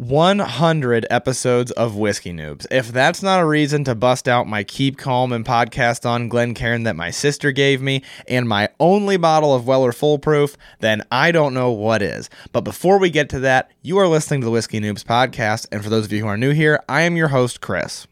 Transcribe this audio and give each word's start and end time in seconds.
100 0.00 1.06
episodes 1.10 1.70
of 1.72 1.94
Whiskey 1.94 2.32
Noobs. 2.32 2.66
If 2.70 2.88
that's 2.88 3.22
not 3.22 3.42
a 3.42 3.46
reason 3.46 3.84
to 3.84 3.94
bust 3.94 4.28
out 4.28 4.48
my 4.48 4.64
Keep 4.64 4.96
Calm 4.96 5.30
and 5.30 5.44
podcast 5.44 6.08
on 6.08 6.30
Glencairn 6.30 6.84
that 6.84 6.96
my 6.96 7.10
sister 7.10 7.52
gave 7.52 7.82
me 7.82 8.02
and 8.26 8.48
my 8.48 8.70
only 8.80 9.18
bottle 9.18 9.54
of 9.54 9.66
Weller 9.66 9.92
Full 9.92 10.18
Proof, 10.18 10.56
then 10.78 11.02
I 11.12 11.32
don't 11.32 11.52
know 11.52 11.70
what 11.70 12.00
is. 12.00 12.30
But 12.50 12.62
before 12.62 12.98
we 12.98 13.10
get 13.10 13.28
to 13.28 13.40
that, 13.40 13.70
you 13.82 13.98
are 13.98 14.08
listening 14.08 14.40
to 14.40 14.46
the 14.46 14.50
Whiskey 14.50 14.80
Noobs 14.80 15.04
podcast. 15.04 15.66
And 15.70 15.84
for 15.84 15.90
those 15.90 16.06
of 16.06 16.12
you 16.12 16.20
who 16.20 16.28
are 16.28 16.38
new 16.38 16.52
here, 16.52 16.82
I 16.88 17.02
am 17.02 17.16
your 17.16 17.28
host, 17.28 17.60
Chris. 17.60 18.06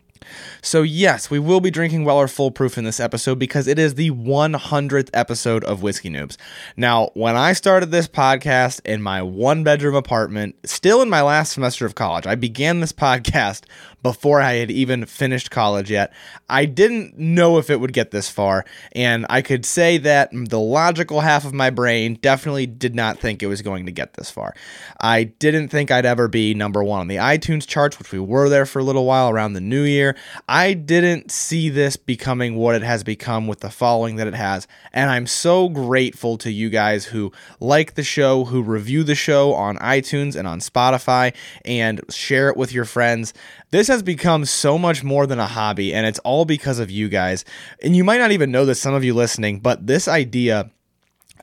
So, 0.63 0.83
yes, 0.83 1.31
we 1.31 1.39
will 1.39 1.61
be 1.61 1.71
drinking 1.71 2.05
Weller 2.05 2.29
Proof 2.29 2.79
in 2.79 2.85
this 2.85 3.01
episode 3.01 3.39
because 3.39 3.67
it 3.67 3.79
is 3.79 3.95
the 3.95 4.11
100th 4.11 5.11
episode 5.15 5.65
of 5.65 5.83
Whiskey 5.83 6.11
Noobs. 6.11 6.37
Now, 6.77 7.11
when 7.15 7.37
I 7.37 7.53
started 7.53 7.91
this 7.91 8.09
podcast 8.09 8.81
in 8.85 9.03
my 9.03 9.23
one 9.23 9.65
bedroom 9.65 9.95
apartment, 9.95 10.57
still 10.65 11.03
in 11.03 11.09
my 11.09 11.23
last 11.23 11.53
semester 11.53 11.87
of 11.87 11.95
college, 11.95 12.27
I 12.27 12.35
began 12.35 12.81
this 12.81 12.93
podcast 12.99 13.65
before 14.03 14.41
I 14.41 14.55
had 14.55 14.71
even 14.71 15.07
finished 15.07 15.51
college 15.51 15.91
yet. 15.91 16.13
I 16.49 16.65
didn't 16.65 17.19
know 17.19 17.59
if 17.59 17.71
it 17.71 17.81
would 17.81 17.93
get 17.93 18.11
this 18.11 18.29
far, 18.29 18.65
and 18.93 19.27
I 19.29 19.43
could 19.43 19.65
say 19.65 19.99
that 19.99 20.31
the 20.33 20.61
logical 20.61 21.21
half 21.21 21.45
of 21.45 21.53
my 21.53 21.71
brain 21.71 22.15
definitely 22.21 22.67
did 22.67 22.95
not 22.95 23.19
think 23.19 23.43
it 23.43 23.47
was 23.47 23.63
going 23.63 23.87
to 23.87 23.93
get 23.93 24.15
this 24.15 24.31
far. 24.31 24.55
I 25.01 25.25
didn't 25.25 25.69
think 25.69 25.91
I'd 25.91 26.07
ever 26.07 26.29
be 26.29 26.55
number 26.55 26.83
one 26.85 27.01
on 27.01 27.09
the 27.09 27.17
iTunes 27.17 27.67
charts, 27.67 27.99
which 27.99 28.13
we 28.13 28.19
were 28.19 28.49
there 28.49 28.67
for 28.67 28.79
a 28.79 28.85
little 28.85 29.05
while 29.05 29.31
around 29.31 29.53
the 29.53 29.61
new 29.61 29.83
year. 29.83 30.17
I 30.49 30.75
didn't 30.75 31.31
see 31.31 31.69
this 31.69 31.97
becoming 31.97 32.57
what 32.57 32.75
it 32.75 32.83
has 32.83 33.05
become 33.05 33.47
with 33.47 33.61
the 33.61 33.71
following 33.71 34.17
that 34.17 34.27
it 34.27 34.35
has. 34.35 34.67
And 34.93 35.11
I'm 35.11 35.27
so 35.27 35.69
grateful 35.69 36.39
to 36.39 36.51
you 36.51 36.71
guys 36.71 37.07
who 37.07 37.33
like 37.61 37.95
the 37.95 38.03
show, 38.03 38.45
who 38.45 38.63
review 38.63 39.05
the 39.05 39.15
show 39.15 39.55
on 39.55 39.77
iTunes 39.79 40.37
and 40.37 40.47
on 40.47 40.61
Spotify, 40.61 41.35
and 41.65 42.01
share 42.11 42.49
it 42.49 42.57
with 42.57 42.73
your 42.73 42.85
friends. 42.85 43.33
This 43.71 43.89
has 43.89 44.03
become 44.03 44.45
so 44.47 44.79
much 44.79 45.05
more 45.05 45.27
than 45.27 45.39
a 45.39 45.47
hobby, 45.47 45.93
and 45.93 46.07
it's 46.07 46.19
all 46.21 46.45
because 46.45 46.79
of 46.79 46.91
you 46.91 47.09
guys. 47.09 47.45
And 47.83 47.95
you 47.95 48.03
might 48.03 48.19
not 48.19 48.33
even 48.33 48.51
know 48.51 48.65
this, 48.65 48.81
some 48.81 48.95
of 48.95 49.05
you 49.05 49.13
listening, 49.13 49.61
but 49.61 49.87
this 49.87 50.09
idea 50.09 50.71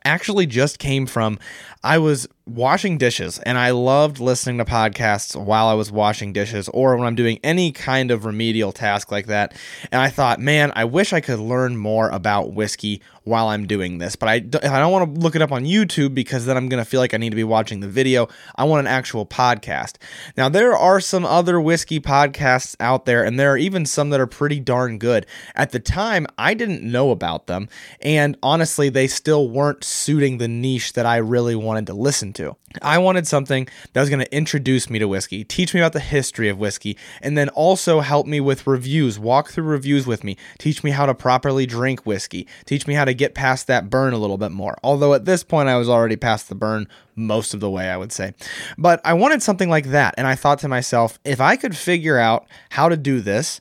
actually 0.04 0.46
just 0.46 0.78
came 0.78 1.06
from 1.06 1.38
I 1.82 1.98
was 1.98 2.28
washing 2.46 2.96
dishes 2.96 3.38
and 3.40 3.58
I 3.58 3.70
loved 3.70 4.20
listening 4.20 4.58
to 4.58 4.64
podcasts 4.64 5.36
while 5.36 5.66
I 5.66 5.74
was 5.74 5.90
washing 5.90 6.32
dishes 6.32 6.68
or 6.68 6.96
when 6.96 7.06
I'm 7.06 7.14
doing 7.16 7.40
any 7.42 7.72
kind 7.72 8.10
of 8.10 8.24
remedial 8.24 8.72
task 8.72 9.10
like 9.10 9.26
that. 9.26 9.54
And 9.90 10.00
I 10.00 10.08
thought, 10.08 10.40
man, 10.40 10.72
I 10.74 10.84
wish 10.84 11.12
I 11.12 11.20
could 11.20 11.40
learn 11.40 11.76
more 11.76 12.08
about 12.10 12.52
whiskey 12.52 13.02
while 13.26 13.48
I'm 13.48 13.66
doing 13.66 13.98
this. 13.98 14.14
But 14.14 14.28
I, 14.28 14.34
I 14.34 14.78
don't 14.78 14.92
want 14.92 15.14
to 15.14 15.20
look 15.20 15.34
it 15.34 15.42
up 15.42 15.50
on 15.50 15.64
YouTube 15.64 16.14
because 16.14 16.46
then 16.46 16.56
I'm 16.56 16.68
going 16.68 16.82
to 16.82 16.88
feel 16.88 17.00
like 17.00 17.12
I 17.12 17.16
need 17.16 17.30
to 17.30 17.36
be 17.36 17.44
watching 17.44 17.80
the 17.80 17.88
video. 17.88 18.28
I 18.54 18.64
want 18.64 18.80
an 18.80 18.86
actual 18.86 19.26
podcast. 19.26 19.96
Now, 20.36 20.48
there 20.48 20.76
are 20.76 21.00
some 21.00 21.26
other 21.26 21.60
whiskey 21.60 21.98
podcasts 21.98 22.76
out 22.78 23.04
there, 23.04 23.24
and 23.24 23.38
there 23.38 23.52
are 23.52 23.58
even 23.58 23.84
some 23.84 24.10
that 24.10 24.20
are 24.20 24.28
pretty 24.28 24.60
darn 24.60 24.98
good. 24.98 25.26
At 25.56 25.72
the 25.72 25.80
time, 25.80 26.26
I 26.38 26.54
didn't 26.54 26.82
know 26.82 27.10
about 27.10 27.48
them. 27.48 27.68
And 28.00 28.36
honestly, 28.44 28.88
they 28.88 29.08
still 29.08 29.50
weren't 29.50 29.82
suiting 29.82 30.38
the 30.38 30.48
niche 30.48 30.92
that 30.92 31.04
I 31.04 31.16
really 31.16 31.56
wanted 31.56 31.88
to 31.88 31.94
listen 31.94 32.32
to. 32.34 32.56
I 32.82 32.98
wanted 32.98 33.26
something 33.26 33.68
that 33.92 34.00
was 34.00 34.10
going 34.10 34.24
to 34.24 34.36
introduce 34.36 34.90
me 34.90 34.98
to 34.98 35.08
whiskey, 35.08 35.44
teach 35.44 35.74
me 35.74 35.80
about 35.80 35.92
the 35.92 36.00
history 36.00 36.48
of 36.48 36.58
whiskey, 36.58 36.96
and 37.22 37.36
then 37.36 37.48
also 37.50 38.00
help 38.00 38.26
me 38.26 38.40
with 38.40 38.66
reviews, 38.66 39.18
walk 39.18 39.48
through 39.48 39.64
reviews 39.64 40.06
with 40.06 40.24
me, 40.24 40.36
teach 40.58 40.84
me 40.84 40.90
how 40.90 41.06
to 41.06 41.14
properly 41.14 41.66
drink 41.66 42.04
whiskey, 42.04 42.46
teach 42.66 42.86
me 42.86 42.94
how 42.94 43.04
to 43.04 43.14
get 43.16 43.34
past 43.34 43.66
that 43.66 43.90
burn 43.90 44.12
a 44.12 44.18
little 44.18 44.38
bit 44.38 44.52
more. 44.52 44.76
Although 44.82 45.14
at 45.14 45.24
this 45.24 45.42
point 45.42 45.68
I 45.68 45.76
was 45.76 45.88
already 45.88 46.16
past 46.16 46.48
the 46.48 46.54
burn 46.54 46.86
most 47.14 47.54
of 47.54 47.60
the 47.60 47.70
way, 47.70 47.88
I 47.88 47.96
would 47.96 48.12
say. 48.12 48.34
But 48.78 49.00
I 49.04 49.14
wanted 49.14 49.42
something 49.42 49.68
like 49.68 49.86
that, 49.86 50.14
and 50.16 50.26
I 50.26 50.34
thought 50.34 50.58
to 50.60 50.68
myself, 50.68 51.18
if 51.24 51.40
I 51.40 51.56
could 51.56 51.76
figure 51.76 52.18
out 52.18 52.46
how 52.70 52.88
to 52.88 52.96
do 52.96 53.20
this, 53.20 53.60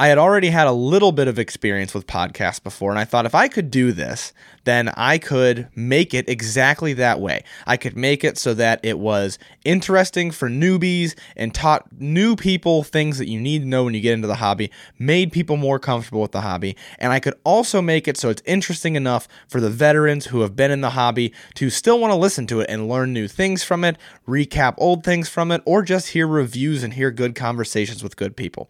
I 0.00 0.08
had 0.08 0.18
already 0.18 0.48
had 0.48 0.66
a 0.66 0.72
little 0.72 1.12
bit 1.12 1.28
of 1.28 1.38
experience 1.38 1.94
with 1.94 2.06
podcasts 2.06 2.62
before, 2.62 2.90
and 2.90 2.98
I 2.98 3.04
thought 3.04 3.26
if 3.26 3.34
I 3.34 3.46
could 3.46 3.70
do 3.70 3.92
this, 3.92 4.32
then 4.64 4.88
I 4.90 5.18
could 5.18 5.68
make 5.74 6.14
it 6.14 6.28
exactly 6.28 6.92
that 6.94 7.20
way. 7.20 7.44
I 7.66 7.76
could 7.76 7.96
make 7.96 8.24
it 8.24 8.38
so 8.38 8.54
that 8.54 8.80
it 8.82 8.98
was 8.98 9.38
interesting 9.64 10.30
for 10.30 10.48
newbies 10.48 11.14
and 11.36 11.54
taught 11.54 11.86
new 11.92 12.36
people 12.36 12.82
things 12.82 13.18
that 13.18 13.28
you 13.28 13.40
need 13.40 13.60
to 13.60 13.68
know 13.68 13.84
when 13.84 13.94
you 13.94 14.00
get 14.00 14.14
into 14.14 14.28
the 14.28 14.36
hobby, 14.36 14.70
made 14.98 15.32
people 15.32 15.56
more 15.56 15.78
comfortable 15.78 16.22
with 16.22 16.32
the 16.32 16.40
hobby, 16.40 16.76
and 16.98 17.12
I 17.12 17.20
could 17.20 17.34
also 17.44 17.82
make 17.82 18.06
it 18.08 18.16
so 18.16 18.28
it's 18.28 18.42
interesting 18.44 18.96
enough 18.96 19.28
for 19.48 19.60
the 19.60 19.70
veterans 19.70 20.26
who 20.26 20.40
have 20.40 20.56
been 20.56 20.70
in 20.70 20.80
the 20.80 20.90
hobby 20.90 21.32
to 21.54 21.70
still 21.70 21.98
want 21.98 22.12
to 22.12 22.16
listen 22.16 22.46
to 22.48 22.60
it 22.60 22.70
and 22.70 22.88
learn 22.88 23.12
new 23.12 23.28
things 23.28 23.62
from 23.64 23.84
it, 23.84 23.96
recap 24.26 24.74
old 24.78 25.04
things 25.04 25.28
from 25.28 25.50
it, 25.50 25.62
or 25.64 25.82
just 25.82 26.08
hear 26.08 26.26
reviews 26.26 26.82
and 26.82 26.94
hear 26.94 27.10
good 27.10 27.34
conversations 27.34 28.02
with 28.02 28.16
good 28.16 28.36
people. 28.36 28.68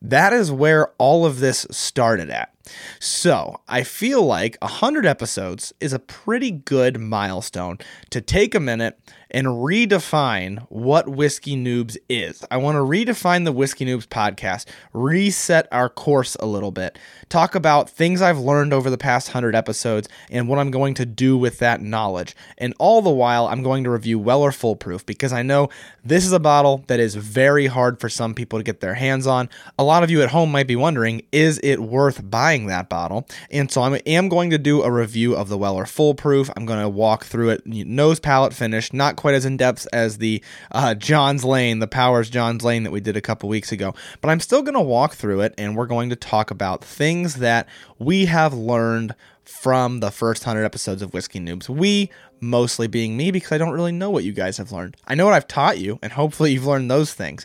That 0.00 0.32
is 0.32 0.52
where 0.52 0.92
all 0.98 1.26
of 1.26 1.40
this 1.40 1.66
started 1.70 2.30
at. 2.30 2.52
So 3.00 3.60
I 3.68 3.82
feel 3.82 4.24
like 4.24 4.56
100 4.60 5.06
episodes 5.06 5.72
is 5.80 5.92
a 5.92 5.98
pretty 5.98 6.50
good 6.50 7.00
milestone 7.00 7.78
to 8.10 8.20
take 8.20 8.54
a 8.54 8.60
minute 8.60 8.98
and 9.30 9.46
redefine 9.46 10.66
what 10.68 11.08
Whiskey 11.08 11.56
Noobs 11.56 11.96
is. 12.08 12.44
I 12.50 12.56
want 12.56 12.76
to 12.76 12.80
redefine 12.80 13.44
the 13.44 13.52
Whiskey 13.52 13.84
Noobs 13.84 14.06
podcast, 14.06 14.66
reset 14.92 15.68
our 15.70 15.88
course 15.88 16.36
a 16.40 16.46
little 16.46 16.70
bit, 16.70 16.98
talk 17.28 17.54
about 17.54 17.90
things 17.90 18.22
I've 18.22 18.38
learned 18.38 18.72
over 18.72 18.90
the 18.90 18.98
past 18.98 19.28
100 19.28 19.54
episodes 19.54 20.08
and 20.30 20.48
what 20.48 20.58
I'm 20.58 20.70
going 20.70 20.94
to 20.94 21.06
do 21.06 21.36
with 21.36 21.58
that 21.58 21.80
knowledge. 21.80 22.34
And 22.56 22.74
all 22.78 23.02
the 23.02 23.10
while, 23.10 23.46
I'm 23.46 23.62
going 23.62 23.84
to 23.84 23.90
review 23.90 24.18
Weller 24.18 24.52
Full 24.52 24.76
Proof 24.76 25.04
because 25.04 25.32
I 25.32 25.42
know 25.42 25.68
this 26.04 26.24
is 26.24 26.32
a 26.32 26.40
bottle 26.40 26.84
that 26.86 27.00
is 27.00 27.14
very 27.14 27.66
hard 27.66 28.00
for 28.00 28.08
some 28.08 28.34
people 28.34 28.58
to 28.58 28.62
get 28.62 28.80
their 28.80 28.94
hands 28.94 29.26
on. 29.26 29.48
A 29.78 29.84
lot 29.84 30.02
of 30.02 30.10
you 30.10 30.22
at 30.22 30.30
home 30.30 30.50
might 30.50 30.66
be 30.66 30.76
wondering, 30.76 31.22
is 31.32 31.60
it 31.62 31.80
worth 31.80 32.30
buying 32.30 32.66
that 32.66 32.88
bottle? 32.88 33.26
And 33.50 33.70
so 33.70 33.82
I 33.82 33.96
am 34.06 34.28
going 34.28 34.50
to 34.50 34.58
do 34.58 34.82
a 34.82 34.90
review 34.90 35.34
of 35.36 35.48
the 35.48 35.58
Weller 35.58 35.86
Full 35.86 36.14
Proof. 36.14 36.50
I'm 36.56 36.66
going 36.66 36.80
to 36.80 36.88
walk 36.88 37.24
through 37.24 37.50
it 37.50 37.66
nose 37.66 38.20
palate 38.20 38.54
finish, 38.54 38.92
not 38.92 39.16
quite 39.18 39.34
as 39.34 39.44
in 39.44 39.56
depth 39.56 39.86
as 39.92 40.18
the 40.18 40.42
uh, 40.72 40.94
John's 40.94 41.44
Lane, 41.44 41.80
the 41.80 41.86
Powers 41.86 42.30
John's 42.30 42.64
Lane 42.64 42.84
that 42.84 42.90
we 42.90 43.00
did 43.00 43.16
a 43.16 43.20
couple 43.20 43.48
weeks 43.48 43.72
ago. 43.72 43.94
But 44.20 44.30
I'm 44.30 44.40
still 44.40 44.62
going 44.62 44.74
to 44.74 44.80
walk 44.80 45.14
through 45.14 45.40
it 45.42 45.54
and 45.58 45.76
we're 45.76 45.86
going 45.86 46.08
to 46.10 46.16
talk 46.16 46.50
about 46.50 46.84
things 46.84 47.34
that 47.34 47.68
we 47.98 48.26
have 48.26 48.54
learned 48.54 49.14
from 49.44 50.00
the 50.00 50.10
first 50.10 50.46
100 50.46 50.64
episodes 50.64 51.02
of 51.02 51.12
Whiskey 51.12 51.40
Noobs. 51.40 51.68
We 51.68 52.10
mostly 52.40 52.86
being 52.86 53.16
me 53.16 53.30
because 53.30 53.52
I 53.52 53.58
don't 53.58 53.72
really 53.72 53.92
know 53.92 54.10
what 54.10 54.24
you 54.24 54.32
guys 54.32 54.58
have 54.58 54.72
learned. 54.72 54.96
I 55.06 55.14
know 55.14 55.24
what 55.24 55.34
I've 55.34 55.48
taught 55.48 55.78
you, 55.78 55.98
and 56.02 56.12
hopefully 56.12 56.52
you've 56.52 56.66
learned 56.66 56.90
those 56.90 57.12
things. 57.12 57.44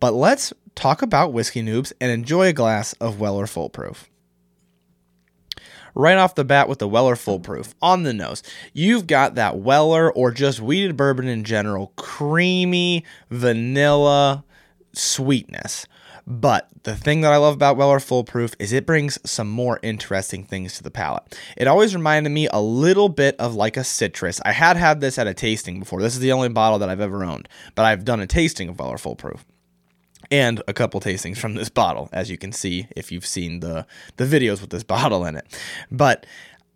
But 0.00 0.12
let's 0.12 0.52
talk 0.74 1.00
about 1.00 1.32
Whiskey 1.32 1.62
Noobs 1.62 1.92
and 2.00 2.10
enjoy 2.10 2.48
a 2.48 2.52
glass 2.52 2.92
of 2.94 3.20
Weller 3.20 3.46
Full 3.46 3.70
Proof 3.70 4.10
right 5.94 6.18
off 6.18 6.34
the 6.34 6.44
bat 6.44 6.68
with 6.68 6.78
the 6.78 6.88
Weller 6.88 7.16
Full 7.16 7.40
Proof 7.40 7.74
on 7.80 8.02
the 8.02 8.12
nose. 8.12 8.42
You've 8.72 9.06
got 9.06 9.34
that 9.34 9.58
Weller 9.58 10.12
or 10.12 10.30
just 10.30 10.60
wheated 10.60 10.96
bourbon 10.96 11.28
in 11.28 11.44
general, 11.44 11.92
creamy 11.96 13.04
vanilla 13.30 14.44
sweetness. 14.92 15.86
But 16.26 16.68
the 16.84 16.96
thing 16.96 17.20
that 17.20 17.32
I 17.32 17.36
love 17.36 17.54
about 17.54 17.76
Weller 17.76 18.00
Full 18.00 18.24
Proof 18.24 18.54
is 18.58 18.72
it 18.72 18.86
brings 18.86 19.18
some 19.30 19.48
more 19.48 19.78
interesting 19.82 20.44
things 20.44 20.76
to 20.76 20.82
the 20.82 20.90
palate. 20.90 21.38
It 21.56 21.66
always 21.66 21.94
reminded 21.94 22.30
me 22.30 22.48
a 22.50 22.60
little 22.60 23.10
bit 23.10 23.36
of 23.38 23.54
like 23.54 23.76
a 23.76 23.84
citrus. 23.84 24.40
I 24.42 24.52
had 24.52 24.78
had 24.78 25.00
this 25.00 25.18
at 25.18 25.26
a 25.26 25.34
tasting 25.34 25.80
before. 25.80 26.00
This 26.00 26.14
is 26.14 26.20
the 26.20 26.32
only 26.32 26.48
bottle 26.48 26.78
that 26.78 26.88
I've 26.88 27.00
ever 27.00 27.24
owned, 27.24 27.48
but 27.74 27.84
I've 27.84 28.06
done 28.06 28.20
a 28.20 28.26
tasting 28.26 28.70
of 28.70 28.78
Weller 28.78 28.96
Full 28.96 29.16
Proof 29.16 29.44
and 30.34 30.60
a 30.66 30.72
couple 30.72 31.00
tastings 31.00 31.38
from 31.38 31.54
this 31.54 31.68
bottle, 31.68 32.08
as 32.12 32.28
you 32.28 32.36
can 32.36 32.50
see 32.50 32.88
if 32.96 33.12
you've 33.12 33.24
seen 33.24 33.60
the 33.60 33.86
the 34.16 34.24
videos 34.24 34.60
with 34.60 34.70
this 34.70 34.82
bottle 34.94 35.24
in 35.24 35.36
it. 35.36 35.46
But 35.92 36.26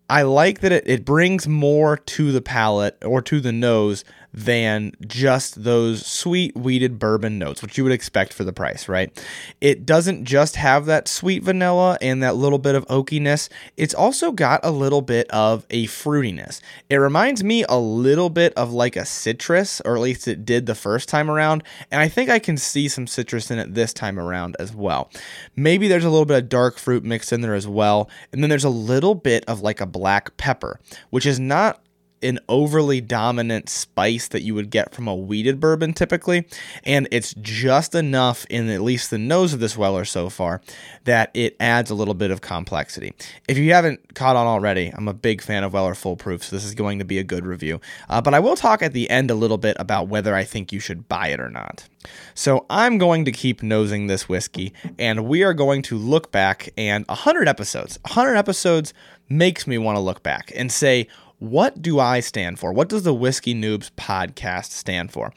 I 0.09 0.21
like 0.21 0.61
that 0.61 0.71
it, 0.71 0.87
it 0.87 1.03
brings 1.03 1.45
more 1.45 1.97
to 1.97 2.31
the 2.31 2.41
palate 2.41 2.97
or 3.03 3.21
to 3.23 3.41
the 3.41 3.51
nose 3.51 4.05
than 4.33 4.91
just 5.07 5.63
those 5.63 6.05
sweet 6.05 6.55
wheated 6.55 6.99
bourbon 6.99 7.39
notes, 7.39 7.61
which 7.61 7.77
you 7.77 7.83
would 7.83 7.93
expect 7.93 8.33
for 8.33 8.43
the 8.43 8.53
price, 8.53 8.87
right? 8.87 9.25
It 9.59 9.85
doesn't 9.85 10.25
just 10.25 10.55
have 10.55 10.85
that 10.85 11.07
sweet 11.07 11.43
vanilla 11.43 11.97
and 12.01 12.21
that 12.21 12.35
little 12.35 12.59
bit 12.59 12.75
of 12.75 12.87
oakiness, 12.87 13.49
it's 13.75 13.93
also 13.93 14.31
got 14.31 14.59
a 14.63 14.71
little 14.71 15.01
bit 15.01 15.29
of 15.31 15.65
a 15.69 15.87
fruitiness. 15.87 16.61
It 16.89 16.97
reminds 16.97 17.43
me 17.43 17.65
a 17.67 17.77
little 17.77 18.29
bit 18.29 18.53
of 18.53 18.71
like 18.71 18.95
a 18.95 19.05
citrus, 19.05 19.81
or 19.83 19.95
at 19.95 20.01
least 20.01 20.27
it 20.27 20.45
did 20.45 20.65
the 20.65 20.75
first 20.75 21.09
time 21.09 21.29
around, 21.29 21.63
and 21.91 22.01
I 22.01 22.07
think 22.07 22.29
I 22.29 22.39
can 22.39 22.57
see 22.57 22.87
some 22.87 23.07
citrus 23.07 23.49
in 23.49 23.59
it 23.59 23.73
this 23.73 23.93
time 23.93 24.19
around 24.19 24.55
as 24.59 24.75
well. 24.75 25.09
Maybe 25.55 25.87
there's 25.87 26.05
a 26.05 26.09
little 26.09 26.25
bit 26.25 26.43
of 26.43 26.49
dark 26.49 26.77
fruit 26.77 27.03
mixed 27.03 27.33
in 27.33 27.41
there 27.41 27.55
as 27.55 27.67
well, 27.67 28.09
and 28.31 28.43
then 28.43 28.49
there's 28.49 28.63
a 28.63 28.69
little 28.69 29.15
bit 29.15 29.43
of 29.47 29.61
like 29.61 29.81
a 29.81 29.85
black 29.85 30.37
pepper, 30.37 30.79
which 31.09 31.25
is 31.25 31.39
not 31.39 31.81
an 32.21 32.39
overly 32.49 33.01
dominant 33.01 33.69
spice 33.69 34.27
that 34.29 34.41
you 34.41 34.55
would 34.55 34.69
get 34.69 34.93
from 34.93 35.07
a 35.07 35.15
wheated 35.15 35.59
bourbon 35.59 35.93
typically, 35.93 36.45
and 36.83 37.07
it's 37.11 37.33
just 37.41 37.95
enough 37.95 38.45
in 38.49 38.69
at 38.69 38.81
least 38.81 39.09
the 39.09 39.17
nose 39.17 39.53
of 39.53 39.59
this 39.59 39.77
Weller 39.77 40.05
so 40.05 40.29
far 40.29 40.61
that 41.05 41.31
it 41.33 41.55
adds 41.59 41.89
a 41.89 41.95
little 41.95 42.13
bit 42.13 42.31
of 42.31 42.41
complexity. 42.41 43.13
If 43.47 43.57
you 43.57 43.73
haven't 43.73 44.15
caught 44.15 44.35
on 44.35 44.47
already, 44.47 44.91
I'm 44.93 45.07
a 45.07 45.13
big 45.13 45.41
fan 45.41 45.63
of 45.63 45.73
Weller 45.73 45.95
Full 45.95 46.15
Proof, 46.15 46.43
so 46.43 46.55
this 46.55 46.65
is 46.65 46.75
going 46.75 46.99
to 46.99 47.05
be 47.05 47.19
a 47.19 47.23
good 47.23 47.45
review. 47.45 47.79
Uh, 48.09 48.21
but 48.21 48.33
I 48.33 48.39
will 48.39 48.55
talk 48.55 48.81
at 48.81 48.93
the 48.93 49.09
end 49.09 49.31
a 49.31 49.35
little 49.35 49.57
bit 49.57 49.77
about 49.79 50.07
whether 50.07 50.35
I 50.35 50.43
think 50.43 50.71
you 50.71 50.79
should 50.79 51.07
buy 51.07 51.27
it 51.27 51.39
or 51.39 51.49
not. 51.49 51.87
So 52.33 52.65
I'm 52.69 52.97
going 52.97 53.25
to 53.25 53.31
keep 53.31 53.61
nosing 53.61 54.07
this 54.07 54.29
whiskey, 54.29 54.73
and 54.97 55.25
we 55.25 55.43
are 55.43 55.53
going 55.53 55.81
to 55.83 55.97
look 55.97 56.31
back 56.31 56.69
and 56.77 57.05
100 57.07 57.47
episodes. 57.47 57.99
100 58.03 58.35
episodes 58.35 58.93
makes 59.29 59.67
me 59.67 59.77
want 59.77 59.95
to 59.95 60.01
look 60.01 60.23
back 60.23 60.51
and 60.55 60.71
say, 60.71 61.07
what 61.39 61.81
do 61.81 61.99
I 61.99 62.19
stand 62.19 62.59
for? 62.59 62.73
What 62.73 62.89
does 62.89 63.03
the 63.03 63.13
Whiskey 63.13 63.55
Noobs 63.55 63.91
podcast 63.91 64.71
stand 64.71 65.11
for? 65.11 65.33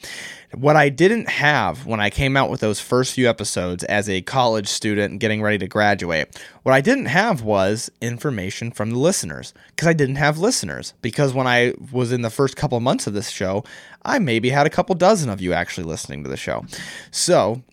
What 0.53 0.75
I 0.75 0.89
didn't 0.89 1.29
have 1.29 1.85
when 1.85 2.01
I 2.01 2.09
came 2.09 2.35
out 2.35 2.49
with 2.49 2.59
those 2.59 2.79
first 2.79 3.13
few 3.13 3.27
episodes 3.27 3.85
as 3.85 4.09
a 4.09 4.21
college 4.21 4.67
student 4.67 5.19
getting 5.19 5.41
ready 5.41 5.57
to 5.59 5.67
graduate, 5.67 6.37
what 6.63 6.73
I 6.73 6.81
didn't 6.81 7.05
have 7.05 7.41
was 7.41 7.89
information 8.01 8.69
from 8.71 8.91
the 8.91 8.99
listeners 8.99 9.53
because 9.69 9.87
I 9.87 9.93
didn't 9.93 10.17
have 10.17 10.37
listeners. 10.37 10.93
Because 11.01 11.33
when 11.33 11.47
I 11.47 11.73
was 11.91 12.11
in 12.11 12.21
the 12.21 12.29
first 12.29 12.57
couple 12.57 12.79
months 12.81 13.07
of 13.07 13.13
this 13.13 13.29
show, 13.29 13.63
I 14.03 14.19
maybe 14.19 14.49
had 14.49 14.67
a 14.67 14.69
couple 14.69 14.95
dozen 14.95 15.29
of 15.29 15.41
you 15.41 15.53
actually 15.53 15.85
listening 15.85 16.23
to 16.23 16.29
the 16.29 16.37
show. 16.37 16.65
So 17.11 17.63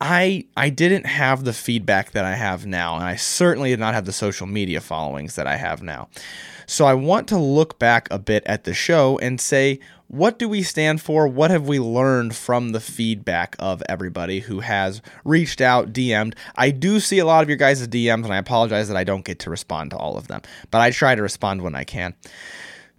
I 0.00 0.46
I 0.56 0.70
didn't 0.70 1.06
have 1.06 1.44
the 1.44 1.52
feedback 1.52 2.12
that 2.12 2.24
I 2.24 2.34
have 2.34 2.66
now, 2.66 2.94
and 2.94 3.04
I 3.04 3.16
certainly 3.16 3.70
did 3.70 3.80
not 3.80 3.94
have 3.94 4.06
the 4.06 4.12
social 4.12 4.46
media 4.46 4.80
followings 4.80 5.36
that 5.36 5.46
I 5.46 5.56
have 5.56 5.82
now. 5.82 6.08
So 6.66 6.86
I 6.86 6.94
want 6.94 7.26
to 7.28 7.36
look 7.36 7.78
back 7.78 8.08
a 8.10 8.18
bit 8.18 8.44
at 8.46 8.64
the 8.64 8.72
show 8.72 9.18
and 9.18 9.40
say, 9.40 9.80
what 10.06 10.38
do 10.38 10.48
we 10.48 10.62
stand 10.62 11.00
for? 11.00 11.26
What 11.28 11.50
have 11.50 11.68
we 11.68 11.78
learned 11.78 12.34
from 12.34 12.70
the 12.70 12.80
feedback 12.80 13.54
of 13.58 13.82
everybody 13.88 14.40
who 14.40 14.60
has 14.60 15.02
reached 15.24 15.60
out, 15.60 15.92
DM'd? 15.92 16.34
I 16.56 16.70
do 16.70 16.98
see 16.98 17.18
a 17.18 17.24
lot 17.24 17.42
of 17.42 17.48
your 17.48 17.56
guys' 17.56 17.86
DMs, 17.86 18.24
and 18.24 18.32
I 18.32 18.38
apologize 18.38 18.88
that 18.88 18.96
I 18.96 19.04
don't 19.04 19.24
get 19.24 19.38
to 19.40 19.50
respond 19.50 19.90
to 19.90 19.96
all 19.96 20.16
of 20.16 20.28
them, 20.28 20.42
but 20.70 20.80
I 20.80 20.90
try 20.90 21.14
to 21.14 21.22
respond 21.22 21.62
when 21.62 21.74
I 21.74 21.84
can. 21.84 22.14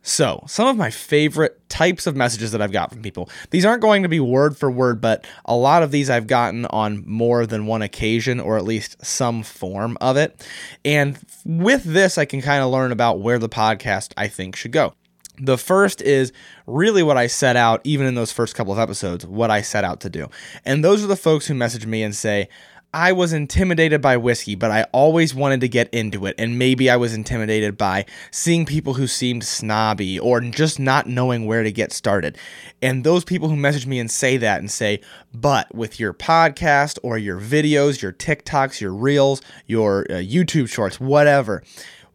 So, 0.04 0.44
some 0.48 0.68
of 0.68 0.78
my 0.78 0.90
favorite 0.90 1.62
types 1.70 2.08
of 2.08 2.16
messages 2.16 2.52
that 2.52 2.62
I've 2.62 2.72
got 2.72 2.92
from 2.92 3.02
people. 3.04 3.30
These 3.52 3.66
aren't 3.66 3.82
going 3.82 4.02
to 4.04 4.10
be 4.10 4.20
word 4.20 4.58
for 4.58 4.70
word, 4.72 5.00
but 5.00 5.26
a 5.46 5.56
lot 5.56 5.84
of 5.84 5.92
these 5.92 6.10
I've 6.10 6.28
gotten 6.28 6.66
on 6.66 7.04
more 7.08 7.46
than 7.46 7.68
one 7.68 7.84
occasion, 7.84 8.40
or 8.40 8.58
at 8.58 8.64
least 8.64 9.04
some 9.06 9.44
form 9.44 9.98
of 10.02 10.18
it. 10.18 10.48
And 10.84 11.20
with 11.46 11.84
this, 11.84 12.18
I 12.18 12.26
can 12.26 12.42
kind 12.42 12.64
of 12.64 12.72
learn 12.72 12.92
about 12.92 13.20
where 13.20 13.38
the 13.38 13.50
podcast 13.50 14.14
I 14.18 14.28
think 14.28 14.56
should 14.56 14.72
go. 14.72 14.94
The 15.38 15.58
first 15.58 16.02
is 16.02 16.34
really 16.66 17.04
what 17.04 17.18
I 17.18 17.28
set 17.28 17.56
out, 17.56 17.82
even 17.84 18.06
in 18.06 18.16
those 18.16 18.32
first 18.32 18.56
couple 18.56 18.74
of 18.74 18.80
episodes, 18.80 19.26
what 19.26 19.50
I 19.50 19.62
set 19.62 19.84
out 19.84 20.02
to 20.02 20.10
do. 20.10 20.30
And 20.66 20.84
those 20.84 21.04
are 21.04 21.08
the 21.08 21.16
folks 21.16 21.48
who 21.48 21.54
message 21.54 21.86
me 21.86 22.04
and 22.04 22.14
say, 22.14 22.50
I 22.94 23.14
was 23.14 23.32
intimidated 23.32 24.02
by 24.02 24.18
whiskey, 24.18 24.56
but 24.56 24.70
I 24.70 24.84
always 24.92 25.34
wanted 25.34 25.62
to 25.62 25.70
get 25.70 25.88
into 25.94 26.26
it. 26.26 26.36
And 26.38 26.60
maybe 26.60 26.90
I 26.90 26.98
was 26.98 27.14
intimidated 27.14 27.78
by 27.78 28.06
seeing 28.32 28.66
people 28.66 28.96
who 28.96 29.08
seemed 29.08 29.46
snobby 29.46 30.20
or 30.20 30.42
just 30.42 30.78
not 30.78 31.08
knowing 31.08 31.46
where 31.46 31.64
to 31.64 31.72
get 31.72 31.94
started. 31.94 32.38
And 32.82 33.06
those 33.06 33.24
people 33.24 33.48
who 33.48 33.56
message 33.56 33.88
me 33.88 33.98
and 34.00 34.12
say 34.12 34.36
that 34.38 34.60
and 34.60 34.70
say, 34.70 35.00
but 35.34 35.74
with 35.74 36.02
your 36.02 36.14
podcast 36.14 37.00
or 37.02 37.18
your 37.18 37.40
videos, 37.40 38.02
your 38.02 38.12
TikToks, 38.12 38.82
your 38.82 38.94
reels, 38.94 39.42
your 39.68 40.06
uh, 40.10 40.16
YouTube 40.16 40.68
shorts, 40.68 41.00
whatever 41.00 41.64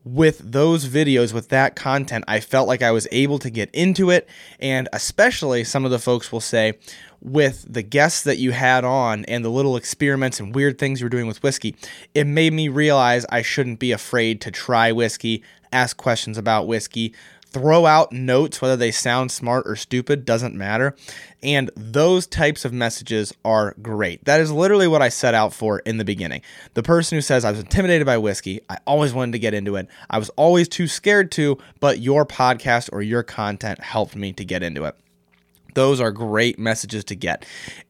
with 0.07 0.53
those 0.53 0.87
videos, 0.87 1.33
with 1.33 1.49
that 1.49 1.75
content, 1.75 2.25
I 2.29 2.39
felt 2.39 2.69
like 2.69 2.81
I 2.81 2.93
was 2.93 3.09
able 3.11 3.41
to 3.41 3.51
get 3.51 3.69
into 3.75 4.11
it. 4.11 4.29
And 4.61 4.89
especially 4.93 5.65
some 5.65 5.85
of 5.85 5.91
the 5.91 5.99
folks 5.99 6.31
will 6.31 6.41
say, 6.41 6.79
with 7.21 7.65
the 7.69 7.83
guests 7.83 8.23
that 8.25 8.39
you 8.39 8.53
had 8.53 8.85
on 8.85 9.25
and 9.27 9.45
the 9.45 9.51
little 9.51 9.77
experiments 9.77 10.41
and 10.41 10.55
weird 10.55 10.79
things 10.79 11.01
you 11.01 11.07
were 11.07 11.11
doing 11.11 11.27
with 11.27 11.43
whiskey, 11.43 11.77
it 12.15 12.27
made 12.27 12.53
me 12.53 12.69
realize 12.69 13.27
I 13.31 13.43
shouldn't 13.43 13.79
be 13.79 13.93
afraid 13.93 14.41
to 14.43 14.51
try 14.51 14.93
whiskey, 14.93 15.43
ask 15.73 15.97
questions 15.97 16.39
about 16.39 16.67
whiskey, 16.67 17.15
throw 17.57 17.87
out 17.87 18.13
notes, 18.13 18.61
whether 18.61 18.77
they 18.77 18.91
sound 18.91 19.33
smart 19.33 19.67
or 19.67 19.77
stupid, 19.77 20.27
doesn't 20.27 20.55
matter. 20.55 20.95
And 21.43 21.71
those 21.75 22.27
types 22.27 22.67
of 22.67 22.73
messages 22.73 23.33
are 23.45 23.75
great. 23.81 24.25
That 24.27 24.41
is 24.41 24.53
literally 24.53 24.87
what 24.87 25.01
I 25.01 25.09
set 25.09 25.33
out 25.33 25.55
for 25.55 25.79
in 25.81 25.97
the 25.97 26.05
beginning. 26.05 26.43
The 26.75 26.83
person 26.83 27.17
who 27.17 27.23
says, 27.23 27.45
I 27.45 27.51
was 27.51 27.61
intimidated 27.61 28.05
by 28.05 28.19
whiskey, 28.19 28.61
I 28.69 28.79
always 28.87 29.15
wanted 29.15 29.33
to 29.33 29.39
get 29.39 29.55
into 29.55 29.77
it, 29.77 29.89
I 30.11 30.19
was 30.19 30.29
always 30.31 30.69
too 30.69 30.87
scared 30.87 31.33
to, 31.33 31.57
but 31.81 31.99
your 31.99 32.27
podcast 32.27 32.91
or 32.93 33.01
your 33.01 33.23
content 33.23 33.81
helped 33.81 34.17
me 34.17 34.33
to 34.35 34.45
get 34.45 34.63
into 34.63 34.85
it. 34.85 34.97
Those 35.77 36.01
are 36.01 36.11
great 36.11 36.59
messages 36.59 37.05
to 37.05 37.15
get. 37.15 37.45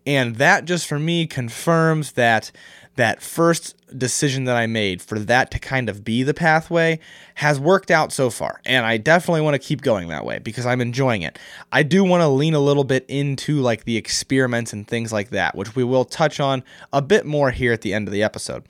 And 0.04 0.34
that 0.36 0.64
just 0.64 0.88
for 0.88 0.98
me 0.98 1.28
confirms 1.28 2.12
that 2.12 2.50
that 2.96 3.22
first 3.22 3.76
decision 3.96 4.42
that 4.44 4.56
I 4.56 4.66
made 4.66 5.00
for 5.00 5.20
that 5.20 5.52
to 5.52 5.60
kind 5.60 5.88
of 5.88 6.02
be 6.02 6.24
the 6.24 6.34
pathway 6.34 6.98
has 7.36 7.60
worked 7.60 7.92
out 7.92 8.12
so 8.12 8.28
far. 8.28 8.60
And 8.66 8.84
I 8.84 8.96
definitely 8.96 9.42
want 9.42 9.54
to 9.54 9.60
keep 9.60 9.82
going 9.82 10.08
that 10.08 10.24
way 10.24 10.40
because 10.40 10.66
I'm 10.66 10.80
enjoying 10.80 11.22
it. 11.22 11.38
I 11.70 11.84
do 11.84 12.02
want 12.02 12.22
to 12.22 12.28
lean 12.28 12.54
a 12.54 12.58
little 12.58 12.82
bit 12.82 13.04
into 13.06 13.60
like 13.60 13.84
the 13.84 13.96
experiments 13.96 14.72
and 14.72 14.88
things 14.88 15.12
like 15.12 15.30
that, 15.30 15.54
which 15.54 15.76
we 15.76 15.84
will 15.84 16.04
touch 16.04 16.40
on 16.40 16.64
a 16.92 17.00
bit 17.00 17.24
more 17.24 17.52
here 17.52 17.72
at 17.72 17.82
the 17.82 17.94
end 17.94 18.08
of 18.08 18.12
the 18.12 18.24
episode. 18.24 18.64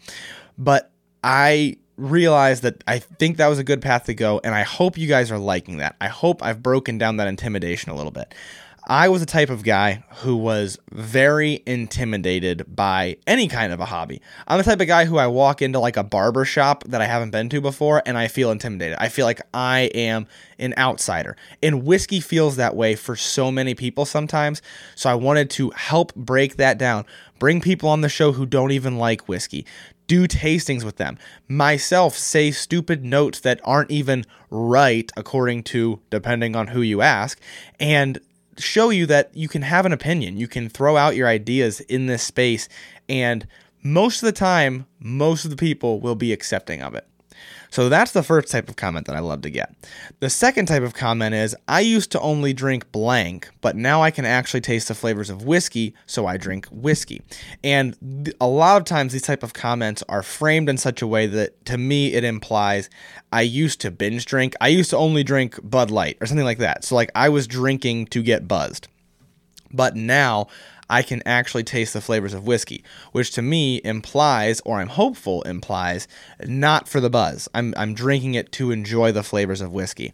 But 0.59 0.93
I 1.25 1.79
realize 1.97 2.61
that 2.61 2.85
I 2.87 2.99
think 2.99 3.39
that 3.39 3.47
was 3.47 3.59
a 3.59 3.65
good 3.65 3.81
path 3.81 4.05
to 4.05 4.15
go, 4.15 4.43
and 4.45 4.55
I 4.55 4.63
hope 4.63 4.99
you 4.99 5.09
guys 5.09 5.31
are 5.31 5.39
liking 5.39 5.79
that. 5.79 5.97
I 6.03 6.09
hope 6.09 6.43
I've 6.43 6.63
broken 6.63 6.99
down 6.99 7.17
that 7.17 7.29
intimidation 7.29 7.91
a 7.91 7.95
little 7.95 8.11
bit. 8.11 8.35
I 8.89 9.09
was 9.09 9.21
the 9.21 9.27
type 9.27 9.51
of 9.51 9.65
guy 9.65 10.05
who 10.19 10.37
was 10.37 10.79
very 10.93 11.61
intimidated 11.67 12.65
by 12.69 13.17
any 13.27 13.49
kind 13.49 13.73
of 13.73 13.81
a 13.81 13.85
hobby. 13.85 14.23
I'm 14.47 14.59
the 14.59 14.65
type 14.65 14.81
of 14.81 14.87
guy 14.87 15.07
who 15.07 15.19
I 15.19 15.27
walk 15.27 15.61
into 15.61 15.81
like 15.81 15.97
a 15.97 16.05
barber 16.05 16.45
shop 16.45 16.85
that 16.85 17.01
I 17.01 17.07
haven't 17.07 17.31
been 17.31 17.49
to 17.49 17.61
before 17.61 18.01
and 18.07 18.17
I 18.17 18.29
feel 18.29 18.53
intimidated. 18.53 18.97
I 19.01 19.09
feel 19.09 19.27
like 19.27 19.41
I 19.53 19.91
am 19.93 20.29
an 20.61 20.73
outsider. 20.79 21.37
And 21.65 21.85
whiskey 21.85 22.21
feels 22.21 22.55
that 22.57 22.77
way 22.77 22.95
for 22.95 23.17
so 23.17 23.51
many 23.51 23.75
people 23.75 24.05
sometimes. 24.05 24.63
So 24.95 25.11
I 25.11 25.15
wanted 25.17 25.51
to 25.51 25.71
help 25.71 26.15
break 26.15 26.57
that 26.59 26.79
down. 26.79 27.07
Bring 27.41 27.61
people 27.61 27.89
on 27.89 28.03
the 28.03 28.09
show 28.09 28.31
who 28.31 28.47
don't 28.47 28.71
even 28.71 28.99
like 28.99 29.29
whiskey 29.29 29.67
do 30.07 30.29
tastings 30.29 30.85
with 30.85 30.99
them. 30.99 31.19
Myself 31.49 32.17
say 32.17 32.53
stupid 32.53 33.05
notes 33.05 33.41
that 33.41 33.61
aren't 33.65 33.91
even 33.91 34.25
right 34.51 35.11
according 35.17 35.65
to 35.65 36.01
depending 36.11 36.55
on 36.55 36.69
who 36.69 36.81
you 36.81 37.03
ask 37.03 37.41
and 37.81 38.21
show 38.59 38.91
you 38.91 39.07
that 39.07 39.31
you 39.35 39.49
can 39.49 39.63
have 39.63 39.87
an 39.87 39.93
opinion. 39.93 40.37
You 40.37 40.49
can 40.49 40.69
throw 40.69 40.97
out 40.97 41.17
your 41.17 41.29
ideas 41.29 41.81
in 41.81 42.07
this 42.07 42.23
space, 42.23 42.69
and 43.09 43.47
most 43.83 44.23
of 44.23 44.27
the 44.27 44.33
time, 44.33 44.87
most 44.99 45.45
of 45.45 45.51
the 45.51 45.57
people 45.57 46.01
will 46.01 46.15
be 46.15 46.33
accepting 46.33 46.83
of 46.83 46.95
it. 46.95 47.07
So 47.71 47.89
that's 47.89 48.13
the 48.13 48.23
first 48.23 48.51
type 48.51 48.69
of 48.69 48.77
comment 48.77 49.07
that 49.07 49.17
I 49.17 49.21
love 49.21 49.43
to 49.43 49.51
get. 49.51 49.75
The 50.21 50.31
second 50.31 50.67
type 50.67 50.83
of 50.83 50.95
comment 50.95 51.35
is 51.35 51.57
I 51.69 51.81
used 51.81 52.11
to 52.13 52.21
only 52.21 52.53
drink 52.53 52.91
blank, 52.93 53.51
but 53.61 53.77
now 53.77 54.03
I 54.03 54.11
can 54.11 54.25
actually 54.25 54.61
taste 54.61 54.89
the 54.89 54.95
flavors 54.95 55.31
of 55.31 55.45
whiskey, 55.45 55.95
so 56.07 56.27
I 56.27 56.37
drink 56.37 56.67
whiskey. 56.67 57.23
And 57.63 58.33
a 58.41 58.47
lot 58.47 58.79
of 58.79 58.85
times 58.85 59.13
these 59.13 59.23
type 59.23 59.43
of 59.43 59.53
comments 59.53 60.03
are 60.09 60.23
framed 60.23 60.69
in 60.69 60.77
such 60.77 61.03
a 61.03 61.07
way 61.07 61.27
that 61.27 61.65
to 61.67 61.79
me 61.79 62.15
it 62.15 62.25
implies 62.25 62.89
I 63.33 63.43
used 63.43 63.81
to 63.83 63.91
binge 63.91 64.27
drink. 64.27 64.55
I 64.61 64.69
used 64.69 64.91
to 64.91 64.97
only 64.97 65.25
drink 65.25 65.59
Bud 65.63 65.91
Light 65.91 66.17
or 66.21 66.27
something 66.27 66.45
like 66.45 66.59
that. 66.59 66.85
So 66.85 66.95
like 66.95 67.11
I 67.15 67.29
was 67.29 67.47
drinking 67.47 68.07
to 68.07 68.23
get 68.23 68.49
buzzed. 68.49 68.89
But 69.73 69.97
now 69.97 70.47
I 70.89 71.03
can 71.03 71.23
actually 71.27 71.65
taste 71.65 71.93
the 71.93 72.01
flavors 72.01 72.35
of 72.35 72.47
whiskey, 72.47 72.85
which 73.13 73.33
to 73.33 73.43
me 73.43 73.81
implies, 73.85 74.61
or 74.65 74.81
I'm 74.81 74.89
hopeful 74.89 75.43
implies, 75.43 76.07
not 76.45 76.89
for 76.89 77.01
the 77.01 77.11
buzz. 77.11 77.49
I'm, 77.55 77.75
I'm 77.77 77.95
drinking 77.95 78.35
it 78.35 78.53
to 78.53 78.71
enjoy 78.71 79.13
the 79.13 79.23
flavors 79.23 79.61
of 79.61 79.73
whiskey. 79.73 80.13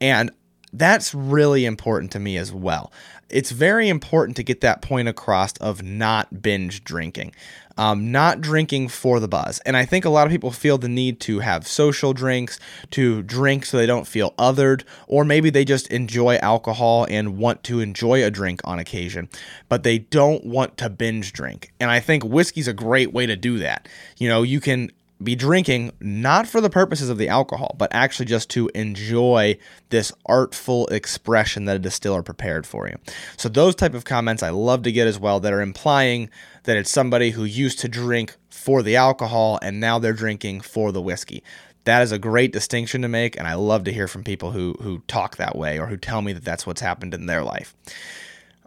And 0.00 0.30
that's 0.72 1.14
really 1.14 1.66
important 1.66 2.12
to 2.12 2.18
me 2.18 2.36
as 2.36 2.52
well. 2.52 2.92
It's 3.28 3.50
very 3.50 3.88
important 3.88 4.36
to 4.36 4.42
get 4.42 4.60
that 4.62 4.82
point 4.82 5.08
across 5.08 5.52
of 5.58 5.82
not 5.82 6.42
binge 6.42 6.84
drinking 6.84 7.34
um, 7.76 8.12
not 8.12 8.40
drinking 8.40 8.88
for 8.88 9.20
the 9.20 9.28
buzz. 9.28 9.58
And 9.60 9.76
I 9.76 9.84
think 9.84 10.04
a 10.04 10.10
lot 10.10 10.26
of 10.26 10.30
people 10.30 10.50
feel 10.50 10.78
the 10.78 10.88
need 10.88 11.20
to 11.20 11.40
have 11.40 11.66
social 11.66 12.12
drinks, 12.12 12.58
to 12.90 13.22
drink 13.22 13.64
so 13.64 13.76
they 13.76 13.86
don't 13.86 14.06
feel 14.06 14.32
othered, 14.32 14.84
or 15.06 15.24
maybe 15.24 15.50
they 15.50 15.64
just 15.64 15.88
enjoy 15.88 16.36
alcohol 16.36 17.06
and 17.10 17.38
want 17.38 17.62
to 17.64 17.80
enjoy 17.80 18.24
a 18.24 18.30
drink 18.30 18.60
on 18.64 18.78
occasion, 18.78 19.28
but 19.68 19.82
they 19.82 19.98
don't 19.98 20.44
want 20.44 20.76
to 20.78 20.90
binge 20.90 21.32
drink. 21.32 21.72
And 21.80 21.90
I 21.90 22.00
think 22.00 22.24
whiskey's 22.24 22.68
a 22.68 22.72
great 22.72 23.12
way 23.12 23.26
to 23.26 23.36
do 23.36 23.58
that. 23.58 23.88
You 24.16 24.28
know, 24.28 24.42
you 24.42 24.60
can 24.60 24.90
be 25.22 25.34
drinking 25.34 25.92
not 26.00 26.46
for 26.46 26.60
the 26.60 26.70
purposes 26.70 27.08
of 27.08 27.18
the 27.18 27.28
alcohol, 27.28 27.74
but 27.78 27.92
actually 27.92 28.26
just 28.26 28.50
to 28.50 28.70
enjoy 28.74 29.56
this 29.90 30.12
artful 30.26 30.86
expression 30.88 31.64
that 31.64 31.76
a 31.76 31.78
distiller 31.78 32.22
prepared 32.22 32.66
for 32.66 32.88
you. 32.88 32.96
So 33.36 33.48
those 33.48 33.74
type 33.74 33.94
of 33.94 34.04
comments 34.04 34.42
I 34.42 34.50
love 34.50 34.82
to 34.82 34.92
get 34.92 35.06
as 35.06 35.18
well 35.18 35.40
that 35.40 35.52
are 35.52 35.60
implying 35.60 36.30
that 36.64 36.76
it's 36.76 36.90
somebody 36.90 37.30
who 37.30 37.44
used 37.44 37.78
to 37.80 37.88
drink 37.88 38.36
for 38.50 38.82
the 38.82 38.96
alcohol 38.96 39.58
and 39.62 39.80
now 39.80 39.98
they're 39.98 40.12
drinking 40.12 40.60
for 40.60 40.92
the 40.92 41.02
whiskey. 41.02 41.42
that 41.84 42.02
is 42.02 42.12
a 42.12 42.18
great 42.18 42.52
distinction 42.52 43.02
to 43.02 43.08
make, 43.08 43.36
and 43.36 43.46
I 43.46 43.54
love 43.54 43.84
to 43.84 43.92
hear 43.92 44.08
from 44.08 44.24
people 44.24 44.52
who 44.52 44.74
who 44.80 45.00
talk 45.08 45.36
that 45.36 45.56
way 45.56 45.78
or 45.78 45.86
who 45.86 45.96
tell 45.96 46.22
me 46.22 46.32
that 46.32 46.44
that's 46.44 46.66
what's 46.66 46.80
happened 46.80 47.14
in 47.14 47.26
their 47.26 47.42
life. 47.42 47.74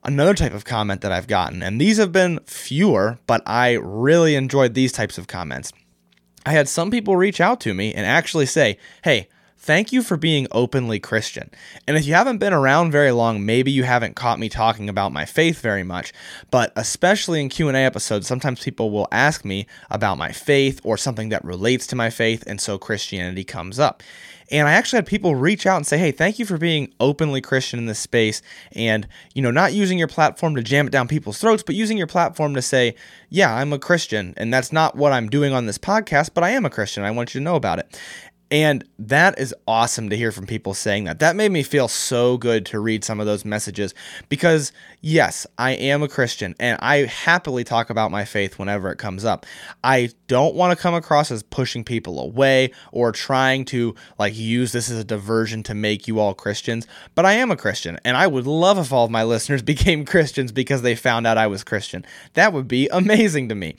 Another 0.03 0.33
type 0.35 0.53
of 0.53 0.65
comment 0.65 1.01
that 1.01 1.12
I've 1.12 1.27
gotten, 1.27 1.63
and 1.63 1.81
these 1.81 1.97
have 1.97 2.12
been 2.12 2.39
fewer, 2.45 3.17
but 3.25 3.41
I 3.45 3.74
really 3.74 4.35
enjoyed 4.35 4.74
these 4.74 4.91
types 4.91 5.17
of 5.17 5.27
comments. 5.27 5.71
I 6.45 6.51
had 6.51 6.69
some 6.69 6.91
people 6.91 7.15
reach 7.17 7.41
out 7.41 7.59
to 7.61 7.73
me 7.73 7.93
and 7.93 8.05
actually 8.05 8.45
say, 8.45 8.77
"Hey, 9.03 9.27
thank 9.65 9.91
you 9.91 10.03
for 10.03 10.15
being 10.15 10.47
openly 10.51 10.99
Christian. 10.99 11.49
And 11.87 11.97
if 11.97 12.05
you 12.05 12.13
haven't 12.13 12.37
been 12.37 12.53
around 12.53 12.91
very 12.91 13.11
long, 13.11 13.43
maybe 13.43 13.71
you 13.71 13.83
haven't 13.83 14.15
caught 14.15 14.37
me 14.37 14.47
talking 14.47 14.87
about 14.87 15.11
my 15.11 15.25
faith 15.25 15.59
very 15.59 15.83
much, 15.83 16.13
but 16.51 16.71
especially 16.75 17.41
in 17.41 17.49
Q&A 17.49 17.73
episodes, 17.73 18.27
sometimes 18.27 18.63
people 18.63 18.91
will 18.91 19.07
ask 19.11 19.43
me 19.43 19.65
about 19.89 20.19
my 20.19 20.31
faith 20.31 20.79
or 20.83 20.97
something 20.97 21.29
that 21.29 21.43
relates 21.43 21.87
to 21.87 21.95
my 21.95 22.11
faith, 22.11 22.43
and 22.45 22.61
so 22.61 22.77
Christianity 22.77 23.43
comes 23.43 23.79
up. 23.79 24.03
And 24.51 24.67
I 24.67 24.73
actually 24.73 24.97
had 24.97 25.07
people 25.07 25.35
reach 25.35 25.65
out 25.65 25.77
and 25.77 25.87
say, 25.87 25.97
"Hey, 25.97 26.11
thank 26.11 26.39
you 26.39 26.45
for 26.45 26.57
being 26.57 26.93
openly 26.99 27.41
Christian 27.41 27.79
in 27.79 27.85
this 27.85 27.99
space 27.99 28.41
and, 28.73 29.07
you 29.33 29.41
know, 29.41 29.51
not 29.51 29.73
using 29.73 29.97
your 29.97 30.07
platform 30.07 30.55
to 30.55 30.61
jam 30.63 30.87
it 30.87 30.91
down 30.91 31.07
people's 31.07 31.39
throats, 31.39 31.63
but 31.63 31.75
using 31.75 31.97
your 31.97 32.07
platform 32.07 32.53
to 32.53 32.61
say, 32.61 32.95
"Yeah, 33.29 33.53
I'm 33.53 33.73
a 33.73 33.79
Christian 33.79 34.33
and 34.37 34.53
that's 34.53 34.71
not 34.71 34.95
what 34.95 35.13
I'm 35.13 35.29
doing 35.29 35.53
on 35.53 35.65
this 35.65 35.77
podcast, 35.77 36.29
but 36.33 36.43
I 36.43 36.51
am 36.51 36.65
a 36.65 36.69
Christian. 36.69 37.03
I 37.03 37.11
want 37.11 37.33
you 37.33 37.39
to 37.39 37.43
know 37.43 37.55
about 37.55 37.79
it." 37.79 37.99
And 38.51 38.83
that 38.99 39.39
is 39.39 39.55
awesome 39.67 40.09
to 40.09 40.15
hear 40.15 40.31
from 40.31 40.45
people 40.45 40.75
saying 40.75 41.05
that. 41.05 41.19
That 41.19 41.35
made 41.35 41.51
me 41.51 41.63
feel 41.63 41.87
so 41.87 42.37
good 42.37 42.65
to 42.67 42.79
read 42.79 43.03
some 43.03 43.19
of 43.19 43.25
those 43.25 43.43
messages 43.43 43.95
because, 44.29 44.71
yes, 45.01 45.47
I 45.57 45.71
am 45.71 46.03
a 46.03 46.07
Christian 46.07 46.53
and 46.59 46.77
I 46.79 47.05
happily 47.05 47.63
talk 47.63 47.89
about 47.89 48.11
my 48.11 48.23
faith 48.23 48.59
whenever 48.59 48.91
it 48.91 48.97
comes 48.97 49.25
up. 49.25 49.47
I 49.83 50.11
don't 50.27 50.53
want 50.53 50.77
to 50.77 50.81
come 50.81 50.93
across 50.93 51.31
as 51.31 51.41
pushing 51.41 51.83
people 51.83 52.19
away 52.19 52.71
or 52.91 53.11
trying 53.11 53.65
to 53.65 53.95
like 54.19 54.37
use 54.37 54.71
this 54.71 54.91
as 54.91 54.99
a 54.99 55.03
diversion 55.03 55.63
to 55.63 55.73
make 55.73 56.07
you 56.07 56.19
all 56.19 56.35
Christians, 56.35 56.85
but 57.15 57.25
I 57.25 57.33
am 57.33 57.49
a 57.49 57.57
Christian 57.57 57.97
and 58.05 58.15
I 58.15 58.27
would 58.27 58.45
love 58.45 58.77
if 58.77 58.93
all 58.93 59.05
of 59.05 59.11
my 59.11 59.23
listeners 59.35 59.63
became 59.63 60.05
Christians 60.05 60.51
because 60.51 60.83
they 60.83 60.95
found 60.95 61.25
out 61.25 61.37
I 61.37 61.47
was 61.47 61.63
Christian. 61.63 62.05
That 62.33 62.53
would 62.53 62.67
be 62.67 62.87
amazing 62.89 63.49
to 63.49 63.55
me. 63.55 63.75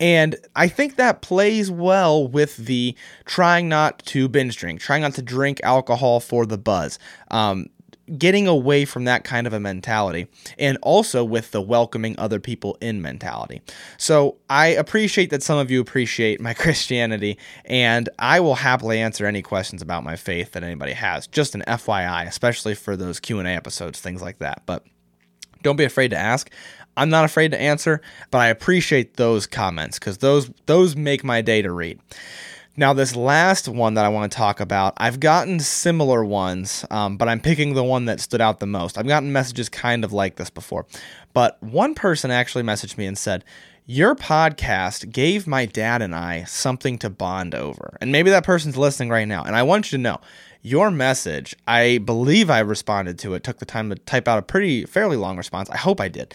And 0.00 0.34
I 0.56 0.66
think 0.66 0.96
that 0.96 1.22
plays 1.22 1.70
well 1.70 2.26
with 2.26 2.56
the 2.56 2.96
trying 3.24 3.68
not 3.68 4.04
to 4.08 4.28
binge 4.28 4.56
drink, 4.56 4.80
trying 4.80 5.02
not 5.02 5.14
to 5.14 5.22
drink 5.22 5.60
alcohol 5.62 6.20
for 6.20 6.46
the 6.46 6.58
buzz. 6.58 6.98
Um, 7.30 7.68
getting 8.16 8.46
away 8.46 8.84
from 8.84 9.04
that 9.04 9.24
kind 9.24 9.46
of 9.46 9.52
a 9.52 9.60
mentality 9.60 10.26
and 10.58 10.78
also 10.82 11.22
with 11.22 11.50
the 11.50 11.60
welcoming 11.60 12.18
other 12.18 12.40
people 12.40 12.78
in 12.80 13.02
mentality. 13.02 13.60
So 13.98 14.38
I 14.48 14.68
appreciate 14.68 15.30
that 15.30 15.42
some 15.42 15.58
of 15.58 15.70
you 15.70 15.80
appreciate 15.80 16.40
my 16.40 16.54
Christianity 16.54 17.38
and 17.64 18.08
I 18.18 18.40
will 18.40 18.54
happily 18.54 18.98
answer 18.98 19.26
any 19.26 19.42
questions 19.42 19.82
about 19.82 20.04
my 20.04 20.16
faith 20.16 20.52
that 20.52 20.62
anybody 20.62 20.92
has. 20.92 21.26
Just 21.26 21.54
an 21.54 21.62
FYI, 21.66 22.26
especially 22.26 22.74
for 22.74 22.96
those 22.96 23.20
Q&A 23.20 23.44
episodes, 23.44 24.00
things 24.00 24.22
like 24.22 24.38
that. 24.38 24.62
But 24.64 24.84
don't 25.62 25.76
be 25.76 25.84
afraid 25.84 26.08
to 26.12 26.16
ask. 26.16 26.50
I'm 26.96 27.10
not 27.10 27.24
afraid 27.24 27.52
to 27.52 27.60
answer, 27.60 28.00
but 28.30 28.38
I 28.38 28.48
appreciate 28.48 29.16
those 29.16 29.46
comments 29.46 29.98
cuz 29.98 30.18
those 30.18 30.50
those 30.66 30.96
make 30.96 31.22
my 31.22 31.42
day 31.42 31.62
to 31.62 31.70
read. 31.70 32.00
Now, 32.78 32.92
this 32.92 33.16
last 33.16 33.66
one 33.66 33.94
that 33.94 34.04
I 34.04 34.08
want 34.08 34.30
to 34.30 34.38
talk 34.38 34.60
about, 34.60 34.94
I've 34.98 35.18
gotten 35.18 35.58
similar 35.58 36.24
ones, 36.24 36.84
um, 36.92 37.16
but 37.16 37.28
I'm 37.28 37.40
picking 37.40 37.74
the 37.74 37.82
one 37.82 38.04
that 38.04 38.20
stood 38.20 38.40
out 38.40 38.60
the 38.60 38.68
most. 38.68 38.96
I've 38.96 39.08
gotten 39.08 39.32
messages 39.32 39.68
kind 39.68 40.04
of 40.04 40.12
like 40.12 40.36
this 40.36 40.48
before, 40.48 40.86
but 41.32 41.60
one 41.60 41.96
person 41.96 42.30
actually 42.30 42.62
messaged 42.62 42.96
me 42.96 43.06
and 43.06 43.18
said, 43.18 43.44
Your 43.84 44.14
podcast 44.14 45.10
gave 45.10 45.44
my 45.44 45.66
dad 45.66 46.02
and 46.02 46.14
I 46.14 46.44
something 46.44 46.98
to 46.98 47.10
bond 47.10 47.52
over. 47.52 47.98
And 48.00 48.12
maybe 48.12 48.30
that 48.30 48.44
person's 48.44 48.76
listening 48.76 49.08
right 49.08 49.26
now. 49.26 49.42
And 49.42 49.56
I 49.56 49.64
want 49.64 49.90
you 49.90 49.98
to 49.98 50.02
know 50.02 50.20
your 50.62 50.92
message, 50.92 51.56
I 51.66 51.98
believe 51.98 52.48
I 52.48 52.60
responded 52.60 53.18
to 53.18 53.34
it, 53.34 53.42
took 53.42 53.58
the 53.58 53.66
time 53.66 53.90
to 53.90 53.96
type 53.96 54.28
out 54.28 54.38
a 54.38 54.42
pretty 54.42 54.84
fairly 54.84 55.16
long 55.16 55.36
response. 55.36 55.68
I 55.68 55.78
hope 55.78 56.00
I 56.00 56.06
did. 56.06 56.32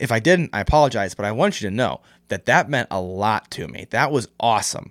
If 0.00 0.10
I 0.10 0.18
didn't, 0.18 0.50
I 0.52 0.60
apologize, 0.60 1.14
but 1.14 1.24
I 1.24 1.30
want 1.30 1.60
you 1.60 1.70
to 1.70 1.74
know 1.74 2.00
that 2.28 2.46
that 2.46 2.68
meant 2.68 2.88
a 2.90 3.00
lot 3.00 3.50
to 3.52 3.68
me. 3.68 3.86
That 3.90 4.10
was 4.10 4.28
awesome 4.40 4.90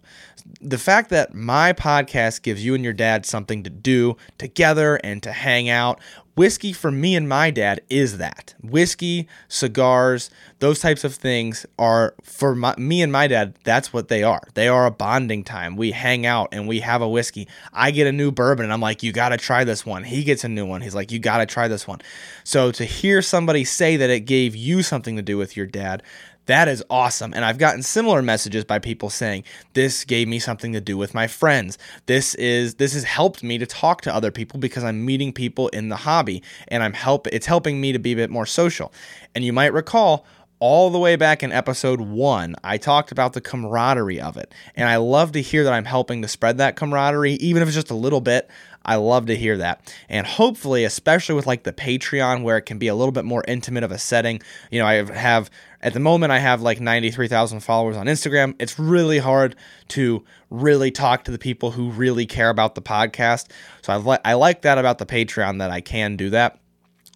the 0.62 0.78
fact 0.78 1.10
that 1.10 1.34
my 1.34 1.74
podcast 1.74 2.42
gives 2.42 2.64
you 2.64 2.76
and 2.76 2.84
your 2.84 2.94
dad 2.94 3.26
something 3.26 3.64
to 3.64 3.70
do 3.70 4.18
together 4.38 4.96
and 4.98 5.22
to 5.24 5.32
hang 5.32 5.70
out, 5.70 6.00
whiskey 6.36 6.74
for 6.74 6.92
me 6.92 7.16
and 7.16 7.30
my 7.30 7.52
dad 7.52 7.82
is 7.90 8.18
that. 8.18 8.54
Whiskey, 8.62 9.28
cigars, 9.48 10.30
those 10.60 10.80
types 10.80 11.04
of 11.04 11.16
things 11.16 11.66
are 11.78 12.16
for 12.24 12.56
my, 12.56 12.76
me 12.78 13.02
and 13.02 13.12
my 13.12 13.28
dad, 13.28 13.56
that's 13.64 13.94
what 13.94 14.08
they 14.08 14.24
are. 14.24 14.42
They 14.54 14.68
are 14.68 14.86
a 14.86 14.92
bonding 14.92 15.44
time. 15.44 15.76
We 15.76 15.92
hang 15.92 16.26
out 16.26 16.50
and 16.52 16.68
we 16.68 16.80
have 16.80 17.02
a 17.02 17.10
whiskey. 17.10 17.48
I 17.72 17.92
get 17.92 18.08
a 18.08 18.12
new 18.12 18.32
bourbon 18.32 18.66
and 18.66 18.74
I'm 18.74 18.82
like, 18.82 19.04
you 19.04 19.12
got 19.12 19.30
to 19.30 19.38
try 19.38 19.64
this 19.64 19.86
one. 19.86 20.04
He 20.04 20.24
gets 20.24 20.44
a 20.44 20.50
new 20.50 20.66
one. 20.66 20.82
He's 20.82 20.96
like, 20.96 21.12
you 21.12 21.20
got 21.20 21.38
to 21.38 21.46
try 21.46 21.68
this 21.68 21.88
one. 21.88 22.02
So 22.44 22.72
to 22.72 22.86
hear 22.86 23.22
somebody 23.22 23.64
say 23.64 23.98
that 23.98 24.10
it 24.10 24.22
gave 24.22 24.56
you 24.56 24.82
something 24.82 25.16
to 25.16 25.22
do 25.22 25.38
with 25.38 25.56
your 25.56 25.68
dad, 25.68 26.04
that 26.46 26.68
is 26.68 26.84
awesome. 26.90 27.34
And 27.34 27.46
I've 27.46 27.58
gotten 27.58 27.82
similar 27.82 28.22
messages 28.22 28.66
by 28.66 28.80
people 28.80 29.10
saying, 29.10 29.44
this 29.74 30.04
gave 30.04 30.28
me 30.28 30.40
something 30.40 30.74
to 30.74 30.82
do 30.82 30.98
with 30.98 31.14
my 31.14 31.28
friends. 31.28 31.78
This 32.06 32.36
is 32.36 32.76
this 32.76 32.94
has 32.94 33.04
helped 33.04 33.44
me 33.44 33.58
to 33.58 33.66
talk 33.66 34.02
to 34.02 34.14
other 34.14 34.32
people 34.32 34.60
because 34.60 34.84
I'm 34.84 35.06
meeting 35.06 35.32
people 35.32 35.70
in 35.70 35.90
the 35.90 35.96
hobby 35.96 36.44
and 36.68 36.84
I'm 36.84 36.94
help 36.94 37.28
it's 37.28 37.46
helping 37.46 37.80
me 37.80 37.92
to 37.94 38.00
be 38.00 38.14
a 38.14 38.16
bit 38.16 38.30
more 38.30 38.46
social. 38.46 38.94
And 39.36 39.44
you 39.44 39.54
might 39.54 39.74
recall 39.74 40.26
all 40.60 40.90
the 40.90 40.98
way 40.98 41.18
back 41.18 41.44
in 41.44 41.52
episode 41.52 42.00
one, 42.00 42.56
I 42.64 42.78
talked 42.78 43.12
about 43.12 43.34
the 43.34 43.42
camaraderie 43.42 44.22
of 44.22 44.38
it. 44.38 44.54
And 44.76 44.88
I 44.88 44.96
love 44.96 45.34
to 45.34 45.42
hear 45.42 45.66
that 45.66 45.74
I'm 45.74 45.84
helping 45.84 46.22
to 46.22 46.30
spread 46.30 46.58
that 46.60 46.78
camaraderie, 46.78 47.34
even 47.34 47.62
if 47.62 47.68
it's 47.68 47.76
just 47.76 47.92
a 47.92 47.96
little 47.96 48.22
bit. 48.22 48.50
I 48.86 48.96
love 48.96 49.28
to 49.28 49.36
hear 49.36 49.58
that. 49.58 49.94
And 50.10 50.26
hopefully, 50.26 50.84
especially 50.84 51.36
with 51.36 51.48
like 51.48 51.64
the 51.64 51.74
Patreon, 51.74 52.44
where 52.44 52.58
it 52.58 52.64
can 52.64 52.78
be 52.78 52.88
a 52.88 52.96
little 52.96 53.12
bit 53.12 53.26
more 53.26 53.44
intimate 53.48 53.84
of 53.84 53.92
a 53.92 53.98
setting, 53.98 54.42
you 54.72 54.80
know, 54.80 54.86
I 54.86 55.04
have 55.14 55.50
at 55.82 55.94
the 55.94 56.00
moment 56.00 56.32
I 56.32 56.40
have 56.40 56.62
like 56.62 56.80
93,000 56.80 57.60
followers 57.62 57.98
on 57.98 58.08
Instagram. 58.08 58.56
It's 58.60 58.80
really 58.80 59.20
hard 59.20 59.56
to 59.90 60.24
really 60.50 60.92
talk 60.92 61.24
to 61.26 61.32
the 61.32 61.38
people 61.38 61.72
who 61.72 61.90
really 61.90 62.26
care 62.26 62.50
about 62.50 62.76
the 62.76 62.82
podcast. 62.82 63.50
So 63.82 63.94
I, 63.94 63.98
li- 63.98 64.22
I 64.24 64.34
like 64.34 64.62
that 64.64 64.78
about 64.78 64.98
the 64.98 65.06
Patreon 65.06 65.60
that 65.60 65.72
I 65.72 65.82
can 65.82 66.16
do 66.16 66.30
that 66.32 66.60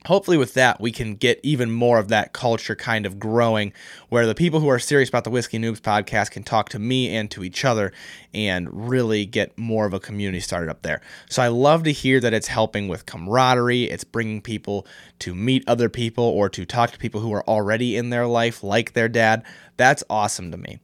hopefully 0.06 0.38
with 0.38 0.54
that 0.54 0.80
we 0.80 0.92
can 0.92 1.16
get 1.16 1.40
even 1.44 1.72
more 1.72 1.98
of 2.00 2.08
that 2.08 2.32
culture 2.32 2.76
kind 2.76 3.06
of 3.06 3.20
growing 3.20 3.74
where 4.10 4.26
the 4.26 4.36
people 4.36 4.60
who 4.60 4.70
are 4.70 4.80
serious 4.80 5.10
about 5.10 5.24
the 5.24 5.30
whiskey 5.30 5.60
noobs 5.60 5.82
podcast 5.82 6.32
can 6.32 6.44
talk 6.44 6.70
to 6.70 6.80
me 6.80 7.14
and 7.16 7.30
to 7.32 7.44
each 7.44 7.66
other 7.66 7.92
and 8.34 8.90
really 8.90 9.26
get 9.26 9.58
more 9.58 9.86
of 9.86 9.94
a 9.94 10.00
community 10.00 10.40
started 10.40 10.70
up 10.70 10.82
there. 10.82 11.02
So 11.30 11.42
i 11.42 11.48
love 11.48 11.84
to 11.84 11.92
hear 11.92 12.20
that 12.20 12.34
it's 12.34 12.48
helping 12.48 12.88
with 12.88 13.06
camaraderie. 13.06 13.86
It's 13.86 14.04
bringing 14.04 14.42
people 14.42 14.86
to 15.20 15.34
meet 15.34 15.64
other 15.68 15.90
people 15.90 16.24
or 16.24 16.50
to 16.50 16.66
talk 16.66 16.92
to 16.92 16.98
people 16.98 17.22
who 17.22 17.34
are 17.34 17.48
already 17.48 17.98
in 17.98 18.10
their 18.10 18.28
life 18.28 18.64
like 18.64 18.94
their 18.94 19.10
dad. 19.10 19.44
That's 19.78 20.04
awesome 20.10 20.52
to 20.52 20.58
me 20.58 20.80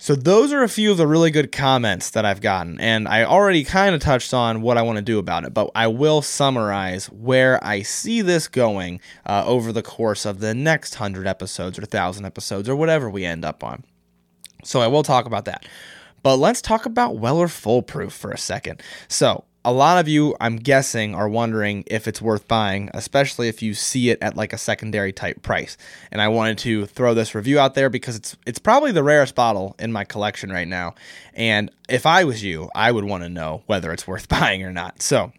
so, 0.00 0.14
those 0.14 0.52
are 0.52 0.62
a 0.62 0.68
few 0.68 0.92
of 0.92 0.96
the 0.96 1.08
really 1.08 1.32
good 1.32 1.50
comments 1.50 2.10
that 2.10 2.24
I've 2.24 2.40
gotten, 2.40 2.80
and 2.80 3.08
I 3.08 3.24
already 3.24 3.64
kind 3.64 3.96
of 3.96 4.00
touched 4.00 4.32
on 4.32 4.62
what 4.62 4.78
I 4.78 4.82
want 4.82 4.94
to 4.96 5.02
do 5.02 5.18
about 5.18 5.44
it, 5.44 5.52
but 5.52 5.72
I 5.74 5.88
will 5.88 6.22
summarize 6.22 7.06
where 7.06 7.62
I 7.64 7.82
see 7.82 8.22
this 8.22 8.46
going 8.46 9.00
uh, 9.26 9.44
over 9.44 9.72
the 9.72 9.82
course 9.82 10.24
of 10.24 10.38
the 10.38 10.54
next 10.54 11.00
100 11.00 11.26
episodes 11.26 11.78
or 11.78 11.82
1,000 11.82 12.24
episodes 12.24 12.68
or 12.68 12.76
whatever 12.76 13.10
we 13.10 13.24
end 13.24 13.44
up 13.44 13.64
on. 13.64 13.82
So, 14.62 14.80
I 14.80 14.86
will 14.86 15.02
talk 15.02 15.26
about 15.26 15.46
that. 15.46 15.66
But 16.22 16.36
let's 16.36 16.62
talk 16.62 16.86
about 16.86 17.18
Weller 17.18 17.48
Full-Proof 17.48 18.12
for 18.12 18.30
a 18.30 18.38
second. 18.38 18.80
So, 19.08 19.44
a 19.68 19.72
lot 19.72 19.98
of 19.98 20.08
you, 20.08 20.34
I'm 20.40 20.56
guessing, 20.56 21.14
are 21.14 21.28
wondering 21.28 21.84
if 21.88 22.08
it's 22.08 22.22
worth 22.22 22.48
buying, 22.48 22.88
especially 22.94 23.48
if 23.48 23.60
you 23.60 23.74
see 23.74 24.08
it 24.08 24.18
at 24.22 24.34
like 24.34 24.54
a 24.54 24.58
secondary 24.58 25.12
type 25.12 25.42
price. 25.42 25.76
And 26.10 26.22
I 26.22 26.28
wanted 26.28 26.56
to 26.60 26.86
throw 26.86 27.12
this 27.12 27.34
review 27.34 27.58
out 27.58 27.74
there 27.74 27.90
because 27.90 28.16
it's 28.16 28.34
it's 28.46 28.58
probably 28.58 28.92
the 28.92 29.02
rarest 29.02 29.34
bottle 29.34 29.76
in 29.78 29.92
my 29.92 30.04
collection 30.04 30.50
right 30.50 30.66
now. 30.66 30.94
And 31.34 31.70
if 31.86 32.06
I 32.06 32.24
was 32.24 32.42
you, 32.42 32.70
I 32.74 32.90
would 32.90 33.04
want 33.04 33.24
to 33.24 33.28
know 33.28 33.62
whether 33.66 33.92
it's 33.92 34.06
worth 34.06 34.26
buying 34.40 34.62
or 34.62 34.72
not. 34.72 35.02
So 35.02 35.32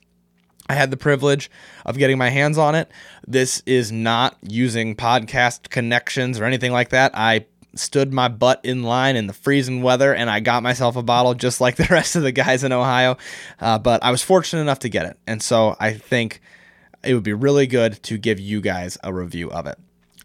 I 0.69 0.75
had 0.75 0.91
the 0.91 0.97
privilege 0.97 1.49
of 1.83 1.97
getting 1.97 2.19
my 2.19 2.29
hands 2.29 2.59
on 2.59 2.75
it. 2.75 2.91
This 3.27 3.63
is 3.65 3.91
not 3.91 4.37
using 4.47 4.95
podcast 4.95 5.71
connections 5.71 6.39
or 6.39 6.45
anything 6.45 6.71
like 6.71 6.89
that. 6.89 7.13
I 7.15 7.47
stood 7.79 8.13
my 8.13 8.27
butt 8.27 8.61
in 8.63 8.83
line 8.83 9.15
in 9.15 9.27
the 9.27 9.33
freezing 9.33 9.81
weather 9.81 10.13
and 10.13 10.29
I 10.29 10.39
got 10.39 10.63
myself 10.63 10.95
a 10.95 11.03
bottle 11.03 11.33
just 11.33 11.61
like 11.61 11.75
the 11.75 11.87
rest 11.89 12.15
of 12.15 12.23
the 12.23 12.31
guys 12.31 12.63
in 12.63 12.71
Ohio. 12.71 13.17
Uh, 13.59 13.79
but 13.79 14.03
I 14.03 14.11
was 14.11 14.21
fortunate 14.21 14.61
enough 14.61 14.79
to 14.79 14.89
get 14.89 15.05
it. 15.05 15.17
And 15.25 15.41
so 15.41 15.75
I 15.79 15.93
think 15.93 16.41
it 17.03 17.13
would 17.13 17.23
be 17.23 17.33
really 17.33 17.67
good 17.67 18.01
to 18.03 18.17
give 18.17 18.39
you 18.39 18.61
guys 18.61 18.97
a 19.03 19.13
review 19.13 19.49
of 19.51 19.65
it. 19.65 19.77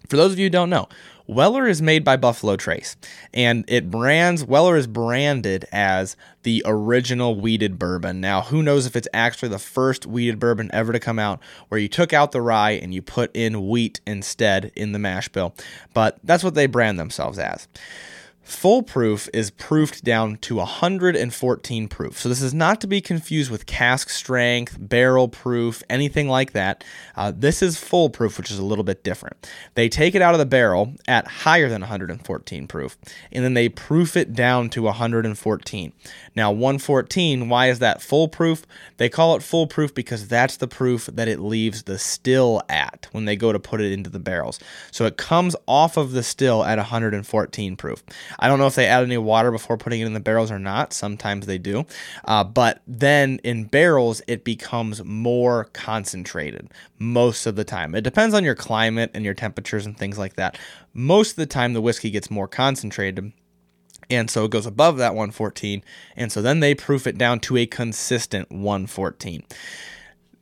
For 0.08 0.16
those 0.16 0.32
of 0.32 0.38
you 0.38 0.46
who 0.46 0.50
don't 0.50 0.70
know, 0.70 0.88
Weller 1.26 1.66
is 1.66 1.80
made 1.80 2.04
by 2.04 2.18
Buffalo 2.18 2.56
Trace, 2.56 2.96
and 3.32 3.64
it 3.66 3.90
brands 3.90 4.44
Weller 4.44 4.76
is 4.76 4.86
branded 4.86 5.64
as 5.72 6.16
the 6.42 6.62
original 6.66 7.34
wheated 7.40 7.78
bourbon. 7.78 8.20
Now, 8.20 8.42
who 8.42 8.62
knows 8.62 8.84
if 8.84 8.94
it's 8.94 9.08
actually 9.14 9.48
the 9.48 9.58
first 9.58 10.04
wheated 10.04 10.38
bourbon 10.38 10.68
ever 10.74 10.92
to 10.92 11.00
come 11.00 11.18
out 11.18 11.40
where 11.68 11.80
you 11.80 11.88
took 11.88 12.12
out 12.12 12.32
the 12.32 12.42
rye 12.42 12.72
and 12.72 12.92
you 12.92 13.00
put 13.00 13.34
in 13.34 13.68
wheat 13.68 14.00
instead 14.06 14.70
in 14.76 14.92
the 14.92 14.98
mash 14.98 15.30
bill, 15.30 15.54
but 15.94 16.18
that's 16.22 16.44
what 16.44 16.54
they 16.54 16.66
brand 16.66 16.98
themselves 16.98 17.38
as. 17.38 17.68
Full 18.44 18.82
proof 18.82 19.26
is 19.32 19.50
proofed 19.50 20.04
down 20.04 20.36
to 20.36 20.56
114 20.56 21.88
proof. 21.88 22.18
So 22.18 22.28
this 22.28 22.42
is 22.42 22.52
not 22.52 22.78
to 22.82 22.86
be 22.86 23.00
confused 23.00 23.50
with 23.50 23.64
cask 23.64 24.10
strength, 24.10 24.76
barrel 24.78 25.28
proof, 25.28 25.82
anything 25.88 26.28
like 26.28 26.52
that. 26.52 26.84
Uh, 27.16 27.32
this 27.34 27.62
is 27.62 27.78
full 27.78 28.10
proof, 28.10 28.36
which 28.36 28.50
is 28.50 28.58
a 28.58 28.64
little 28.64 28.84
bit 28.84 29.02
different. 29.02 29.50
They 29.74 29.88
take 29.88 30.14
it 30.14 30.20
out 30.20 30.34
of 30.34 30.38
the 30.38 30.46
barrel 30.46 30.92
at 31.08 31.26
higher 31.26 31.70
than 31.70 31.80
114 31.80 32.68
proof, 32.68 32.98
and 33.32 33.42
then 33.42 33.54
they 33.54 33.70
proof 33.70 34.14
it 34.14 34.34
down 34.34 34.68
to 34.70 34.82
114. 34.82 35.92
Now, 36.36 36.52
114, 36.52 37.48
why 37.48 37.68
is 37.70 37.78
that 37.78 38.02
full 38.02 38.28
proof? 38.28 38.66
They 38.98 39.08
call 39.08 39.36
it 39.36 39.42
full 39.42 39.66
proof 39.66 39.94
because 39.94 40.28
that's 40.28 40.58
the 40.58 40.68
proof 40.68 41.06
that 41.06 41.28
it 41.28 41.40
leaves 41.40 41.84
the 41.84 41.98
still 41.98 42.60
at 42.68 43.08
when 43.12 43.24
they 43.24 43.36
go 43.36 43.52
to 43.52 43.58
put 43.58 43.80
it 43.80 43.90
into 43.90 44.10
the 44.10 44.18
barrels. 44.18 44.60
So 44.90 45.06
it 45.06 45.16
comes 45.16 45.56
off 45.66 45.96
of 45.96 46.12
the 46.12 46.22
still 46.22 46.62
at 46.62 46.76
114 46.76 47.76
proof. 47.76 48.04
I 48.38 48.48
don't 48.48 48.58
know 48.58 48.66
if 48.66 48.74
they 48.74 48.86
add 48.86 49.02
any 49.02 49.18
water 49.18 49.50
before 49.50 49.76
putting 49.76 50.00
it 50.00 50.06
in 50.06 50.14
the 50.14 50.20
barrels 50.20 50.50
or 50.50 50.58
not. 50.58 50.92
Sometimes 50.92 51.46
they 51.46 51.58
do. 51.58 51.86
Uh, 52.24 52.44
but 52.44 52.82
then 52.86 53.40
in 53.44 53.64
barrels, 53.64 54.22
it 54.26 54.44
becomes 54.44 55.04
more 55.04 55.64
concentrated 55.72 56.70
most 56.98 57.46
of 57.46 57.56
the 57.56 57.64
time. 57.64 57.94
It 57.94 58.02
depends 58.02 58.34
on 58.34 58.44
your 58.44 58.54
climate 58.54 59.10
and 59.14 59.24
your 59.24 59.34
temperatures 59.34 59.86
and 59.86 59.96
things 59.96 60.18
like 60.18 60.34
that. 60.34 60.58
Most 60.92 61.32
of 61.32 61.36
the 61.36 61.46
time, 61.46 61.72
the 61.72 61.80
whiskey 61.82 62.10
gets 62.10 62.30
more 62.30 62.48
concentrated. 62.48 63.32
And 64.10 64.30
so 64.30 64.44
it 64.44 64.50
goes 64.50 64.66
above 64.66 64.98
that 64.98 65.14
114. 65.14 65.82
And 66.16 66.30
so 66.30 66.42
then 66.42 66.60
they 66.60 66.74
proof 66.74 67.06
it 67.06 67.18
down 67.18 67.40
to 67.40 67.56
a 67.56 67.66
consistent 67.66 68.50
114. 68.50 69.44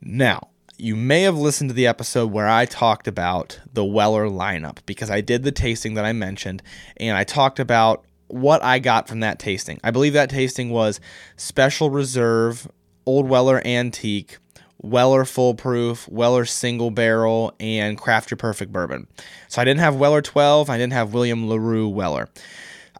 Now, 0.01 0.49
you 0.77 0.95
may 0.95 1.21
have 1.21 1.37
listened 1.37 1.69
to 1.69 1.73
the 1.73 1.87
episode 1.87 2.31
where 2.31 2.47
I 2.47 2.65
talked 2.65 3.07
about 3.07 3.59
the 3.71 3.85
Weller 3.85 4.27
lineup 4.27 4.79
because 4.85 5.09
I 5.09 5.21
did 5.21 5.43
the 5.43 5.51
tasting 5.51 5.93
that 5.93 6.05
I 6.05 6.13
mentioned 6.13 6.63
and 6.97 7.15
I 7.15 7.23
talked 7.23 7.59
about 7.59 8.05
what 8.27 8.63
I 8.63 8.79
got 8.79 9.07
from 9.07 9.19
that 9.19 9.39
tasting. 9.39 9.79
I 9.83 9.91
believe 9.91 10.13
that 10.13 10.29
tasting 10.29 10.71
was 10.71 10.99
Special 11.37 11.89
Reserve, 11.89 12.67
Old 13.05 13.29
Weller 13.29 13.61
Antique, 13.65 14.37
Weller 14.81 15.25
Full 15.25 15.53
Proof, 15.53 16.07
Weller 16.09 16.45
Single 16.45 16.91
Barrel, 16.91 17.53
and 17.59 17.97
Craft 17.97 18.31
Your 18.31 18.37
Perfect 18.37 18.71
Bourbon. 18.71 19.07
So 19.47 19.61
I 19.61 19.65
didn't 19.65 19.81
have 19.81 19.95
Weller 19.95 20.21
12, 20.21 20.69
I 20.69 20.77
didn't 20.77 20.93
have 20.93 21.13
William 21.13 21.47
LaRue 21.47 21.87
Weller. 21.87 22.29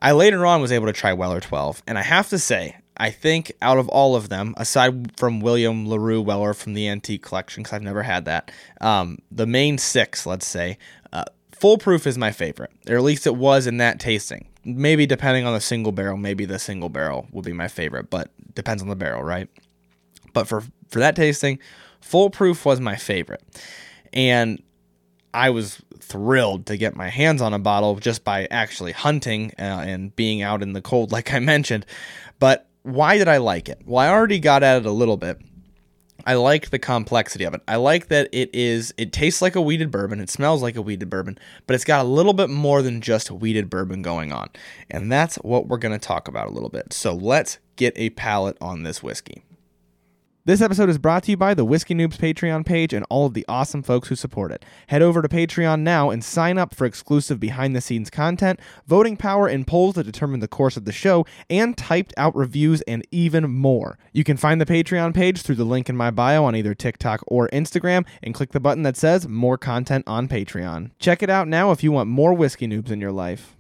I 0.02 0.12
later 0.12 0.46
on 0.46 0.62
was 0.62 0.72
able 0.72 0.86
to 0.86 0.94
try 0.94 1.14
Weller 1.14 1.40
12, 1.40 1.82
and 1.88 1.98
I 1.98 2.04
have 2.04 2.30
to 2.30 2.40
say, 2.40 2.78
I 2.98 3.10
think 3.10 3.52
out 3.62 3.78
of 3.78 3.90
all 3.90 4.16
of 4.16 4.30
them, 4.30 4.54
aside 4.58 5.18
from 5.18 5.40
William 5.40 5.88
LaRue 5.88 6.22
Weller 6.22 6.54
from 6.54 6.74
the 6.74 6.88
Antique 6.88 7.24
Collection, 7.24 7.64
because 7.64 7.74
I've 7.74 7.82
never 7.82 8.04
had 8.04 8.26
that, 8.26 8.52
um, 8.82 9.18
the 9.32 9.48
main 9.48 9.78
six, 9.78 10.26
let's 10.26 10.48
say, 10.48 10.78
uh, 11.12 11.26
Full 11.52 11.78
Proof 11.78 12.06
is 12.06 12.18
my 12.18 12.32
favorite, 12.32 12.72
or 12.90 12.96
at 12.96 13.04
least 13.04 13.26
it 13.26 13.36
was 13.36 13.68
in 13.68 13.78
that 13.78 14.00
tasting. 14.00 14.48
Maybe 14.66 15.06
depending 15.06 15.46
on 15.46 15.54
the 15.54 15.62
single 15.62 15.92
barrel, 15.92 16.18
maybe 16.18 16.46
the 16.46 16.60
single 16.60 16.90
barrel 16.90 17.28
will 17.32 17.42
be 17.42 17.54
my 17.54 17.68
favorite, 17.68 18.10
but 18.10 18.30
depends 18.54 18.82
on 18.82 18.90
the 18.90 18.96
barrel, 18.96 19.24
right? 19.24 19.50
But 20.34 20.48
for 20.48 20.64
for 20.90 21.00
that 21.00 21.16
tasting, 21.16 21.60
Full 22.02 22.30
Proof 22.30 22.66
was 22.66 22.80
my 22.80 22.96
favorite, 22.96 23.44
and 24.12 24.62
I 25.34 25.50
was 25.50 25.82
thrilled 26.00 26.66
to 26.68 26.78
get 26.78 26.96
my 26.96 27.10
hands 27.10 27.42
on 27.42 27.54
a 27.54 27.60
bottle 27.60 27.96
just 27.96 28.24
by 28.24 28.48
actually 28.52 28.92
hunting 28.92 29.52
uh, 29.58 29.84
and 29.86 30.16
being 30.16 30.42
out 30.42 30.62
in 30.62 30.74
the 30.74 30.82
cold, 30.82 31.12
like 31.14 31.34
I 31.34 31.40
mentioned. 31.40 31.86
But 32.40 32.68
why 32.84 33.18
did 33.18 33.28
I 33.28 33.38
like 33.38 33.70
it? 33.70 33.82
Well, 33.86 34.06
I 34.06 34.10
already 34.10 34.40
got 34.40 34.64
at 34.64 34.78
it 34.78 34.86
a 34.86 34.92
little 34.92 35.18
bit. 35.18 35.42
I 36.26 36.36
like 36.36 36.70
the 36.70 36.80
complexity 36.80 37.44
of 37.44 37.54
it. 37.54 37.62
I 37.68 37.76
like 37.76 38.08
that 38.08 38.30
it 38.32 38.50
is 38.54 38.94
it 38.98 39.12
tastes 39.12 39.42
like 39.42 39.56
a 39.56 39.62
wheated 39.62 39.92
bourbon, 39.92 40.22
it 40.22 40.30
smells 40.30 40.62
like 40.62 40.78
a 40.78 40.82
wheated 40.82 41.10
bourbon, 41.10 41.38
but 41.68 41.74
it's 41.74 41.84
got 41.84 42.06
a 42.06 42.08
little 42.08 42.34
bit 42.34 42.50
more 42.50 42.82
than 42.82 43.02
just 43.02 43.30
wheated 43.30 43.70
bourbon 43.70 44.02
going 44.02 44.32
on. 44.32 44.50
And 44.90 45.12
that's 45.12 45.36
what 45.38 45.68
we're 45.68 45.78
going 45.78 45.98
to 45.98 46.06
talk 46.06 46.28
about 46.28 46.48
a 46.48 46.52
little 46.52 46.70
bit. 46.70 46.94
So 46.94 47.14
let's 47.14 47.58
get 47.76 47.94
a 47.98 48.12
palate 48.12 48.58
on 48.62 48.84
this 48.84 49.04
whiskey. 49.04 49.44
This 50.46 50.60
episode 50.60 50.90
is 50.90 50.98
brought 50.98 51.24
to 51.24 51.32
you 51.32 51.38
by 51.38 51.54
the 51.54 51.64
Whiskey 51.64 51.96
Noobs 51.96 52.18
Patreon 52.18 52.66
page 52.66 52.92
and 52.92 53.06
all 53.10 53.26
of 53.26 53.34
the 53.34 53.46
awesome 53.48 53.82
folks 53.82 54.10
who 54.10 54.16
support 54.18 54.52
it. 54.52 54.66
Head 54.88 55.02
over 55.02 55.22
to 55.22 55.30
Patreon 55.30 55.84
now 55.84 56.10
and 56.10 56.22
sign 56.22 56.58
up 56.58 56.76
for 56.76 56.84
exclusive 56.84 57.40
behind 57.40 57.74
the 57.74 57.80
scenes 57.80 58.10
content, 58.10 58.60
voting 58.86 59.16
power 59.16 59.48
in 59.48 59.64
polls 59.64 59.96
that 59.96 60.04
determine 60.04 60.42
the 60.42 60.50
course 60.50 60.76
of 60.76 60.84
the 60.84 60.92
show, 60.92 61.26
and 61.50 61.78
typed 61.78 62.14
out 62.18 62.36
reviews 62.36 62.82
and 62.82 63.08
even 63.10 63.50
more. 63.50 63.98
You 64.12 64.26
can 64.26 64.36
find 64.36 64.60
the 64.60 64.66
Patreon 64.66 65.14
page 65.14 65.42
through 65.42 65.56
the 65.56 65.64
link 65.64 65.88
in 65.88 65.96
my 65.96 66.12
bio 66.12 66.44
on 66.44 66.58
either 66.58 66.76
TikTok 66.76 67.24
or 67.26 67.48
Instagram 67.54 68.06
and 68.22 68.34
click 68.34 68.52
the 68.52 68.60
button 68.60 68.84
that 68.84 68.98
says 68.98 69.30
more 69.30 69.58
content 69.58 70.04
on 70.08 70.28
Patreon. 70.28 70.92
Check 71.00 71.24
it 71.24 71.30
out 71.30 71.48
now 71.48 71.72
if 71.72 71.86
you 71.86 71.94
want 71.94 72.10
more 72.10 72.34
Whiskey 72.34 72.68
Noobs 72.68 72.92
in 72.92 73.00
your 73.00 73.14
life. 73.14 73.56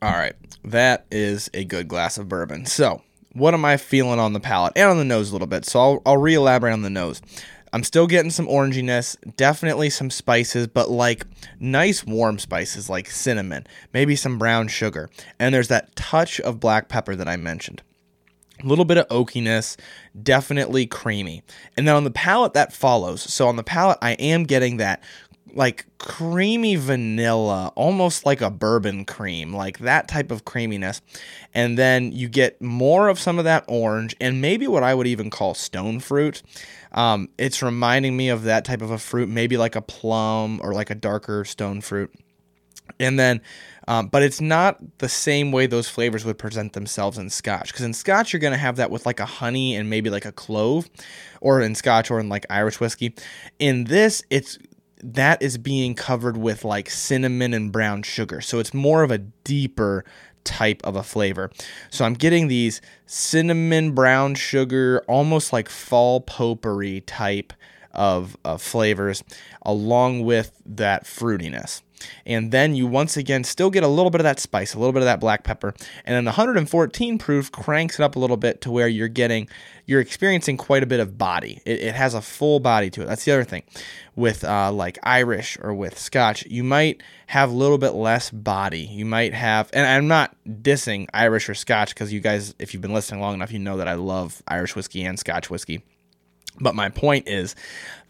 All 0.00 0.12
right, 0.12 0.36
that 0.62 1.06
is 1.10 1.50
a 1.52 1.64
good 1.64 1.88
glass 1.88 2.16
of 2.16 2.28
bourbon. 2.28 2.64
So, 2.64 3.02
what 3.36 3.52
am 3.52 3.64
I 3.66 3.76
feeling 3.76 4.18
on 4.18 4.32
the 4.32 4.40
palate 4.40 4.72
and 4.76 4.88
on 4.88 4.96
the 4.96 5.04
nose 5.04 5.30
a 5.30 5.32
little 5.32 5.46
bit? 5.46 5.66
So 5.66 5.78
I'll, 5.78 6.02
I'll 6.06 6.16
re 6.16 6.34
elaborate 6.34 6.72
on 6.72 6.82
the 6.82 6.90
nose. 6.90 7.20
I'm 7.72 7.84
still 7.84 8.06
getting 8.06 8.30
some 8.30 8.46
oranginess, 8.46 9.16
definitely 9.36 9.90
some 9.90 10.08
spices, 10.08 10.66
but 10.66 10.90
like 10.90 11.26
nice 11.60 12.04
warm 12.04 12.38
spices 12.38 12.88
like 12.88 13.10
cinnamon, 13.10 13.66
maybe 13.92 14.16
some 14.16 14.38
brown 14.38 14.68
sugar. 14.68 15.10
And 15.38 15.54
there's 15.54 15.68
that 15.68 15.94
touch 15.94 16.40
of 16.40 16.60
black 16.60 16.88
pepper 16.88 17.14
that 17.14 17.28
I 17.28 17.36
mentioned. 17.36 17.82
A 18.62 18.66
little 18.66 18.86
bit 18.86 18.96
of 18.96 19.06
oakiness, 19.08 19.76
definitely 20.22 20.86
creamy. 20.86 21.42
And 21.76 21.86
then 21.86 21.94
on 21.94 22.04
the 22.04 22.10
palate 22.10 22.54
that 22.54 22.72
follows. 22.72 23.20
So 23.20 23.48
on 23.48 23.56
the 23.56 23.62
palate, 23.62 23.98
I 24.00 24.12
am 24.12 24.44
getting 24.44 24.78
that 24.78 25.02
like 25.54 25.86
creamy 25.98 26.76
vanilla, 26.76 27.72
almost 27.74 28.26
like 28.26 28.40
a 28.40 28.50
bourbon 28.50 29.04
cream, 29.04 29.54
like 29.54 29.78
that 29.78 30.08
type 30.08 30.30
of 30.30 30.44
creaminess. 30.44 31.00
And 31.54 31.78
then 31.78 32.12
you 32.12 32.28
get 32.28 32.60
more 32.60 33.08
of 33.08 33.18
some 33.18 33.38
of 33.38 33.44
that 33.44 33.64
orange 33.66 34.14
and 34.20 34.40
maybe 34.40 34.66
what 34.66 34.82
I 34.82 34.94
would 34.94 35.06
even 35.06 35.30
call 35.30 35.54
stone 35.54 36.00
fruit. 36.00 36.42
Um, 36.92 37.28
it's 37.38 37.62
reminding 37.62 38.16
me 38.16 38.28
of 38.28 38.44
that 38.44 38.64
type 38.64 38.82
of 38.82 38.90
a 38.90 38.98
fruit, 38.98 39.28
maybe 39.28 39.56
like 39.56 39.76
a 39.76 39.82
plum 39.82 40.60
or 40.62 40.72
like 40.72 40.90
a 40.90 40.94
darker 40.94 41.44
stone 41.44 41.80
fruit. 41.80 42.12
And 43.00 43.18
then, 43.18 43.40
um, 43.88 44.08
but 44.08 44.22
it's 44.22 44.40
not 44.40 44.78
the 44.98 45.08
same 45.08 45.52
way 45.52 45.66
those 45.66 45.88
flavors 45.88 46.24
would 46.24 46.38
present 46.38 46.72
themselves 46.72 47.18
in 47.18 47.30
scotch. 47.30 47.68
Because 47.72 47.84
in 47.84 47.94
scotch, 47.94 48.32
you're 48.32 48.40
going 48.40 48.52
to 48.52 48.58
have 48.58 48.76
that 48.76 48.90
with 48.90 49.06
like 49.06 49.20
a 49.20 49.26
honey 49.26 49.74
and 49.76 49.90
maybe 49.90 50.10
like 50.10 50.24
a 50.24 50.32
clove, 50.32 50.88
or 51.40 51.60
in 51.60 51.74
scotch 51.74 52.10
or 52.10 52.20
in 52.20 52.28
like 52.28 52.46
Irish 52.50 52.80
whiskey. 52.80 53.14
In 53.58 53.84
this, 53.84 54.22
it's 54.30 54.58
that 55.02 55.42
is 55.42 55.58
being 55.58 55.94
covered 55.94 56.36
with 56.36 56.64
like 56.64 56.90
cinnamon 56.90 57.52
and 57.52 57.70
brown 57.72 58.02
sugar. 58.02 58.40
So 58.40 58.58
it's 58.58 58.74
more 58.74 59.02
of 59.02 59.10
a 59.10 59.18
deeper 59.18 60.04
type 60.44 60.80
of 60.84 60.96
a 60.96 61.02
flavor. 61.02 61.50
So 61.90 62.04
I'm 62.04 62.14
getting 62.14 62.48
these 62.48 62.80
cinnamon 63.04 63.92
brown 63.92 64.34
sugar, 64.36 65.02
almost 65.08 65.52
like 65.52 65.68
fall 65.68 66.20
potpourri 66.20 67.02
type 67.02 67.52
of, 67.92 68.36
of 68.44 68.62
flavors, 68.62 69.24
along 69.62 70.24
with 70.24 70.60
that 70.64 71.04
fruitiness. 71.04 71.82
And 72.24 72.52
then 72.52 72.74
you 72.74 72.86
once 72.86 73.16
again 73.16 73.44
still 73.44 73.70
get 73.70 73.82
a 73.82 73.88
little 73.88 74.10
bit 74.10 74.20
of 74.20 74.24
that 74.24 74.40
spice, 74.40 74.74
a 74.74 74.78
little 74.78 74.92
bit 74.92 75.02
of 75.02 75.06
that 75.06 75.20
black 75.20 75.44
pepper. 75.44 75.74
And 76.04 76.14
then 76.14 76.24
the 76.24 76.30
114 76.30 77.18
proof 77.18 77.52
cranks 77.52 77.98
it 77.98 78.02
up 78.02 78.16
a 78.16 78.18
little 78.18 78.36
bit 78.36 78.60
to 78.62 78.70
where 78.70 78.88
you're 78.88 79.08
getting, 79.08 79.48
you're 79.86 80.00
experiencing 80.00 80.56
quite 80.56 80.82
a 80.82 80.86
bit 80.86 81.00
of 81.00 81.16
body. 81.18 81.60
It, 81.64 81.80
it 81.80 81.94
has 81.94 82.14
a 82.14 82.20
full 82.20 82.60
body 82.60 82.90
to 82.90 83.02
it. 83.02 83.06
That's 83.06 83.24
the 83.24 83.32
other 83.32 83.44
thing. 83.44 83.62
With 84.14 84.44
uh, 84.44 84.72
like 84.72 84.98
Irish 85.02 85.58
or 85.60 85.74
with 85.74 85.98
Scotch, 85.98 86.46
you 86.46 86.64
might 86.64 87.02
have 87.26 87.50
a 87.50 87.54
little 87.54 87.78
bit 87.78 87.90
less 87.90 88.30
body. 88.30 88.80
You 88.80 89.04
might 89.04 89.34
have, 89.34 89.70
and 89.72 89.86
I'm 89.86 90.08
not 90.08 90.34
dissing 90.46 91.06
Irish 91.12 91.48
or 91.48 91.54
Scotch 91.54 91.90
because 91.90 92.12
you 92.12 92.20
guys, 92.20 92.54
if 92.58 92.72
you've 92.72 92.82
been 92.82 92.94
listening 92.94 93.20
long 93.20 93.34
enough, 93.34 93.52
you 93.52 93.58
know 93.58 93.76
that 93.76 93.88
I 93.88 93.94
love 93.94 94.42
Irish 94.48 94.74
whiskey 94.74 95.04
and 95.04 95.18
Scotch 95.18 95.50
whiskey. 95.50 95.82
But 96.58 96.74
my 96.74 96.88
point 96.88 97.28
is 97.28 97.54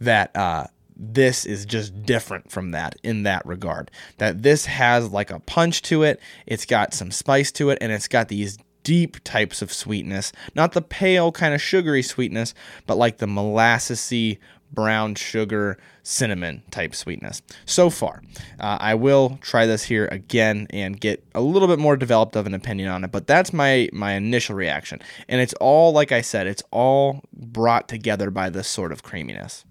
that 0.00 0.36
uh, 0.36 0.66
this 0.96 1.44
is 1.44 1.66
just 1.66 2.04
different 2.04 2.50
from 2.50 2.70
that 2.70 2.96
in 3.02 3.24
that 3.24 3.44
regard. 3.46 3.90
That 4.18 4.42
this 4.42 4.66
has 4.66 5.10
like 5.10 5.30
a 5.30 5.40
punch 5.40 5.82
to 5.82 6.02
it, 6.02 6.20
it's 6.46 6.66
got 6.66 6.94
some 6.94 7.10
spice 7.10 7.52
to 7.52 7.70
it, 7.70 7.78
and 7.80 7.92
it's 7.92 8.08
got 8.08 8.28
these 8.28 8.58
deep 8.82 9.22
types 9.24 9.62
of 9.62 9.72
sweetness. 9.72 10.32
Not 10.54 10.72
the 10.72 10.82
pale 10.82 11.32
kind 11.32 11.54
of 11.54 11.60
sugary 11.60 12.02
sweetness, 12.02 12.54
but 12.86 12.96
like 12.96 13.18
the 13.18 13.26
molassesy 13.26 14.38
brown 14.72 15.14
sugar 15.14 15.78
cinnamon 16.02 16.62
type 16.70 16.94
sweetness 16.94 17.40
so 17.64 17.88
far 17.88 18.22
uh, 18.60 18.76
i 18.80 18.94
will 18.94 19.38
try 19.40 19.64
this 19.64 19.84
here 19.84 20.08
again 20.10 20.66
and 20.70 21.00
get 21.00 21.24
a 21.34 21.40
little 21.40 21.68
bit 21.68 21.78
more 21.78 21.96
developed 21.96 22.36
of 22.36 22.46
an 22.46 22.54
opinion 22.54 22.88
on 22.88 23.04
it 23.04 23.12
but 23.12 23.26
that's 23.26 23.52
my 23.52 23.88
my 23.92 24.12
initial 24.12 24.54
reaction 24.54 25.00
and 25.28 25.40
it's 25.40 25.54
all 25.54 25.92
like 25.92 26.12
i 26.12 26.20
said 26.20 26.46
it's 26.46 26.62
all 26.70 27.22
brought 27.32 27.88
together 27.88 28.30
by 28.30 28.50
this 28.50 28.68
sort 28.68 28.92
of 28.92 29.02
creaminess 29.02 29.64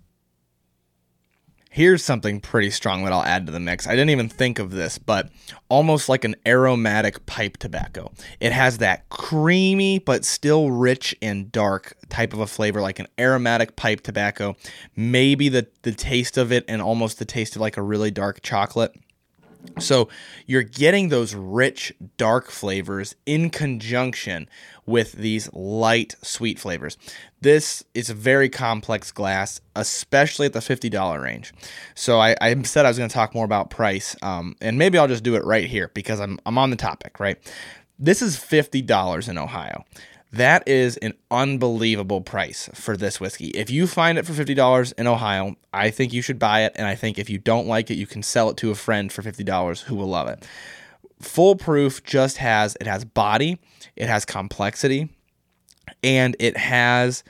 Here's 1.75 2.05
something 2.05 2.39
pretty 2.39 2.69
strong 2.69 3.03
that 3.03 3.11
I'll 3.11 3.21
add 3.21 3.47
to 3.47 3.51
the 3.51 3.59
mix. 3.59 3.85
I 3.85 3.97
didn't 3.97 4.11
even 4.11 4.29
think 4.29 4.59
of 4.59 4.71
this, 4.71 4.97
but 4.97 5.29
almost 5.67 6.07
like 6.07 6.23
an 6.23 6.38
aromatic 6.47 7.25
pipe 7.25 7.57
tobacco. 7.57 8.13
It 8.39 8.53
has 8.53 8.77
that 8.77 9.09
creamy 9.09 9.99
but 9.99 10.23
still 10.23 10.71
rich 10.71 11.13
and 11.21 11.51
dark 11.51 11.97
type 12.07 12.31
of 12.31 12.39
a 12.39 12.47
flavor, 12.47 12.79
like 12.79 12.99
an 12.99 13.07
aromatic 13.19 13.75
pipe 13.75 13.99
tobacco. 13.99 14.55
Maybe 14.95 15.49
the, 15.49 15.67
the 15.81 15.91
taste 15.91 16.38
of 16.38 16.53
it 16.53 16.63
and 16.69 16.81
almost 16.81 17.19
the 17.19 17.25
taste 17.25 17.57
of 17.57 17.61
like 17.61 17.75
a 17.75 17.81
really 17.81 18.09
dark 18.09 18.41
chocolate. 18.41 18.93
So 19.77 20.07
you're 20.45 20.63
getting 20.63 21.09
those 21.09 21.35
rich, 21.35 21.91
dark 22.15 22.51
flavors 22.51 23.15
in 23.25 23.49
conjunction 23.49 24.47
with 24.86 25.13
these 25.13 25.52
light, 25.54 26.15
sweet 26.21 26.60
flavors. 26.60 26.98
This 27.41 27.84
is 27.93 28.10
a 28.10 28.13
very 28.13 28.50
complex 28.50 29.12
glass, 29.12 29.62
especially 29.76 30.45
at 30.45 30.54
the 30.54 30.60
$50 30.60 31.21
range. 31.21 31.54
So 31.95 32.19
I, 32.19 32.36
I 32.41 32.62
said 32.63 32.86
I 32.86 32.89
was 32.89 32.98
going 32.98 33.10
to 33.10 33.13
talk 33.13 33.34
more 33.34 33.45
about 33.45 33.69
price, 33.69 34.15
um, 34.21 34.56
and 34.62 34.78
maybe 34.78 34.98
I'll 34.98 35.08
just 35.08 35.24
do 35.24 35.36
it 35.36 35.43
right 35.43 35.65
here 35.65 35.91
because 35.93 36.19
I'm, 36.19 36.39
I'm 36.45 36.58
on 36.58 36.69
the 36.69 36.76
topic, 36.76 37.19
right? 37.19 37.38
This 37.98 38.21
is 38.21 38.38
$50 38.38 39.30
in 39.30 39.38
Ohio. 39.38 39.86
That 40.32 40.67
is 40.67 40.98
an 40.98 41.13
unbelievable 41.32 42.19
price 42.19 42.69
for 42.74 42.98
this 42.98 43.21
whiskey. 43.21 43.48
If 43.50 43.69
you 43.69 43.88
find 43.88 44.17
it 44.17 44.26
for 44.26 44.34
$50 44.34 44.93
in 44.98 45.08
Ohio, 45.08 45.56
I 45.71 45.91
think 45.91 46.12
you 46.12 46.21
should 46.21 46.39
buy 46.39 46.63
it. 46.63 46.74
And 46.76 46.86
I 46.86 46.95
think 46.95 47.17
if 47.17 47.30
you 47.30 47.38
don't 47.38 47.67
like 47.67 47.89
it, 47.89 47.95
you 47.95 48.06
can 48.06 48.21
sell 48.21 48.50
it 48.50 48.58
to 48.58 48.69
a 48.69 48.76
friend 48.76 49.13
for 49.13 49.21
$50 49.21 49.84
who 49.84 49.95
will 49.95 50.08
love 50.08 50.28
it. 50.28 50.45
Full 51.19 51.56
proof 51.56 52.04
just 52.04 52.38
has 52.38 52.78
it 52.80 52.88
has 52.88 53.06
body, 53.06 53.60
it 53.95 54.08
has 54.08 54.25
complexity, 54.25 55.10
and 56.04 56.36
it 56.39 56.58
has 56.58 57.23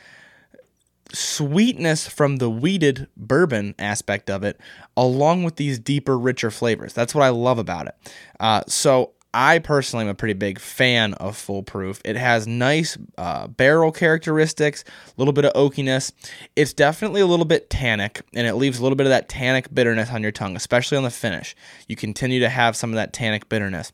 sweetness 1.13 2.07
from 2.07 2.37
the 2.37 2.49
wheated 2.49 3.07
bourbon 3.15 3.75
aspect 3.79 4.29
of 4.29 4.43
it, 4.43 4.59
along 4.97 5.43
with 5.43 5.55
these 5.55 5.79
deeper, 5.79 6.17
richer 6.17 6.51
flavors. 6.51 6.93
That's 6.93 7.15
what 7.15 7.23
I 7.23 7.29
love 7.29 7.57
about 7.57 7.87
it. 7.87 7.95
Uh, 8.39 8.63
so 8.67 9.13
I 9.37 9.59
personally 9.59 10.05
am 10.05 10.09
a 10.09 10.15
pretty 10.15 10.33
big 10.33 10.59
fan 10.59 11.13
of 11.15 11.35
Full 11.35 11.61
Proof. 11.61 12.01
It 12.05 12.15
has 12.15 12.47
nice 12.47 12.97
uh, 13.17 13.47
barrel 13.47 13.91
characteristics, 13.91 14.85
a 14.87 15.13
little 15.17 15.33
bit 15.33 15.43
of 15.43 15.51
oakiness. 15.53 16.13
It's 16.55 16.71
definitely 16.71 17.19
a 17.19 17.25
little 17.25 17.43
bit 17.43 17.69
tannic, 17.69 18.21
and 18.33 18.47
it 18.47 18.55
leaves 18.55 18.79
a 18.79 18.81
little 18.81 18.95
bit 18.95 19.07
of 19.07 19.09
that 19.09 19.27
tannic 19.27 19.73
bitterness 19.73 20.09
on 20.09 20.23
your 20.23 20.31
tongue, 20.31 20.55
especially 20.55 20.97
on 20.97 21.03
the 21.03 21.09
finish. 21.09 21.53
You 21.89 21.97
continue 21.97 22.39
to 22.39 22.47
have 22.47 22.77
some 22.77 22.91
of 22.91 22.95
that 22.95 23.11
tannic 23.11 23.49
bitterness. 23.49 23.91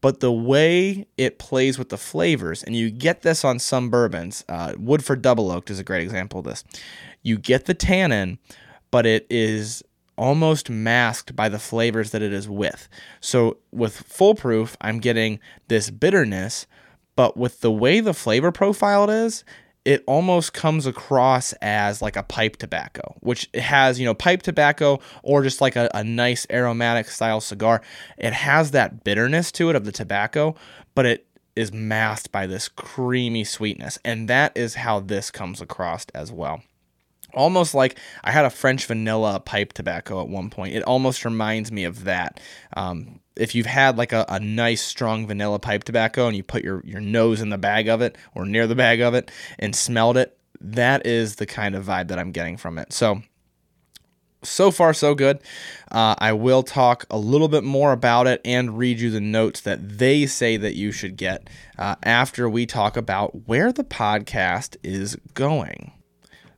But 0.00 0.20
the 0.20 0.32
way 0.32 1.08
it 1.16 1.40
plays 1.40 1.80
with 1.80 1.88
the 1.88 1.98
flavors, 1.98 2.62
and 2.62 2.76
you 2.76 2.88
get 2.92 3.22
this 3.22 3.44
on 3.44 3.58
some 3.58 3.90
bourbons, 3.90 4.44
uh, 4.48 4.74
Woodford 4.78 5.20
Double 5.20 5.50
Oaked 5.50 5.68
is 5.68 5.80
a 5.80 5.84
great 5.84 6.04
example 6.04 6.38
of 6.38 6.46
this. 6.46 6.62
You 7.24 7.38
get 7.38 7.64
the 7.64 7.74
tannin, 7.74 8.38
but 8.92 9.04
it 9.04 9.26
is 9.30 9.82
almost 10.16 10.70
masked 10.70 11.36
by 11.36 11.48
the 11.48 11.58
flavors 11.58 12.10
that 12.10 12.22
it 12.22 12.32
is 12.32 12.48
with. 12.48 12.88
So 13.20 13.58
with 13.72 13.96
Full 13.96 14.34
Proof, 14.34 14.76
I'm 14.80 14.98
getting 14.98 15.40
this 15.68 15.90
bitterness, 15.90 16.66
but 17.14 17.36
with 17.36 17.60
the 17.60 17.70
way 17.70 18.00
the 18.00 18.14
flavor 18.14 18.52
profile 18.52 19.08
is, 19.08 19.44
it 19.84 20.02
almost 20.06 20.52
comes 20.52 20.84
across 20.84 21.52
as 21.62 22.02
like 22.02 22.16
a 22.16 22.24
pipe 22.24 22.56
tobacco, 22.56 23.14
which 23.20 23.48
has, 23.54 24.00
you 24.00 24.04
know, 24.04 24.14
pipe 24.14 24.42
tobacco 24.42 24.98
or 25.22 25.44
just 25.44 25.60
like 25.60 25.76
a, 25.76 25.88
a 25.94 26.02
nice 26.02 26.44
aromatic 26.50 27.08
style 27.08 27.40
cigar. 27.40 27.80
It 28.18 28.32
has 28.32 28.72
that 28.72 29.04
bitterness 29.04 29.52
to 29.52 29.70
it 29.70 29.76
of 29.76 29.84
the 29.84 29.92
tobacco, 29.92 30.56
but 30.96 31.06
it 31.06 31.26
is 31.54 31.72
masked 31.72 32.32
by 32.32 32.48
this 32.48 32.68
creamy 32.68 33.44
sweetness. 33.44 33.96
And 34.04 34.28
that 34.28 34.56
is 34.56 34.74
how 34.74 34.98
this 34.98 35.30
comes 35.30 35.60
across 35.60 36.04
as 36.12 36.32
well 36.32 36.62
almost 37.36 37.74
like 37.74 37.98
I 38.24 38.32
had 38.32 38.44
a 38.44 38.50
French 38.50 38.86
vanilla 38.86 39.38
pipe 39.38 39.72
tobacco 39.72 40.20
at 40.20 40.28
one 40.28 40.50
point. 40.50 40.74
It 40.74 40.82
almost 40.82 41.24
reminds 41.24 41.70
me 41.70 41.84
of 41.84 42.04
that. 42.04 42.40
Um, 42.76 43.20
if 43.36 43.54
you've 43.54 43.66
had 43.66 43.98
like 43.98 44.12
a, 44.12 44.24
a 44.28 44.40
nice 44.40 44.82
strong 44.82 45.26
vanilla 45.26 45.58
pipe 45.58 45.84
tobacco 45.84 46.26
and 46.26 46.36
you 46.36 46.42
put 46.42 46.64
your, 46.64 46.82
your 46.84 47.00
nose 47.00 47.40
in 47.40 47.50
the 47.50 47.58
bag 47.58 47.88
of 47.88 48.00
it 48.00 48.16
or 48.34 48.46
near 48.46 48.66
the 48.66 48.74
bag 48.74 49.00
of 49.00 49.14
it 49.14 49.30
and 49.58 49.76
smelled 49.76 50.16
it, 50.16 50.36
that 50.60 51.06
is 51.06 51.36
the 51.36 51.46
kind 51.46 51.74
of 51.74 51.84
vibe 51.84 52.08
that 52.08 52.18
I'm 52.18 52.32
getting 52.32 52.56
from 52.56 52.78
it. 52.78 52.92
So, 52.92 53.22
so 54.42 54.70
far, 54.70 54.94
so 54.94 55.14
good. 55.14 55.40
Uh, 55.90 56.14
I 56.18 56.32
will 56.32 56.62
talk 56.62 57.04
a 57.10 57.18
little 57.18 57.48
bit 57.48 57.64
more 57.64 57.92
about 57.92 58.26
it 58.26 58.40
and 58.44 58.78
read 58.78 59.00
you 59.00 59.10
the 59.10 59.20
notes 59.20 59.60
that 59.62 59.98
they 59.98 60.26
say 60.26 60.56
that 60.56 60.74
you 60.74 60.92
should 60.92 61.16
get 61.16 61.48
uh, 61.78 61.96
after 62.02 62.48
we 62.48 62.64
talk 62.64 62.96
about 62.96 63.46
where 63.46 63.72
the 63.72 63.84
podcast 63.84 64.76
is 64.82 65.16
going. 65.34 65.92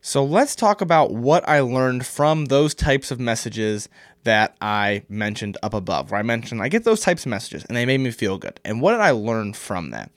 So 0.00 0.24
let's 0.24 0.54
talk 0.54 0.80
about 0.80 1.12
what 1.12 1.46
I 1.48 1.60
learned 1.60 2.06
from 2.06 2.46
those 2.46 2.74
types 2.74 3.10
of 3.10 3.18
messages 3.18 3.88
that 4.24 4.56
I 4.60 5.02
mentioned 5.08 5.56
up 5.62 5.74
above, 5.74 6.10
where 6.10 6.20
I 6.20 6.22
mentioned 6.22 6.62
I 6.62 6.68
get 6.68 6.84
those 6.84 7.00
types 7.00 7.24
of 7.24 7.30
messages 7.30 7.64
and 7.64 7.76
they 7.76 7.86
made 7.86 7.98
me 7.98 8.10
feel 8.10 8.38
good. 8.38 8.60
And 8.64 8.80
what 8.80 8.92
did 8.92 9.00
I 9.00 9.10
learn 9.10 9.54
from 9.54 9.90
that? 9.90 10.10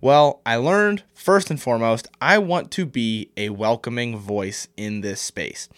Well, 0.00 0.40
I 0.44 0.56
learned 0.56 1.04
first 1.14 1.50
and 1.50 1.60
foremost, 1.60 2.08
I 2.20 2.38
want 2.38 2.70
to 2.72 2.86
be 2.86 3.30
a 3.36 3.50
welcoming 3.50 4.18
voice 4.18 4.68
in 4.76 5.02
this 5.02 5.20
space. 5.20 5.68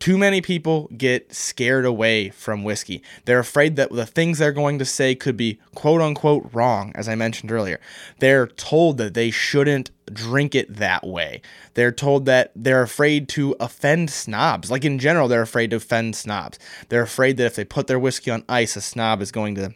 Too 0.00 0.16
many 0.16 0.40
people 0.40 0.88
get 0.96 1.34
scared 1.34 1.84
away 1.84 2.30
from 2.30 2.64
whiskey. 2.64 3.02
They're 3.26 3.38
afraid 3.38 3.76
that 3.76 3.92
the 3.92 4.06
things 4.06 4.38
they're 4.38 4.50
going 4.50 4.78
to 4.78 4.84
say 4.86 5.14
could 5.14 5.36
be 5.36 5.60
quote 5.74 6.00
unquote 6.00 6.48
wrong, 6.54 6.90
as 6.94 7.06
I 7.06 7.14
mentioned 7.14 7.52
earlier. 7.52 7.78
They're 8.18 8.46
told 8.46 8.96
that 8.96 9.12
they 9.12 9.30
shouldn't 9.30 9.90
drink 10.10 10.54
it 10.54 10.74
that 10.76 11.06
way. 11.06 11.42
They're 11.74 11.92
told 11.92 12.24
that 12.24 12.50
they're 12.56 12.82
afraid 12.82 13.28
to 13.30 13.54
offend 13.60 14.08
snobs. 14.08 14.70
Like 14.70 14.86
in 14.86 14.98
general, 14.98 15.28
they're 15.28 15.42
afraid 15.42 15.68
to 15.70 15.76
offend 15.76 16.16
snobs. 16.16 16.58
They're 16.88 17.02
afraid 17.02 17.36
that 17.36 17.44
if 17.44 17.54
they 17.54 17.64
put 17.66 17.86
their 17.86 17.98
whiskey 17.98 18.30
on 18.30 18.42
ice, 18.48 18.76
a 18.76 18.80
snob 18.80 19.20
is 19.20 19.30
going 19.30 19.54
to 19.56 19.74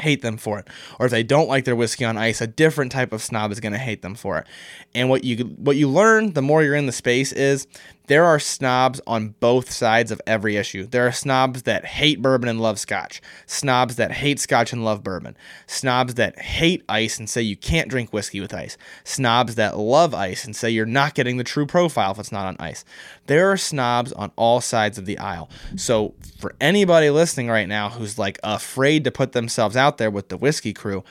hate 0.00 0.22
them 0.22 0.36
for 0.36 0.58
it. 0.58 0.68
Or 0.98 1.06
if 1.06 1.12
they 1.12 1.22
don't 1.22 1.48
like 1.48 1.64
their 1.64 1.76
whiskey 1.76 2.04
on 2.04 2.16
ice, 2.16 2.40
a 2.40 2.46
different 2.46 2.92
type 2.92 3.12
of 3.12 3.22
snob 3.22 3.52
is 3.52 3.60
going 3.60 3.72
to 3.72 3.78
hate 3.78 4.02
them 4.02 4.14
for 4.14 4.38
it. 4.38 4.46
And 4.94 5.08
what 5.08 5.24
you 5.24 5.44
what 5.44 5.76
you 5.76 5.88
learn 5.88 6.32
the 6.32 6.42
more 6.42 6.62
you're 6.62 6.74
in 6.74 6.86
the 6.86 6.92
space 6.92 7.32
is 7.32 7.66
there 8.10 8.24
are 8.24 8.40
snobs 8.40 9.00
on 9.06 9.36
both 9.38 9.70
sides 9.70 10.10
of 10.10 10.20
every 10.26 10.56
issue. 10.56 10.84
There 10.84 11.06
are 11.06 11.12
snobs 11.12 11.62
that 11.62 11.84
hate 11.84 12.20
bourbon 12.20 12.48
and 12.48 12.60
love 12.60 12.80
scotch, 12.80 13.22
snobs 13.46 13.94
that 13.94 14.10
hate 14.10 14.40
scotch 14.40 14.72
and 14.72 14.84
love 14.84 15.04
bourbon, 15.04 15.36
snobs 15.68 16.14
that 16.14 16.36
hate 16.40 16.82
ice 16.88 17.20
and 17.20 17.30
say 17.30 17.40
you 17.40 17.56
can't 17.56 17.88
drink 17.88 18.12
whiskey 18.12 18.40
with 18.40 18.52
ice, 18.52 18.76
snobs 19.04 19.54
that 19.54 19.78
love 19.78 20.12
ice 20.12 20.44
and 20.44 20.56
say 20.56 20.68
you're 20.68 20.86
not 20.86 21.14
getting 21.14 21.36
the 21.36 21.44
true 21.44 21.66
profile 21.66 22.10
if 22.10 22.18
it's 22.18 22.32
not 22.32 22.48
on 22.48 22.56
ice. 22.58 22.84
There 23.26 23.48
are 23.52 23.56
snobs 23.56 24.12
on 24.14 24.32
all 24.34 24.60
sides 24.60 24.98
of 24.98 25.06
the 25.06 25.16
aisle. 25.16 25.48
So, 25.76 26.14
for 26.36 26.56
anybody 26.60 27.10
listening 27.10 27.46
right 27.46 27.68
now 27.68 27.90
who's 27.90 28.18
like 28.18 28.40
afraid 28.42 29.04
to 29.04 29.12
put 29.12 29.30
themselves 29.30 29.76
out 29.76 29.98
there 29.98 30.10
with 30.10 30.30
the 30.30 30.36
whiskey 30.36 30.72
crew, 30.72 31.04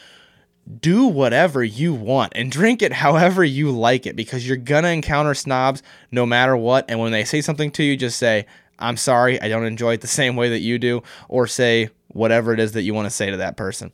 do 0.81 1.05
whatever 1.07 1.63
you 1.63 1.93
want 1.93 2.33
and 2.35 2.51
drink 2.51 2.81
it 2.81 2.93
however 2.93 3.43
you 3.43 3.71
like 3.71 4.05
it 4.05 4.15
because 4.15 4.47
you're 4.47 4.57
gonna 4.57 4.89
encounter 4.89 5.33
snobs 5.33 5.81
no 6.11 6.25
matter 6.25 6.55
what. 6.55 6.85
And 6.87 6.99
when 6.99 7.11
they 7.11 7.23
say 7.23 7.41
something 7.41 7.71
to 7.71 7.83
you, 7.83 7.97
just 7.97 8.19
say, 8.19 8.45
I'm 8.77 8.97
sorry, 8.97 9.41
I 9.41 9.49
don't 9.49 9.65
enjoy 9.65 9.93
it 9.93 10.01
the 10.01 10.07
same 10.21 10.35
way 10.35 10.49
that 10.49 10.59
you 10.59 10.77
do, 10.77 11.03
or 11.27 11.47
say 11.47 11.89
whatever 12.09 12.53
it 12.53 12.59
is 12.59 12.73
that 12.73 12.83
you 12.83 12.93
want 12.93 13.05
to 13.05 13.11
say 13.11 13.29
to 13.29 13.37
that 13.37 13.57
person. 13.57 13.91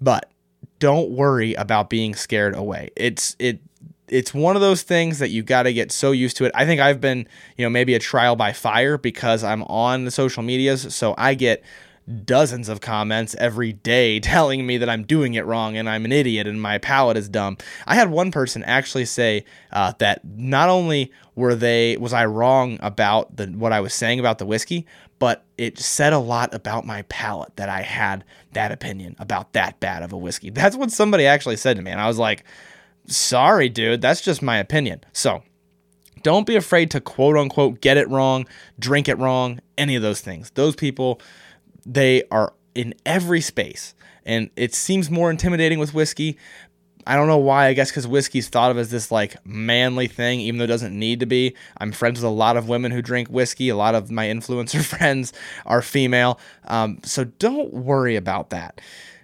But 0.00 0.30
don't 0.78 1.10
worry 1.10 1.54
about 1.54 1.90
being 1.90 2.14
scared 2.14 2.54
away. 2.54 2.90
It's 2.96 3.36
it 3.38 3.60
it's 4.08 4.32
one 4.32 4.56
of 4.56 4.62
those 4.62 4.82
things 4.82 5.18
that 5.18 5.30
you 5.30 5.42
got 5.42 5.64
to 5.64 5.72
get 5.72 5.92
so 5.92 6.12
used 6.12 6.36
to 6.38 6.44
it. 6.46 6.52
I 6.54 6.64
think 6.64 6.80
I've 6.80 7.00
been, 7.00 7.28
you 7.56 7.64
know, 7.64 7.68
maybe 7.68 7.94
a 7.94 7.98
trial 7.98 8.36
by 8.36 8.52
fire 8.52 8.96
because 8.96 9.44
I'm 9.44 9.62
on 9.64 10.04
the 10.04 10.10
social 10.10 10.42
medias, 10.42 10.94
so 10.94 11.14
I 11.18 11.34
get 11.34 11.62
dozens 12.08 12.68
of 12.68 12.80
comments 12.80 13.34
every 13.38 13.72
day 13.72 14.20
telling 14.20 14.66
me 14.66 14.78
that 14.78 14.88
I'm 14.88 15.04
doing 15.04 15.34
it 15.34 15.44
wrong 15.46 15.76
and 15.76 15.88
I'm 15.88 16.04
an 16.04 16.12
idiot 16.12 16.46
and 16.46 16.60
my 16.60 16.78
palate 16.78 17.16
is 17.16 17.28
dumb. 17.28 17.58
I 17.86 17.94
had 17.94 18.10
one 18.10 18.30
person 18.30 18.64
actually 18.64 19.04
say 19.04 19.44
uh, 19.72 19.92
that 19.98 20.24
not 20.24 20.68
only 20.68 21.12
were 21.34 21.54
they 21.54 21.96
was 21.98 22.12
I 22.12 22.26
wrong 22.26 22.78
about 22.80 23.36
the 23.36 23.46
what 23.46 23.72
I 23.72 23.80
was 23.80 23.94
saying 23.94 24.18
about 24.18 24.38
the 24.38 24.46
whiskey, 24.46 24.86
but 25.18 25.44
it 25.56 25.78
said 25.78 26.12
a 26.12 26.18
lot 26.18 26.54
about 26.54 26.86
my 26.86 27.02
palate 27.02 27.56
that 27.56 27.68
I 27.68 27.82
had 27.82 28.24
that 28.52 28.72
opinion 28.72 29.16
about 29.18 29.52
that 29.52 29.78
bad 29.80 30.02
of 30.02 30.12
a 30.12 30.16
whiskey. 30.16 30.50
That's 30.50 30.76
what 30.76 30.90
somebody 30.90 31.26
actually 31.26 31.56
said 31.56 31.76
to 31.76 31.82
me, 31.82 31.90
and 31.90 32.00
I 32.00 32.08
was 32.08 32.18
like, 32.18 32.44
"Sorry, 33.06 33.68
dude, 33.68 34.00
that's 34.00 34.20
just 34.20 34.42
my 34.42 34.58
opinion." 34.58 35.00
So. 35.12 35.42
Don't 36.24 36.48
be 36.48 36.56
afraid 36.56 36.90
to 36.90 37.00
quote 37.00 37.36
unquote 37.36 37.80
get 37.80 37.96
it 37.96 38.08
wrong, 38.08 38.44
drink 38.76 39.08
it 39.08 39.16
wrong, 39.18 39.60
any 39.78 39.94
of 39.94 40.02
those 40.02 40.20
things. 40.20 40.50
Those 40.50 40.74
people, 40.74 41.20
they 41.88 42.22
are 42.30 42.52
in 42.74 42.94
every 43.04 43.40
space. 43.40 43.94
And 44.24 44.50
it 44.56 44.74
seems 44.74 45.10
more 45.10 45.30
intimidating 45.30 45.78
with 45.78 45.94
whiskey. 45.94 46.36
I 47.06 47.16
don't 47.16 47.26
know 47.26 47.38
why. 47.38 47.66
I 47.66 47.72
guess 47.72 47.90
because 47.90 48.06
whiskey's 48.06 48.48
thought 48.48 48.70
of 48.70 48.76
as 48.76 48.90
this 48.90 49.10
like 49.10 49.34
manly 49.46 50.06
thing, 50.06 50.40
even 50.40 50.58
though 50.58 50.64
it 50.64 50.68
doesn't 50.68 50.96
need 50.96 51.20
to 51.20 51.26
be. 51.26 51.56
I'm 51.78 51.92
friends 51.92 52.20
with 52.20 52.24
a 52.24 52.34
lot 52.34 52.58
of 52.58 52.68
women 52.68 52.92
who 52.92 53.00
drink 53.00 53.28
whiskey. 53.28 53.70
A 53.70 53.76
lot 53.76 53.94
of 53.94 54.10
my 54.10 54.26
influencer 54.26 54.84
friends 54.98 55.32
are 55.64 55.80
female. 55.80 56.38
Um, 56.66 56.98
so 57.02 57.24
don't 57.24 57.72
worry 57.72 58.16
about 58.16 58.50
that. 58.50 58.82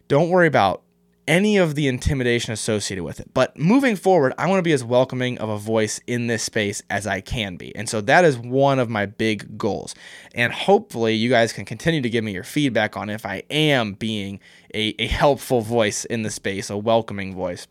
Don't 0.09 0.31
worry 0.31 0.47
about 0.47 0.84
any 1.27 1.57
of 1.57 1.75
the 1.75 1.89
intimidation 1.89 2.53
associated 2.53 3.05
with 3.05 3.21
it. 3.21 3.33
But 3.35 3.57
moving 3.59 3.97
forward, 3.97 4.35
I 4.39 4.47
want 4.47 4.59
to 4.59 4.63
be 4.63 4.73
as 4.73 4.85
welcoming 4.85 5.39
of 5.39 5.49
a 5.49 5.59
voice 5.59 6.01
in 6.07 6.27
this 6.27 6.43
space 6.43 6.83
as 6.91 7.07
I 7.07 7.21
can 7.21 7.57
be. 7.57 7.75
And 7.75 7.89
so 7.89 8.01
that 8.03 8.25
is 8.25 8.39
one 8.39 8.79
of 8.79 8.89
my 8.89 9.07
big 9.07 9.57
goals. 9.57 9.95
And 10.35 10.53
hopefully, 10.53 11.15
you 11.15 11.31
guys 11.31 11.53
can 11.53 11.65
continue 11.65 12.01
to 12.03 12.11
give 12.11 12.25
me 12.25 12.33
your 12.33 12.45
feedback 12.45 12.97
on 12.97 13.11
if 13.11 13.25
I 13.25 13.43
am 13.51 13.95
being 13.95 14.41
a, 14.75 14.95
a 14.99 15.07
helpful 15.07 15.61
voice 15.61 16.05
in 16.05 16.23
the 16.23 16.31
space, 16.31 16.71
a 16.71 16.77
welcoming 16.77 17.35
voice. 17.35 17.67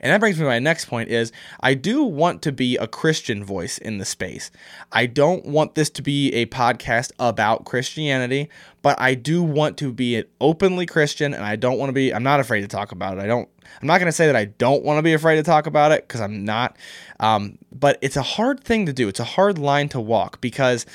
And 0.00 0.12
that 0.12 0.20
brings 0.20 0.36
me 0.36 0.44
to 0.44 0.48
my 0.48 0.58
next 0.58 0.86
point 0.86 1.08
is 1.08 1.32
I 1.60 1.74
do 1.74 2.02
want 2.02 2.42
to 2.42 2.52
be 2.52 2.76
a 2.76 2.86
Christian 2.86 3.44
voice 3.44 3.78
in 3.78 3.98
the 3.98 4.04
space. 4.04 4.50
I 4.92 5.06
don't 5.06 5.44
want 5.46 5.74
this 5.74 5.90
to 5.90 6.02
be 6.02 6.32
a 6.34 6.46
podcast 6.46 7.12
about 7.18 7.64
Christianity, 7.64 8.48
but 8.82 9.00
I 9.00 9.14
do 9.14 9.42
want 9.42 9.76
to 9.78 9.92
be 9.92 10.16
an 10.16 10.24
openly 10.40 10.86
Christian 10.86 11.34
and 11.34 11.44
I 11.44 11.56
don't 11.56 11.78
want 11.78 11.88
to 11.88 11.94
be 11.94 12.12
I'm 12.12 12.22
not 12.22 12.40
afraid 12.40 12.62
to 12.62 12.68
talk 12.68 12.92
about 12.92 13.18
it. 13.18 13.20
I 13.20 13.26
don't 13.26 13.48
I'm 13.80 13.88
not 13.88 13.98
going 13.98 14.06
to 14.06 14.12
say 14.12 14.26
that 14.26 14.36
I 14.36 14.46
don't 14.46 14.84
want 14.84 14.98
to 14.98 15.02
be 15.02 15.12
afraid 15.12 15.36
to 15.36 15.42
talk 15.42 15.66
about 15.66 15.92
it 15.92 16.06
because 16.06 16.20
I'm 16.20 16.44
not. 16.44 16.76
Um, 17.20 17.58
but 17.72 17.98
it's 18.00 18.16
a 18.16 18.22
hard 18.22 18.62
thing 18.62 18.86
to 18.86 18.92
do. 18.92 19.08
It's 19.08 19.20
a 19.20 19.24
hard 19.24 19.58
line 19.58 19.88
to 19.90 20.00
walk 20.00 20.40
because 20.40 20.86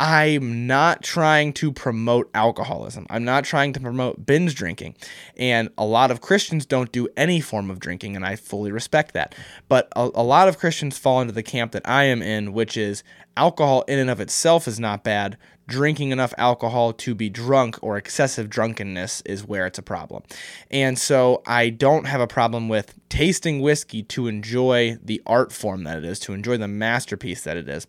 I'm 0.00 0.66
not 0.66 1.02
trying 1.02 1.52
to 1.54 1.70
promote 1.70 2.28
alcoholism. 2.34 3.06
I'm 3.10 3.24
not 3.24 3.44
trying 3.44 3.72
to 3.74 3.80
promote 3.80 4.26
binge 4.26 4.54
drinking. 4.56 4.96
And 5.36 5.68
a 5.78 5.84
lot 5.84 6.10
of 6.10 6.20
Christians 6.20 6.66
don't 6.66 6.90
do 6.90 7.08
any 7.16 7.40
form 7.40 7.70
of 7.70 7.78
drinking, 7.78 8.16
and 8.16 8.24
I 8.24 8.34
fully 8.34 8.72
respect 8.72 9.14
that. 9.14 9.34
But 9.68 9.88
a, 9.94 10.10
a, 10.14 10.22
lot 10.22 10.48
of 10.48 10.58
Christians 10.58 10.98
fall 10.98 11.20
into 11.20 11.32
the 11.32 11.44
camp 11.44 11.72
that 11.72 11.88
I 11.88 12.04
am 12.04 12.22
in, 12.22 12.52
which 12.52 12.76
is 12.76 13.04
alcohol 13.36 13.82
in 13.86 14.00
and 14.00 14.10
of 14.10 14.20
itself 14.20 14.66
is 14.66 14.80
not 14.80 15.04
bad. 15.04 15.36
Drinking 15.66 16.10
enough 16.10 16.34
alcohol 16.36 16.92
to 16.92 17.14
be 17.14 17.30
drunk 17.30 17.78
or 17.80 17.96
excessive 17.96 18.50
drunkenness 18.50 19.22
is 19.22 19.46
where 19.46 19.64
it's 19.64 19.78
a 19.78 19.82
problem. 19.82 20.22
And 20.70 20.98
so 20.98 21.42
I 21.46 21.70
don't 21.70 22.06
have 22.06 22.20
a 22.20 22.26
problem 22.26 22.68
with 22.68 22.94
tasting 23.08 23.60
whiskey 23.60 24.02
to 24.02 24.26
enjoy 24.26 24.98
the 25.02 25.22
art 25.24 25.52
form 25.52 25.84
that 25.84 25.96
it 25.96 26.04
is, 26.04 26.18
to 26.20 26.34
enjoy 26.34 26.58
the 26.58 26.68
masterpiece 26.68 27.42
that 27.44 27.56
it 27.56 27.68
is. 27.68 27.86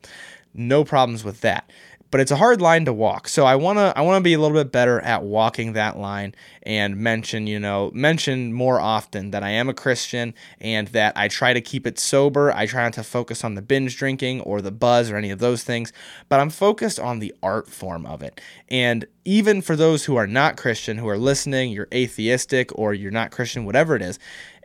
No 0.54 0.86
problems 0.86 1.26
with 1.26 1.42
that 1.42 1.70
but 2.16 2.22
it's 2.22 2.32
a 2.32 2.38
hard 2.38 2.62
line 2.62 2.86
to 2.86 2.94
walk. 2.94 3.28
So 3.28 3.44
I 3.44 3.58
want 3.58 3.78
to 3.78 3.92
I 3.94 4.00
want 4.00 4.22
to 4.22 4.24
be 4.24 4.32
a 4.32 4.40
little 4.40 4.56
bit 4.56 4.72
better 4.72 5.02
at 5.02 5.24
walking 5.24 5.74
that 5.74 5.98
line 5.98 6.34
and 6.64 6.96
mention, 6.96 7.46
you 7.46 7.60
know, 7.60 7.92
mention 7.94 8.54
more 8.54 8.80
often 8.80 9.32
that 9.32 9.44
I 9.44 9.50
am 9.50 9.68
a 9.68 9.74
Christian 9.74 10.34
and 10.62 10.88
that 10.90 11.12
I 11.18 11.28
try 11.28 11.52
to 11.52 11.60
keep 11.60 11.86
it 11.86 12.00
sober. 12.00 12.54
I 12.54 12.68
try 12.68 12.84
not 12.84 12.94
to 12.94 13.04
focus 13.04 13.44
on 13.44 13.56
the 13.56 13.62
binge 13.62 13.98
drinking 13.98 14.40
or 14.40 14.62
the 14.62 14.72
buzz 14.72 15.12
or 15.12 15.18
any 15.18 15.30
of 15.30 15.40
those 15.40 15.66
things, 15.66 15.92
but 16.30 16.40
I'm 16.40 16.50
focused 16.50 17.02
on 17.02 17.20
the 17.20 17.36
art 17.44 17.68
form 17.68 18.06
of 18.06 18.24
it. 18.24 18.40
And 18.70 19.06
even 19.26 19.62
for 19.62 19.76
those 19.76 20.06
who 20.06 20.16
are 20.16 20.26
not 20.26 20.56
Christian 20.56 21.00
who 21.00 21.10
are 21.10 21.18
listening, 21.18 21.74
you're 21.74 21.90
atheistic 21.94 22.72
or 22.80 22.94
you're 22.94 23.12
not 23.12 23.32
Christian, 23.32 23.66
whatever 23.66 23.94
it 23.94 24.02
is, 24.02 24.20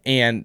and 0.06 0.44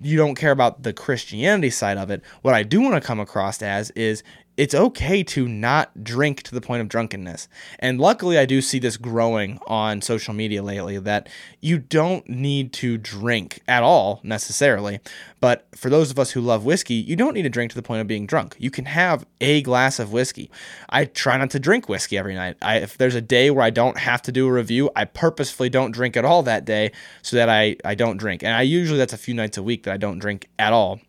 you 0.00 0.16
don't 0.16 0.34
care 0.34 0.52
about 0.52 0.82
the 0.82 0.92
Christianity 0.92 1.70
side 1.70 1.98
of 1.98 2.10
it. 2.10 2.22
What 2.42 2.54
I 2.54 2.62
do 2.62 2.80
want 2.80 2.94
to 2.94 3.06
come 3.06 3.20
across 3.20 3.60
as 3.62 3.90
is 3.90 4.22
it's 4.56 4.74
okay 4.74 5.22
to 5.22 5.48
not 5.48 6.04
drink 6.04 6.42
to 6.42 6.54
the 6.54 6.60
point 6.60 6.82
of 6.82 6.88
drunkenness. 6.88 7.48
And 7.78 7.98
luckily, 7.98 8.36
I 8.36 8.44
do 8.44 8.60
see 8.60 8.78
this 8.78 8.96
growing 8.96 9.58
on 9.66 10.02
social 10.02 10.34
media 10.34 10.62
lately 10.62 10.98
that 10.98 11.28
you 11.60 11.78
don't 11.78 12.28
need 12.28 12.72
to 12.74 12.98
drink 12.98 13.60
at 13.66 13.82
all 13.82 14.20
necessarily. 14.22 15.00
But 15.40 15.66
for 15.74 15.88
those 15.88 16.10
of 16.10 16.18
us 16.18 16.32
who 16.32 16.40
love 16.40 16.64
whiskey, 16.64 16.94
you 16.94 17.16
don't 17.16 17.32
need 17.32 17.42
to 17.42 17.48
drink 17.48 17.70
to 17.70 17.76
the 17.76 17.82
point 17.82 18.02
of 18.02 18.06
being 18.06 18.26
drunk. 18.26 18.54
You 18.58 18.70
can 18.70 18.84
have 18.84 19.24
a 19.40 19.62
glass 19.62 19.98
of 19.98 20.12
whiskey. 20.12 20.50
I 20.90 21.06
try 21.06 21.38
not 21.38 21.50
to 21.50 21.58
drink 21.58 21.88
whiskey 21.88 22.18
every 22.18 22.34
night. 22.34 22.56
I, 22.60 22.76
if 22.76 22.98
there's 22.98 23.14
a 23.14 23.22
day 23.22 23.50
where 23.50 23.64
I 23.64 23.70
don't 23.70 23.98
have 23.98 24.20
to 24.22 24.32
do 24.32 24.46
a 24.46 24.52
review, 24.52 24.90
I 24.94 25.06
purposefully 25.06 25.70
don't 25.70 25.92
drink 25.92 26.16
at 26.16 26.24
all 26.24 26.42
that 26.42 26.64
day 26.64 26.92
so 27.22 27.36
that 27.36 27.48
I, 27.48 27.76
I 27.84 27.94
don't 27.94 28.18
drink. 28.18 28.42
And 28.42 28.52
I 28.52 28.62
usually, 28.62 28.98
that's 28.98 29.12
a 29.14 29.18
few 29.18 29.34
nights 29.34 29.56
a 29.56 29.62
week 29.62 29.84
that 29.84 29.94
I 29.94 29.96
don't 29.96 30.18
drink 30.18 30.48
at 30.58 30.72
all 30.72 31.00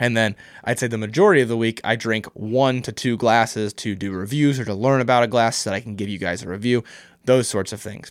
and 0.00 0.16
then 0.16 0.34
I'd 0.64 0.78
say 0.78 0.86
the 0.88 0.98
majority 0.98 1.42
of 1.42 1.48
the 1.48 1.56
week, 1.56 1.80
I 1.84 1.94
drink 1.94 2.26
one 2.34 2.80
to 2.82 2.90
two 2.90 3.18
glasses 3.18 3.72
to 3.74 3.94
do 3.94 4.10
reviews 4.10 4.58
or 4.58 4.64
to 4.64 4.74
learn 4.74 5.02
about 5.02 5.22
a 5.22 5.28
glass 5.28 5.58
so 5.58 5.70
that 5.70 5.76
I 5.76 5.80
can 5.80 5.94
give 5.94 6.08
you 6.08 6.18
guys 6.18 6.42
a 6.42 6.48
review, 6.48 6.82
those 7.26 7.46
sorts 7.46 7.72
of 7.72 7.80
things. 7.80 8.10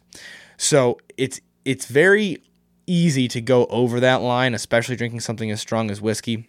So 0.55 0.99
it's 1.17 1.41
it's 1.65 1.87
very 1.87 2.43
easy 2.85 3.27
to 3.27 3.41
go 3.41 3.65
over 3.65 3.99
that 3.99 4.21
line, 4.21 4.53
especially 4.53 4.95
drinking 4.95 5.19
something 5.19 5.51
as 5.51 5.59
strong 5.59 5.89
as 5.91 5.99
whiskey. 5.99 6.47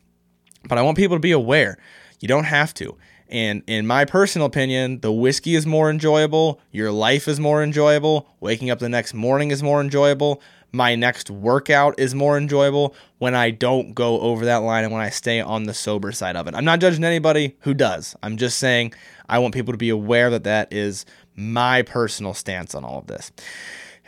But 0.68 0.78
I 0.78 0.82
want 0.82 0.98
people 0.98 1.16
to 1.16 1.20
be 1.20 1.32
aware. 1.32 1.78
You 2.20 2.28
don't 2.28 2.44
have 2.44 2.74
to. 2.74 2.96
And 3.30 3.62
in 3.66 3.86
my 3.86 4.04
personal 4.04 4.46
opinion, 4.46 5.00
the 5.00 5.12
whiskey 5.12 5.54
is 5.54 5.64
more 5.64 5.88
enjoyable, 5.88 6.60
your 6.72 6.90
life 6.90 7.28
is 7.28 7.38
more 7.38 7.62
enjoyable, 7.62 8.28
waking 8.40 8.70
up 8.70 8.80
the 8.80 8.88
next 8.88 9.14
morning 9.14 9.52
is 9.52 9.62
more 9.62 9.80
enjoyable 9.80 10.42
my 10.72 10.94
next 10.94 11.30
workout 11.30 11.98
is 11.98 12.14
more 12.14 12.36
enjoyable 12.36 12.94
when 13.18 13.34
I 13.34 13.50
don't 13.50 13.94
go 13.94 14.20
over 14.20 14.44
that 14.44 14.58
line 14.58 14.84
and 14.84 14.92
when 14.92 15.02
I 15.02 15.10
stay 15.10 15.40
on 15.40 15.64
the 15.64 15.74
sober 15.74 16.12
side 16.12 16.36
of 16.36 16.46
it. 16.46 16.54
I'm 16.54 16.64
not 16.64 16.80
judging 16.80 17.04
anybody 17.04 17.56
who 17.60 17.74
does. 17.74 18.14
I'm 18.22 18.36
just 18.36 18.58
saying 18.58 18.94
I 19.28 19.38
want 19.38 19.54
people 19.54 19.72
to 19.72 19.78
be 19.78 19.90
aware 19.90 20.30
that 20.30 20.44
that 20.44 20.72
is 20.72 21.06
my 21.36 21.82
personal 21.82 22.34
stance 22.34 22.74
on 22.74 22.84
all 22.84 22.98
of 22.98 23.06
this. 23.06 23.32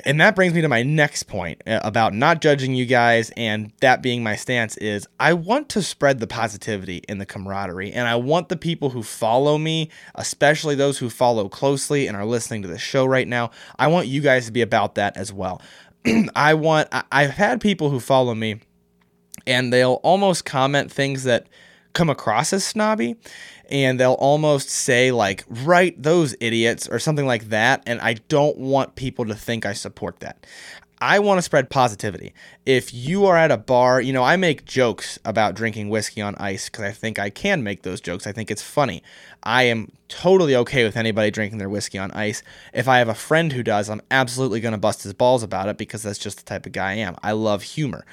And 0.04 0.20
that 0.20 0.34
brings 0.34 0.54
me 0.54 0.62
to 0.62 0.68
my 0.68 0.82
next 0.82 1.24
point 1.24 1.62
uh, 1.66 1.80
about 1.84 2.14
not 2.14 2.40
judging 2.40 2.74
you 2.74 2.86
guys 2.86 3.30
and 3.36 3.72
that 3.80 4.02
being 4.02 4.22
my 4.22 4.36
stance 4.36 4.76
is 4.78 5.06
I 5.20 5.34
want 5.34 5.68
to 5.70 5.82
spread 5.82 6.18
the 6.18 6.26
positivity 6.26 7.02
and 7.08 7.20
the 7.20 7.26
camaraderie 7.26 7.92
and 7.92 8.08
I 8.08 8.16
want 8.16 8.48
the 8.48 8.56
people 8.56 8.90
who 8.90 9.02
follow 9.02 9.58
me, 9.58 9.90
especially 10.14 10.74
those 10.74 10.98
who 10.98 11.10
follow 11.10 11.48
closely 11.48 12.06
and 12.06 12.16
are 12.16 12.24
listening 12.24 12.62
to 12.62 12.68
the 12.68 12.78
show 12.78 13.04
right 13.04 13.28
now, 13.28 13.50
I 13.78 13.86
want 13.88 14.08
you 14.08 14.20
guys 14.20 14.46
to 14.46 14.52
be 14.52 14.62
about 14.62 14.94
that 14.96 15.16
as 15.16 15.32
well. 15.32 15.60
I 16.36 16.54
want 16.54 16.88
I, 16.92 17.22
have 17.22 17.32
had 17.32 17.60
people 17.60 17.90
who 17.90 18.00
follow 18.00 18.34
me 18.34 18.60
and 19.46 19.72
they'll 19.72 20.00
almost 20.02 20.44
comment 20.44 20.90
things 20.90 21.24
that 21.24 21.46
come 21.92 22.08
across 22.08 22.52
as 22.52 22.64
snobby 22.64 23.16
and 23.70 23.98
they'll 24.00 24.12
almost 24.14 24.70
say 24.70 25.12
like 25.12 25.44
right 25.48 26.00
those 26.02 26.34
idiots 26.40 26.88
or 26.88 26.98
something 26.98 27.26
like 27.26 27.50
that 27.50 27.82
and 27.86 28.00
I 28.00 28.14
don't 28.28 28.58
want 28.58 28.96
people 28.96 29.26
to 29.26 29.34
think 29.34 29.66
I 29.66 29.72
support 29.72 30.20
that. 30.20 30.46
I 31.02 31.18
want 31.18 31.38
to 31.38 31.42
spread 31.42 31.68
positivity. 31.68 32.32
If 32.64 32.94
you 32.94 33.26
are 33.26 33.36
at 33.36 33.50
a 33.50 33.56
bar, 33.56 34.00
you 34.00 34.12
know, 34.12 34.22
I 34.22 34.36
make 34.36 34.64
jokes 34.64 35.18
about 35.24 35.56
drinking 35.56 35.88
whiskey 35.88 36.22
on 36.22 36.36
ice 36.36 36.68
because 36.68 36.84
I 36.84 36.92
think 36.92 37.18
I 37.18 37.28
can 37.28 37.64
make 37.64 37.82
those 37.82 38.00
jokes. 38.00 38.24
I 38.24 38.30
think 38.30 38.52
it's 38.52 38.62
funny. 38.62 39.02
I 39.42 39.64
am 39.64 39.90
totally 40.06 40.54
okay 40.54 40.84
with 40.84 40.96
anybody 40.96 41.32
drinking 41.32 41.58
their 41.58 41.68
whiskey 41.68 41.98
on 41.98 42.12
ice. 42.12 42.44
If 42.72 42.86
I 42.86 42.98
have 42.98 43.08
a 43.08 43.14
friend 43.14 43.52
who 43.52 43.64
does, 43.64 43.90
I'm 43.90 44.00
absolutely 44.12 44.60
going 44.60 44.74
to 44.74 44.78
bust 44.78 45.02
his 45.02 45.12
balls 45.12 45.42
about 45.42 45.68
it 45.68 45.76
because 45.76 46.04
that's 46.04 46.20
just 46.20 46.38
the 46.38 46.44
type 46.44 46.66
of 46.66 46.72
guy 46.72 46.90
I 46.92 46.94
am. 46.98 47.16
I 47.20 47.32
love 47.32 47.64
humor. 47.64 48.06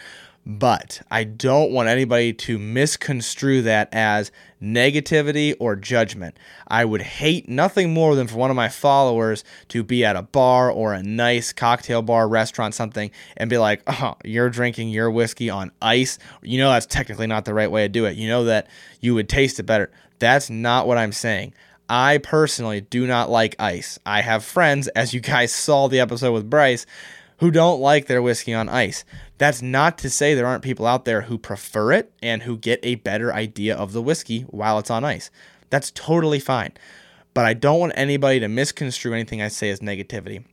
But 0.45 1.01
I 1.11 1.25
don't 1.25 1.71
want 1.71 1.89
anybody 1.89 2.33
to 2.33 2.57
misconstrue 2.57 3.61
that 3.63 3.89
as 3.91 4.31
negativity 4.61 5.55
or 5.59 5.75
judgment. 5.75 6.37
I 6.67 6.85
would 6.85 7.01
hate 7.01 7.47
nothing 7.47 7.93
more 7.93 8.15
than 8.15 8.27
for 8.27 8.37
one 8.37 8.49
of 8.49 8.55
my 8.55 8.69
followers 8.69 9.43
to 9.69 9.83
be 9.83 10.03
at 10.03 10.15
a 10.15 10.23
bar 10.23 10.71
or 10.71 10.93
a 10.93 11.03
nice 11.03 11.53
cocktail 11.53 12.01
bar, 12.01 12.27
restaurant, 12.27 12.73
something, 12.73 13.11
and 13.37 13.49
be 13.49 13.57
like, 13.57 13.83
oh, 13.87 14.15
you're 14.23 14.49
drinking 14.49 14.89
your 14.89 15.11
whiskey 15.11 15.49
on 15.49 15.71
ice. 15.81 16.17
You 16.41 16.57
know, 16.57 16.71
that's 16.71 16.87
technically 16.87 17.27
not 17.27 17.45
the 17.45 17.53
right 17.53 17.69
way 17.69 17.83
to 17.83 17.89
do 17.89 18.05
it. 18.05 18.17
You 18.17 18.27
know 18.27 18.45
that 18.45 18.67
you 19.01 19.13
would 19.13 19.29
taste 19.29 19.59
it 19.59 19.63
better. 19.63 19.91
That's 20.17 20.49
not 20.49 20.87
what 20.87 20.97
I'm 20.97 21.11
saying. 21.11 21.53
I 21.89 22.19
personally 22.19 22.81
do 22.81 23.07
not 23.07 23.31
like 23.31 23.55
ice. 23.57 23.97
I 24.05 24.21
have 24.21 24.43
friends, 24.43 24.87
as 24.89 25.13
you 25.13 25.21
guys 25.21 25.51
saw 25.51 25.87
the 25.87 25.99
episode 25.99 26.33
with 26.33 26.49
Bryce, 26.49 26.85
who 27.39 27.51
don't 27.51 27.79
like 27.79 28.07
their 28.07 28.21
whiskey 28.21 28.53
on 28.53 28.69
ice. 28.69 29.03
That's 29.37 29.61
not 29.61 29.97
to 29.99 30.09
say 30.09 30.33
there 30.33 30.47
aren't 30.47 30.63
people 30.63 30.85
out 30.85 31.05
there 31.05 31.21
who 31.21 31.37
prefer 31.37 31.93
it 31.93 32.11
and 32.21 32.43
who 32.43 32.57
get 32.57 32.79
a 32.83 32.95
better 32.95 33.33
idea 33.33 33.75
of 33.75 33.93
the 33.93 34.01
whiskey 34.01 34.41
while 34.43 34.77
it's 34.77 34.91
on 34.91 35.03
ice. 35.03 35.31
That's 35.69 35.91
totally 35.91 36.39
fine. 36.39 36.73
But 37.33 37.45
I 37.45 37.53
don't 37.53 37.79
want 37.79 37.93
anybody 37.95 38.39
to 38.41 38.47
misconstrue 38.47 39.13
anything 39.13 39.41
I 39.41 39.47
say 39.47 39.69
as 39.69 39.79
negativity. 39.79 40.43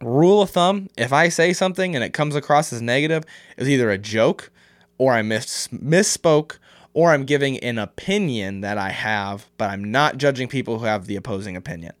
Rule 0.00 0.42
of 0.42 0.50
thumb 0.50 0.88
if 0.96 1.12
I 1.12 1.28
say 1.28 1.52
something 1.52 1.94
and 1.94 2.04
it 2.04 2.12
comes 2.12 2.34
across 2.34 2.72
as 2.72 2.82
negative, 2.82 3.24
it's 3.56 3.68
either 3.68 3.90
a 3.90 3.98
joke 3.98 4.50
or 4.98 5.12
I 5.12 5.22
miss- 5.22 5.68
misspoke 5.68 6.58
or 6.94 7.12
I'm 7.12 7.24
giving 7.24 7.58
an 7.58 7.76
opinion 7.76 8.62
that 8.62 8.78
I 8.78 8.88
have, 8.88 9.46
but 9.58 9.68
I'm 9.68 9.90
not 9.90 10.16
judging 10.16 10.48
people 10.48 10.78
who 10.78 10.86
have 10.86 11.06
the 11.06 11.16
opposing 11.16 11.56
opinion. 11.56 11.92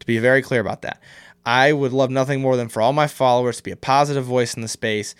To 0.00 0.06
be 0.06 0.18
very 0.18 0.42
clear 0.42 0.60
about 0.60 0.82
that. 0.82 1.00
I 1.44 1.72
would 1.72 1.92
love 1.92 2.10
nothing 2.10 2.40
more 2.40 2.56
than 2.56 2.68
for 2.68 2.80
all 2.82 2.92
my 2.92 3.06
followers 3.06 3.56
to 3.58 3.62
be 3.62 3.70
a 3.70 3.76
positive 3.76 4.24
voice 4.24 4.54
in 4.54 4.62
the 4.62 4.68
space. 4.68 5.14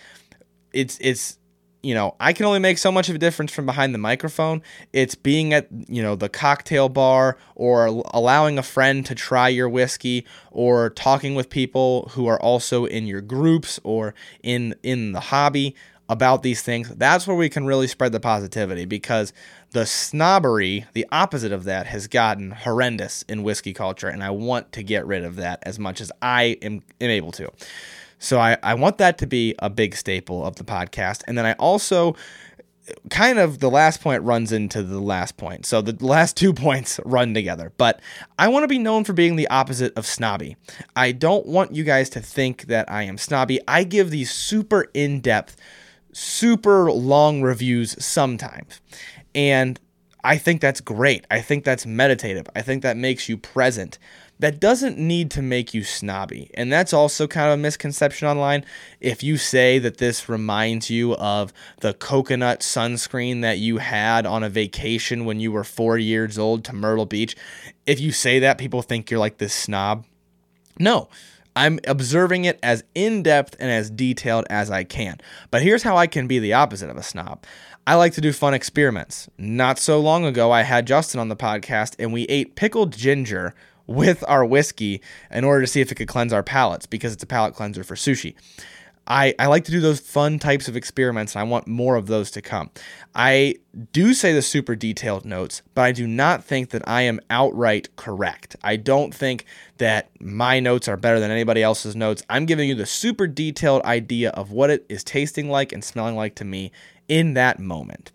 It's 0.73 0.99
it's 1.01 1.39
you 1.83 1.95
know, 1.95 2.15
I 2.21 2.33
can 2.33 2.47
only 2.47 2.61
make 2.61 2.79
so 2.79 2.93
much 2.93 3.09
of 3.09 3.17
a 3.17 3.19
difference 3.19 3.53
from 3.53 3.67
behind 3.67 3.93
the 3.93 3.99
microphone. 3.99 4.63
It's 4.93 5.17
being 5.17 5.53
at, 5.53 5.67
you 5.89 6.01
know, 6.01 6.15
the 6.15 6.29
cocktail 6.29 6.89
bar 6.89 7.37
or 7.57 7.87
allowing 7.87 8.57
a 8.57 8.63
friend 8.63 9.05
to 9.07 9.17
try 9.17 9.49
your 9.49 9.69
whiskey 9.69 10.25
or 10.53 10.91
talking 10.91 11.35
with 11.35 11.51
people 11.51 12.09
who 12.13 12.27
are 12.27 12.41
also 12.41 12.85
in 12.85 13.07
your 13.07 13.21
groups 13.21 13.81
or 13.83 14.15
in 14.43 14.77
in 14.83 15.13
the 15.13 15.21
hobby 15.21 15.75
about 16.09 16.43
these 16.43 16.63
things. 16.63 16.89
That's 16.91 17.27
where 17.27 17.37
we 17.37 17.49
can 17.49 17.67
really 17.67 17.89
spread 17.89 18.13
the 18.13 18.21
positivity 18.21 18.85
because 18.85 19.33
the 19.73 19.87
snobbery, 19.87 20.87
the 20.93 21.07
opposite 21.11 21.53
of 21.53 21.65
that, 21.65 21.87
has 21.87 22.07
gotten 22.07 22.51
horrendous 22.51 23.23
in 23.29 23.43
whiskey 23.43 23.73
culture, 23.73 24.09
and 24.09 24.23
I 24.23 24.31
want 24.31 24.73
to 24.73 24.83
get 24.83 25.07
rid 25.07 25.25
of 25.25 25.37
that 25.37 25.61
as 25.63 25.79
much 25.79 26.01
as 26.01 26.13
I 26.21 26.59
am, 26.63 26.83
am 27.01 27.11
able 27.11 27.33
to. 27.33 27.51
So 28.19 28.39
I, 28.39 28.57
I 28.63 28.75
want 28.75 28.99
that 28.99 29.19
to 29.19 29.27
be 29.27 29.55
a 29.59 29.69
big 29.69 29.97
staple 29.97 30.47
of 30.47 30.57
the 30.57 30.65
podcast. 30.65 31.23
And 31.27 31.37
then 31.37 31.45
I 31.45 31.55
also 31.55 32.15
kind 33.11 33.39
of 33.39 33.59
the 33.59 33.71
last 33.71 34.01
point 34.01 34.23
runs 34.23 34.53
into 34.53 34.83
the 34.83 35.01
last 35.01 35.37
point. 35.37 35.67
So 35.67 35.83
the 35.83 36.05
last 36.05 36.37
two 36.39 36.53
points 36.53 37.01
run 37.05 37.35
together. 37.35 37.73
But 37.77 38.01
I 38.39 38.49
want 38.49 38.63
to 38.63 38.69
be 38.69 38.79
known 38.79 39.05
for 39.05 39.13
being 39.13 39.37
the 39.37 39.49
opposite 39.49 39.93
of 39.97 40.07
snobby. 40.07 40.57
I 40.95 41.13
don't 41.13 41.47
want 41.47 41.75
you 41.75 41.83
guys 41.83 42.09
to 42.11 42.21
think 42.21 42.67
that 42.67 42.91
I 42.91 43.03
am 43.05 43.19
snobby. 43.19 43.61
I 43.67 43.85
give 43.85 44.11
these 44.11 44.31
super 44.31 44.87
in 44.95 45.21
depth 45.21 45.57
super 46.13 46.93
long 46.93 47.43
reviews 47.43 48.03
sometimes. 48.05 48.81
And 49.35 49.81
I 50.25 50.39
think 50.39 50.61
that's 50.61 50.81
great. 50.81 51.27
I 51.31 51.41
think 51.41 51.65
that's 51.65 51.85
meditative. 51.85 52.49
I 52.55 52.63
think 52.63 52.83
that 52.83 52.97
makes 52.97 53.29
you 53.29 53.37
present. 53.37 53.99
That 54.39 54.61
doesn't 54.61 54.99
need 54.99 55.31
to 55.33 55.43
make 55.43 55.75
you 55.75 55.85
snobby. 55.85 56.51
And 56.55 56.73
that's 56.73 56.93
also 56.93 57.27
kind 57.27 57.49
of 57.49 57.55
a 57.55 57.63
misconception 57.63 58.29
online. 58.29 58.65
If 59.01 59.23
you 59.23 59.37
say 59.37 59.79
that 59.81 59.99
this 59.99 60.29
reminds 60.29 60.91
you 60.91 61.15
of 61.17 61.53
the 61.81 61.95
coconut 61.95 62.61
sunscreen 62.61 63.43
that 63.43 63.59
you 63.59 63.79
had 63.79 64.27
on 64.27 64.43
a 64.43 64.49
vacation 64.49 65.25
when 65.25 65.41
you 65.41 65.53
were 65.53 65.65
four 65.65 65.99
years 65.99 66.39
old 66.39 66.65
to 66.65 66.73
Myrtle 66.73 67.07
Beach, 67.07 67.37
if 67.87 68.01
you 68.01 68.13
say 68.13 68.39
that, 68.41 68.59
people 68.59 68.83
think 68.83 69.11
you're 69.11 69.21
like 69.21 69.39
this 69.39 69.55
snob. 69.55 70.07
No, 70.79 71.09
I'm 71.55 71.81
observing 71.87 72.45
it 72.45 72.59
as 72.63 72.85
in 72.95 73.23
depth 73.23 73.57
and 73.59 73.71
as 73.71 73.91
detailed 73.91 74.47
as 74.49 74.71
I 74.71 74.85
can. 74.85 75.19
But 75.51 75.63
here's 75.63 75.83
how 75.83 75.97
I 75.97 76.07
can 76.07 76.27
be 76.27 76.39
the 76.39 76.55
opposite 76.55 76.91
of 76.91 76.97
a 76.97 77.03
snob. 77.03 77.45
I 77.87 77.97
like 77.97 78.13
to 78.15 78.21
do 78.21 78.33
fun 78.33 78.55
experiments. 78.55 79.29
Not 79.37 79.79
so 79.79 80.01
long 80.01 80.25
ago, 80.25 80.51
I 80.51 80.63
had 80.63 80.87
Justin 80.87 81.21
on 81.21 81.29
the 81.29 81.37
podcast 81.37 81.97
and 81.99 82.13
we 82.13 82.23
ate 82.25 82.55
pickled 82.55 82.93
ginger 82.93 83.55
with 83.87 84.25
our 84.29 84.45
whiskey 84.45 85.03
in 85.31 85.45
order 85.45 85.63
to 85.63 85.67
see 85.67 85.81
if 85.81 85.91
it 85.91 85.97
could 85.97 86.09
cleanse 86.09 86.33
our 86.33 86.43
palates 86.43 86.87
because 86.87 87.13
it's 87.13 87.25
a 87.25 87.27
palate 87.27 87.55
cleanser 87.55 87.85
for 87.85 87.97
sushi. 87.97 88.35
I, 89.07 89.35
I 89.39 89.47
like 89.47 89.65
to 89.65 89.73
do 89.73 89.81
those 89.81 89.99
fun 90.01 90.39
types 90.39 90.69
of 90.69 90.77
experiments 90.77 91.35
and 91.35 91.41
I 91.41 91.45
want 91.45 91.67
more 91.67 91.97
of 91.97 92.07
those 92.07 92.31
to 92.33 92.43
come. 92.43 92.71
I 93.15 93.57
do 93.93 94.15
say 94.15 94.33
the 94.33 94.43
super 94.43 94.77
detailed 94.77 95.25
notes, 95.25 95.63
but 95.75 95.83
I 95.83 95.93
do 95.93 96.07
not 96.07 96.45
think 96.45 96.71
that 96.71 96.87
I 96.87 97.03
am 97.03 97.21
outright 97.29 97.95
correct. 97.97 98.55
I 98.63 98.77
don't 98.77 99.13
think 99.13 99.45
that 99.79 100.11
my 100.21 100.61
notes 100.61 100.87
are 100.87 100.97
better 100.97 101.19
than 101.19 101.31
anybody 101.31 101.63
else's 101.63 101.97
notes. 101.97 102.23
I'm 102.31 102.47
giving 102.47 102.69
you 102.69 102.75
the 102.75 102.87
super 102.87 103.27
detailed 103.27 103.83
idea 103.83 104.31
of 104.31 104.53
what 104.53 104.71
it 104.71 104.87
is 104.89 105.03
tasting 105.03 105.51
like 105.51 105.73
and 105.73 105.83
smelling 105.83 106.15
like 106.15 106.37
to 106.37 106.45
me 106.45 106.71
in 107.09 107.35
that 107.35 107.59
moment. 107.59 108.13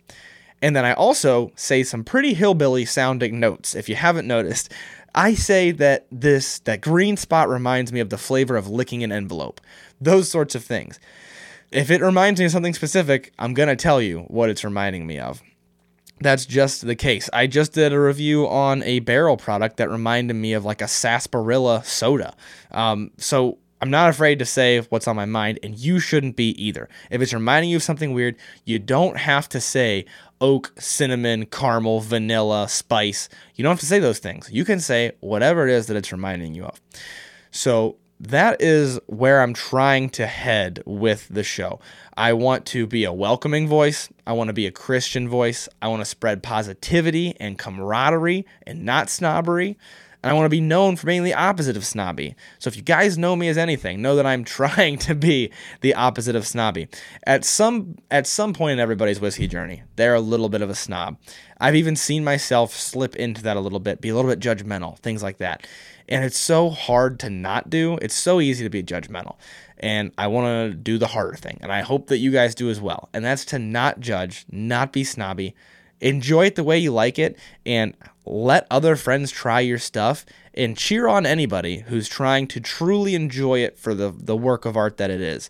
And 0.61 0.75
then 0.75 0.85
I 0.85 0.93
also 0.93 1.51
say 1.55 1.83
some 1.83 2.03
pretty 2.03 2.33
hillbilly 2.33 2.85
sounding 2.85 3.39
notes. 3.39 3.75
If 3.75 3.89
you 3.89 3.95
haven't 3.95 4.27
noticed, 4.27 4.71
I 5.13 5.33
say 5.33 5.71
that 5.71 6.07
this 6.11 6.59
that 6.59 6.81
green 6.81 7.17
spot 7.17 7.49
reminds 7.49 7.91
me 7.91 7.99
of 7.99 8.09
the 8.09 8.17
flavor 8.17 8.55
of 8.55 8.69
licking 8.69 9.03
an 9.03 9.11
envelope. 9.11 9.61
Those 9.99 10.29
sorts 10.29 10.55
of 10.55 10.63
things. 10.63 10.99
If 11.71 11.91
it 11.91 12.01
reminds 12.01 12.39
me 12.39 12.45
of 12.45 12.51
something 12.51 12.73
specific, 12.73 13.33
I'm 13.37 13.53
going 13.53 13.69
to 13.69 13.75
tell 13.75 14.01
you 14.01 14.19
what 14.27 14.49
it's 14.49 14.63
reminding 14.63 15.05
me 15.05 15.19
of. 15.19 15.41
That's 16.19 16.45
just 16.45 16.85
the 16.85 16.95
case. 16.95 17.29
I 17.31 17.45
just 17.45 17.73
did 17.73 17.93
a 17.93 17.99
review 17.99 18.47
on 18.47 18.81
a 18.83 18.99
barrel 18.99 19.37
product 19.37 19.77
that 19.77 19.89
reminded 19.89 20.33
me 20.35 20.53
of 20.53 20.65
like 20.65 20.81
a 20.81 20.87
sarsaparilla 20.87 21.83
soda. 21.83 22.35
Um, 22.71 23.11
so 23.17 23.59
I'm 23.81 23.91
not 23.91 24.09
afraid 24.09 24.39
to 24.39 24.45
say 24.45 24.79
what's 24.79 25.07
on 25.07 25.15
my 25.15 25.25
mind, 25.25 25.59
and 25.61 25.77
you 25.77 25.99
shouldn't 25.99 26.35
be 26.35 26.49
either. 26.61 26.89
If 27.11 27.21
it's 27.21 27.33
reminding 27.33 27.69
you 27.69 27.77
of 27.77 27.83
something 27.83 28.13
weird, 28.13 28.35
you 28.65 28.79
don't 28.79 29.17
have 29.17 29.47
to 29.49 29.61
say 29.61 30.05
oak, 30.41 30.73
cinnamon, 30.79 31.45
caramel, 31.45 31.99
vanilla, 31.99 32.67
spice. 32.67 33.29
You 33.55 33.63
don't 33.63 33.71
have 33.71 33.79
to 33.81 33.85
say 33.85 33.99
those 33.99 34.19
things. 34.19 34.49
You 34.51 34.65
can 34.65 34.79
say 34.79 35.11
whatever 35.19 35.67
it 35.67 35.71
is 35.71 35.87
that 35.87 35.97
it's 35.97 36.11
reminding 36.11 36.55
you 36.55 36.65
of. 36.65 36.81
So 37.51 37.97
that 38.19 38.61
is 38.61 38.99
where 39.05 39.41
I'm 39.41 39.53
trying 39.53 40.09
to 40.11 40.25
head 40.25 40.81
with 40.85 41.27
the 41.29 41.43
show. 41.43 41.79
I 42.15 42.33
want 42.33 42.65
to 42.67 42.87
be 42.87 43.03
a 43.03 43.13
welcoming 43.13 43.67
voice. 43.67 44.09
I 44.25 44.33
want 44.33 44.47
to 44.47 44.53
be 44.53 44.65
a 44.65 44.71
Christian 44.71 45.29
voice. 45.29 45.69
I 45.81 45.87
want 45.87 46.01
to 46.01 46.05
spread 46.05 46.41
positivity 46.41 47.35
and 47.39 47.59
camaraderie 47.59 48.45
and 48.65 48.83
not 48.83 49.09
snobbery. 49.09 49.77
And 50.23 50.31
I 50.31 50.33
want 50.33 50.45
to 50.45 50.49
be 50.49 50.61
known 50.61 50.95
for 50.95 51.05
being 51.05 51.23
the 51.23 51.35
opposite 51.35 51.77
of 51.77 51.85
snobby. 51.85 52.35
So 52.57 52.69
if 52.69 52.75
you 52.75 52.81
guys 52.81 53.19
know 53.19 53.35
me 53.35 53.49
as 53.49 53.57
anything, 53.57 54.01
know 54.01 54.15
that 54.15 54.25
I'm 54.25 54.43
trying 54.59 54.97
to 54.99 55.13
be 55.13 55.51
the 55.81 55.93
opposite 55.93 56.35
of 56.35 56.47
snobby. 56.47 56.87
At 57.25 57.45
some 57.45 57.97
at 58.09 58.25
some 58.25 58.53
point 58.53 58.73
in 58.73 58.79
everybody's 58.79 59.21
whiskey 59.21 59.47
journey, 59.47 59.83
they're 59.95 60.15
a 60.15 60.19
little 60.19 60.49
bit 60.49 60.63
of 60.63 60.71
a 60.71 60.75
snob. 60.75 61.17
I've 61.59 61.75
even 61.75 61.95
seen 61.95 62.23
myself 62.23 62.73
slip 62.73 63.15
into 63.15 63.43
that 63.43 63.57
a 63.57 63.59
little 63.59 63.79
bit, 63.79 64.01
be 64.01 64.09
a 64.09 64.15
little 64.15 64.29
bit 64.29 64.39
judgmental, 64.39 64.97
things 64.99 65.21
like 65.21 65.37
that. 65.37 65.67
And 66.09 66.23
it's 66.23 66.37
so 66.37 66.69
hard 66.69 67.19
to 67.21 67.29
not 67.29 67.69
do. 67.69 67.97
It's 68.01 68.15
so 68.15 68.39
easy 68.39 68.63
to 68.63 68.69
be 68.69 68.83
judgmental. 68.83 69.35
And 69.77 70.11
I 70.17 70.27
want 70.27 70.71
to 70.71 70.75
do 70.75 70.97
the 70.97 71.07
harder 71.07 71.37
thing. 71.37 71.59
And 71.61 71.71
I 71.71 71.81
hope 71.81 72.07
that 72.07 72.17
you 72.17 72.31
guys 72.31 72.55
do 72.55 72.69
as 72.69 72.81
well. 72.81 73.09
And 73.13 73.23
that's 73.23 73.45
to 73.45 73.59
not 73.59 73.99
judge, 73.99 74.45
not 74.49 74.91
be 74.93 75.03
snobby, 75.03 75.55
enjoy 75.99 76.45
it 76.45 76.55
the 76.55 76.63
way 76.63 76.77
you 76.77 76.91
like 76.91 77.19
it, 77.19 77.37
and 77.65 77.95
let 78.25 78.67
other 78.69 78.95
friends 78.95 79.31
try 79.31 79.59
your 79.59 79.79
stuff 79.79 80.25
and 80.53 80.77
cheer 80.77 81.07
on 81.07 81.25
anybody 81.25 81.79
who's 81.87 82.09
trying 82.09 82.47
to 82.47 82.59
truly 82.59 83.15
enjoy 83.15 83.59
it 83.59 83.77
for 83.77 83.93
the, 83.93 84.11
the 84.11 84.35
work 84.35 84.65
of 84.65 84.75
art 84.75 84.97
that 84.97 85.11
it 85.11 85.21
is. 85.21 85.49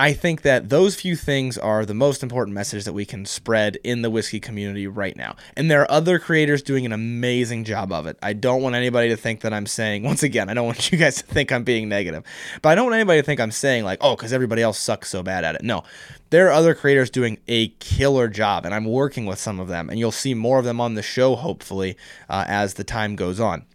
I 0.00 0.14
think 0.14 0.40
that 0.42 0.70
those 0.70 0.94
few 0.94 1.14
things 1.14 1.58
are 1.58 1.84
the 1.84 1.92
most 1.92 2.22
important 2.22 2.54
message 2.54 2.84
that 2.84 2.94
we 2.94 3.04
can 3.04 3.26
spread 3.26 3.76
in 3.84 4.00
the 4.00 4.08
whiskey 4.08 4.40
community 4.40 4.86
right 4.86 5.14
now. 5.14 5.36
And 5.58 5.70
there 5.70 5.82
are 5.82 5.90
other 5.90 6.18
creators 6.18 6.62
doing 6.62 6.86
an 6.86 6.92
amazing 6.92 7.64
job 7.64 7.92
of 7.92 8.06
it. 8.06 8.16
I 8.22 8.32
don't 8.32 8.62
want 8.62 8.74
anybody 8.74 9.10
to 9.10 9.16
think 9.18 9.42
that 9.42 9.52
I'm 9.52 9.66
saying, 9.66 10.02
once 10.10 10.22
again, 10.22 10.48
I 10.48 10.54
don't 10.54 10.64
want 10.64 10.90
you 10.90 10.96
guys 10.96 11.16
to 11.16 11.26
think 11.26 11.52
I'm 11.52 11.64
being 11.64 11.90
negative, 11.90 12.24
but 12.62 12.70
I 12.70 12.76
don't 12.76 12.86
want 12.86 12.94
anybody 12.94 13.20
to 13.20 13.26
think 13.26 13.40
I'm 13.40 13.50
saying, 13.50 13.84
like, 13.84 13.98
oh, 14.00 14.16
because 14.16 14.32
everybody 14.32 14.62
else 14.62 14.78
sucks 14.78 15.10
so 15.10 15.22
bad 15.22 15.44
at 15.44 15.56
it. 15.56 15.62
No, 15.62 15.82
there 16.30 16.48
are 16.48 16.52
other 16.52 16.74
creators 16.74 17.10
doing 17.10 17.36
a 17.46 17.68
killer 17.68 18.28
job, 18.28 18.64
and 18.64 18.74
I'm 18.74 18.86
working 18.86 19.26
with 19.26 19.38
some 19.38 19.60
of 19.60 19.68
them, 19.68 19.90
and 19.90 19.98
you'll 19.98 20.12
see 20.12 20.32
more 20.32 20.58
of 20.58 20.64
them 20.64 20.80
on 20.80 20.94
the 20.94 21.02
show, 21.02 21.36
hopefully, 21.36 21.98
uh, 22.30 22.46
as 22.48 22.72
the 22.72 22.84
time 22.84 23.16
goes 23.16 23.38
on. 23.38 23.66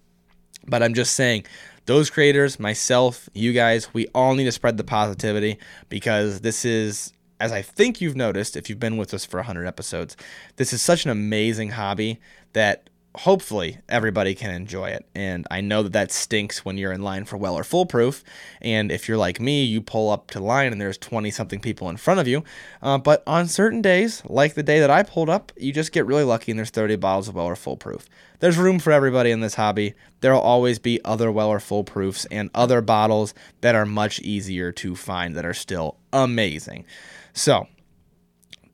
But 0.67 0.81
I'm 0.81 0.95
just 0.95 1.13
saying, 1.13 1.45
those 1.85 2.09
creators, 2.09 2.59
myself, 2.59 3.29
you 3.33 3.53
guys, 3.53 3.93
we 3.93 4.07
all 4.13 4.35
need 4.35 4.45
to 4.45 4.51
spread 4.51 4.77
the 4.77 4.83
positivity 4.83 5.57
because 5.89 6.41
this 6.41 6.65
is, 6.65 7.13
as 7.39 7.51
I 7.51 7.61
think 7.61 8.01
you've 8.01 8.15
noticed 8.15 8.57
if 8.57 8.69
you've 8.69 8.79
been 8.79 8.97
with 8.97 9.13
us 9.13 9.25
for 9.25 9.37
100 9.37 9.67
episodes, 9.67 10.17
this 10.55 10.73
is 10.73 10.81
such 10.81 11.05
an 11.05 11.11
amazing 11.11 11.69
hobby 11.69 12.19
that 12.53 12.89
hopefully 13.17 13.79
everybody 13.89 14.35
can 14.35 14.51
enjoy 14.51 14.89
it. 14.89 15.05
And 15.15 15.47
I 15.49 15.61
know 15.61 15.83
that 15.83 15.93
that 15.93 16.11
stinks 16.11 16.63
when 16.63 16.77
you're 16.77 16.91
in 16.91 17.01
line 17.01 17.25
for 17.25 17.37
well 17.37 17.53
Weller 17.53 17.63
Full 17.63 17.85
Proof. 17.85 18.23
And 18.61 18.91
if 18.91 19.07
you're 19.07 19.17
like 19.17 19.39
me, 19.39 19.63
you 19.63 19.81
pull 19.81 20.11
up 20.11 20.31
to 20.31 20.39
line 20.39 20.71
and 20.71 20.81
there's 20.81 20.97
20 20.97 21.31
something 21.31 21.59
people 21.59 21.89
in 21.89 21.97
front 21.97 22.19
of 22.19 22.27
you. 22.27 22.43
Uh, 22.81 22.97
but 22.97 23.23
on 23.25 23.47
certain 23.47 23.81
days, 23.81 24.21
like 24.25 24.53
the 24.53 24.63
day 24.63 24.79
that 24.79 24.89
I 24.89 25.03
pulled 25.03 25.29
up, 25.29 25.51
you 25.55 25.71
just 25.71 25.91
get 25.91 26.05
really 26.05 26.23
lucky 26.23 26.51
and 26.51 26.59
there's 26.59 26.69
30 26.69 26.97
bottles 26.97 27.27
of 27.27 27.35
well 27.35 27.45
Weller 27.45 27.55
Full 27.55 27.77
Proof. 27.77 28.09
There's 28.39 28.57
room 28.57 28.79
for 28.79 28.91
everybody 28.91 29.31
in 29.31 29.39
this 29.39 29.55
hobby. 29.55 29.93
There'll 30.21 30.41
always 30.41 30.79
be 30.79 30.99
other 31.05 31.31
well 31.31 31.47
Weller 31.47 31.59
Full 31.59 31.83
Proofs 31.83 32.25
and 32.25 32.49
other 32.53 32.81
bottles 32.81 33.33
that 33.61 33.75
are 33.75 33.85
much 33.85 34.19
easier 34.19 34.71
to 34.73 34.95
find 34.95 35.35
that 35.35 35.45
are 35.45 35.53
still 35.53 35.97
amazing. 36.11 36.85
So, 37.33 37.67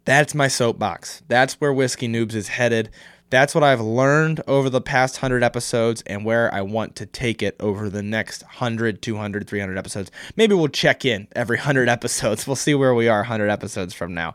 that's 0.05 0.33
my 0.33 0.47
soapbox. 0.47 1.21
That's 1.27 1.53
where 1.55 1.71
Whiskey 1.71 2.07
Noobs 2.07 2.33
is 2.33 2.47
headed. 2.47 2.89
That's 3.31 3.55
what 3.55 3.63
I've 3.63 3.79
learned 3.79 4.41
over 4.45 4.69
the 4.69 4.81
past 4.81 5.15
100 5.15 5.41
episodes 5.41 6.03
and 6.05 6.25
where 6.25 6.53
I 6.53 6.61
want 6.61 6.97
to 6.97 7.05
take 7.05 7.41
it 7.41 7.55
over 7.61 7.89
the 7.89 8.03
next 8.03 8.43
100, 8.43 9.01
200, 9.01 9.47
300 9.47 9.77
episodes. 9.77 10.11
Maybe 10.35 10.53
we'll 10.53 10.67
check 10.67 11.05
in 11.05 11.29
every 11.31 11.55
100 11.55 11.87
episodes. 11.89 12.45
We'll 12.45 12.57
see 12.57 12.75
where 12.75 12.93
we 12.93 13.07
are 13.07 13.19
100 13.19 13.49
episodes 13.49 13.93
from 13.93 14.13
now. 14.13 14.33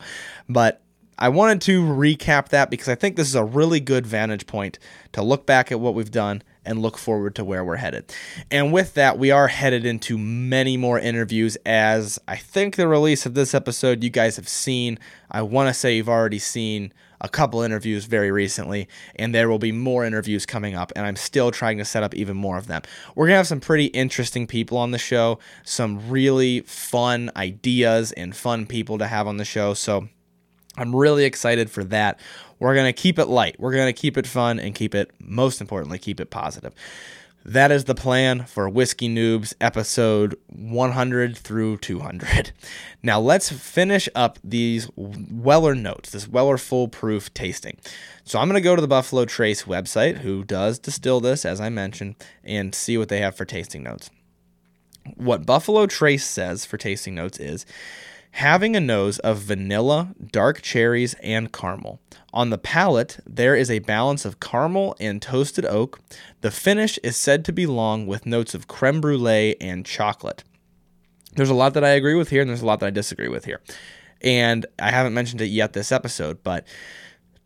But 0.49 0.83
I 1.19 1.29
wanted 1.29 1.61
to 1.63 1.83
recap 1.83 2.49
that 2.49 2.71
because 2.71 2.89
I 2.89 2.95
think 2.95 3.17
this 3.17 3.29
is 3.29 3.35
a 3.35 3.45
really 3.45 3.81
good 3.81 4.07
vantage 4.07 4.47
point 4.47 4.79
to 5.13 5.23
look 5.23 5.45
back 5.45 5.71
at 5.71 5.79
what 5.79 5.95
we've 5.95 6.11
done 6.11 6.43
and 6.65 6.81
look 6.81 6.97
forward 6.97 7.35
to 7.37 7.45
where 7.45 7.65
we're 7.65 7.77
headed. 7.77 8.13
And 8.51 8.73
with 8.73 8.95
that, 8.95 9.19
we 9.19 9.31
are 9.31 9.49
headed 9.49 9.85
into 9.85 10.17
many 10.17 10.79
more 10.79 10.99
interviews 10.99 11.57
as 11.67 12.19
I 12.27 12.37
think 12.37 12.77
the 12.77 12.89
release 12.89 13.27
of 13.27 13.35
this 13.35 13.55
episode 13.55 14.03
you 14.03 14.11
guys 14.11 14.37
have 14.37 14.49
seen. 14.49 14.99
I 15.31 15.43
want 15.43 15.69
to 15.69 15.75
say 15.75 15.97
you've 15.97 16.09
already 16.09 16.39
seen 16.39 16.93
a 17.21 17.29
couple 17.29 17.63
interviews 17.63 18.05
very 18.05 18.31
recently, 18.31 18.89
and 19.15 19.35
there 19.35 19.49
will 19.49 19.59
be 19.59 19.73
more 19.73 20.05
interviews 20.05 20.47
coming 20.47 20.75
up, 20.75 20.93
and 20.97 21.07
I'm 21.07 21.17
still 21.17 21.51
trying 21.51 21.79
to 21.79 21.85
set 21.85 22.03
up 22.03 22.15
even 22.15 22.37
more 22.37 22.57
of 22.57 22.67
them. 22.67 22.83
We're 23.15 23.29
to 23.29 23.35
have 23.35 23.47
some 23.47 23.61
pretty 23.61 23.87
interesting 23.87 24.47
people 24.47 24.79
on 24.79 24.91
the 24.91 24.99
show, 24.99 25.39
some 25.65 26.09
really 26.11 26.61
fun 26.61 27.31
ideas 27.37 28.13
and 28.13 28.37
fun 28.37 28.67
people 28.67 28.99
to 28.99 29.07
have 29.07 29.27
on 29.27 29.37
the 29.37 29.45
show. 29.45 29.75
So 29.75 30.09
I'm 30.77 30.95
really 30.95 31.25
excited 31.25 31.71
for 31.71 31.85
that. 31.85 32.21
We're 32.59 32.75
to 32.75 32.93
keep 32.93 33.19
it 33.19 33.27
light, 33.27 33.57
we're 33.59 33.73
to 33.73 33.93
keep 33.93 34.17
it 34.17 34.27
fun, 34.27 34.59
and 34.59 34.75
keep 34.75 34.95
it, 34.95 35.11
most 35.21 35.61
importantly, 35.61 35.99
keep 35.99 36.21
it 36.21 36.31
positive. 36.31 36.75
That 37.49 37.71
is 37.71 37.85
the 37.85 37.95
plan 37.95 38.45
for 38.45 38.69
Whiskey 38.69 39.09
Noobs 39.09 39.55
episode 39.61 40.37
100 40.49 41.37
through 41.37 41.77
200. 41.77 42.51
Now 43.05 43.21
let's 43.21 43.53
finish 43.53 44.09
up 44.17 44.41
these 44.43 44.91
Weller 44.97 45.77
notes, 45.77 46.11
this 46.11 46.27
Weller 46.27 46.59
Full 46.59 46.89
Proof 46.89 47.33
tasting. 47.35 47.79
So 48.25 48.41
I'm 48.41 48.49
going 48.49 48.61
to 48.61 48.61
go 48.61 48.75
to 48.75 48.83
the 48.83 48.89
Buffalo 48.89 49.25
Trace 49.27 49.63
website, 49.63 50.19
who 50.19 50.43
does 50.43 50.81
distill 50.81 51.21
this, 51.21 51.45
as 51.45 51.61
I 51.61 51.69
mentioned, 51.69 52.17
and 52.43 52.75
see 52.75 52.99
what 52.99 53.09
they 53.09 53.21
have 53.21 53.37
for 53.37 53.45
tasting 53.45 53.85
notes. 53.85 54.11
What 55.15 55.47
Buffalo 55.47 55.87
Trace 55.87 56.25
says 56.25 56.65
for 56.65 56.79
tasting 56.79 57.15
notes 57.15 57.39
is 57.39 57.65
having 58.33 58.77
a 58.77 58.81
nose 58.81 59.19
of 59.21 59.39
vanilla, 59.39 60.15
dark 60.33 60.63
cherries, 60.63 61.15
and 61.23 61.53
caramel. 61.53 62.01
On 62.33 62.51
the 62.51 62.59
palate, 62.59 63.19
there 63.27 63.57
is 63.57 63.71
a 63.71 63.79
balance 63.81 64.25
of 64.25 64.41
caramel 64.41 64.95
and 65.01 65.23
toasted 65.23 65.65
oak. 65.65 66.01
The 66.43 66.51
finish 66.51 66.99
is 67.03 67.17
said 67.17 67.45
to 67.47 67.53
be 67.53 67.67
long 67.67 68.07
with 68.07 68.27
notes 68.27 68.55
of 68.55 68.69
creme 68.69 69.01
brulee 69.01 69.57
and 69.61 69.87
chocolate. 69.87 70.45
There's 71.35 71.51
a 71.51 71.55
lot 71.55 71.75
that 71.75 71.85
I 71.85 71.91
agree 71.91 72.15
with 72.15 72.31
here, 72.31 72.41
and 72.43 72.51
there's 72.51 72.63
a 72.63 72.67
lot 72.67 72.81
that 72.81 72.87
I 72.87 72.91
disagree 72.91 73.29
with 73.29 73.45
here. 73.45 73.61
And 74.23 74.67
I 74.79 74.91
haven't 74.91 75.15
mentioned 75.15 75.41
it 75.41 75.47
yet 75.47 75.73
this 75.73 75.93
episode, 75.93 76.43
but 76.43 76.67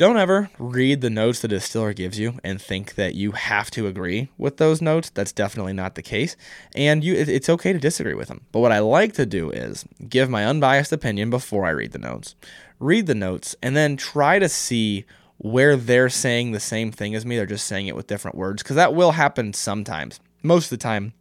don't 0.00 0.16
ever 0.16 0.48
read 0.58 1.02
the 1.02 1.10
notes 1.10 1.40
the 1.40 1.48
distiller 1.48 1.92
gives 1.92 2.18
you 2.18 2.38
and 2.42 2.58
think 2.58 2.94
that 2.94 3.14
you 3.14 3.32
have 3.32 3.70
to 3.70 3.86
agree 3.86 4.30
with 4.38 4.56
those 4.56 4.80
notes. 4.80 5.10
That's 5.10 5.30
definitely 5.30 5.74
not 5.74 5.94
the 5.94 6.00
case. 6.00 6.36
And 6.74 7.04
you 7.04 7.12
it's 7.14 7.50
okay 7.50 7.74
to 7.74 7.78
disagree 7.78 8.14
with 8.14 8.28
them. 8.28 8.46
But 8.50 8.60
what 8.60 8.72
I 8.72 8.78
like 8.78 9.12
to 9.16 9.26
do 9.26 9.50
is 9.50 9.84
give 10.08 10.30
my 10.30 10.46
unbiased 10.46 10.90
opinion 10.90 11.28
before 11.28 11.66
I 11.66 11.70
read 11.70 11.92
the 11.92 11.98
notes. 11.98 12.34
Read 12.78 13.08
the 13.08 13.14
notes 13.14 13.54
and 13.62 13.76
then 13.76 13.98
try 13.98 14.38
to 14.38 14.48
see 14.48 15.04
where 15.36 15.76
they're 15.76 16.08
saying 16.08 16.52
the 16.52 16.60
same 16.60 16.90
thing 16.90 17.14
as 17.14 17.26
me. 17.26 17.36
They're 17.36 17.44
just 17.44 17.66
saying 17.66 17.86
it 17.86 17.94
with 17.94 18.06
different 18.06 18.38
words 18.38 18.62
because 18.62 18.76
that 18.76 18.94
will 18.94 19.12
happen 19.12 19.52
sometimes. 19.52 20.18
Most 20.42 20.72
of 20.72 20.78
the 20.78 20.82
time 20.82 21.12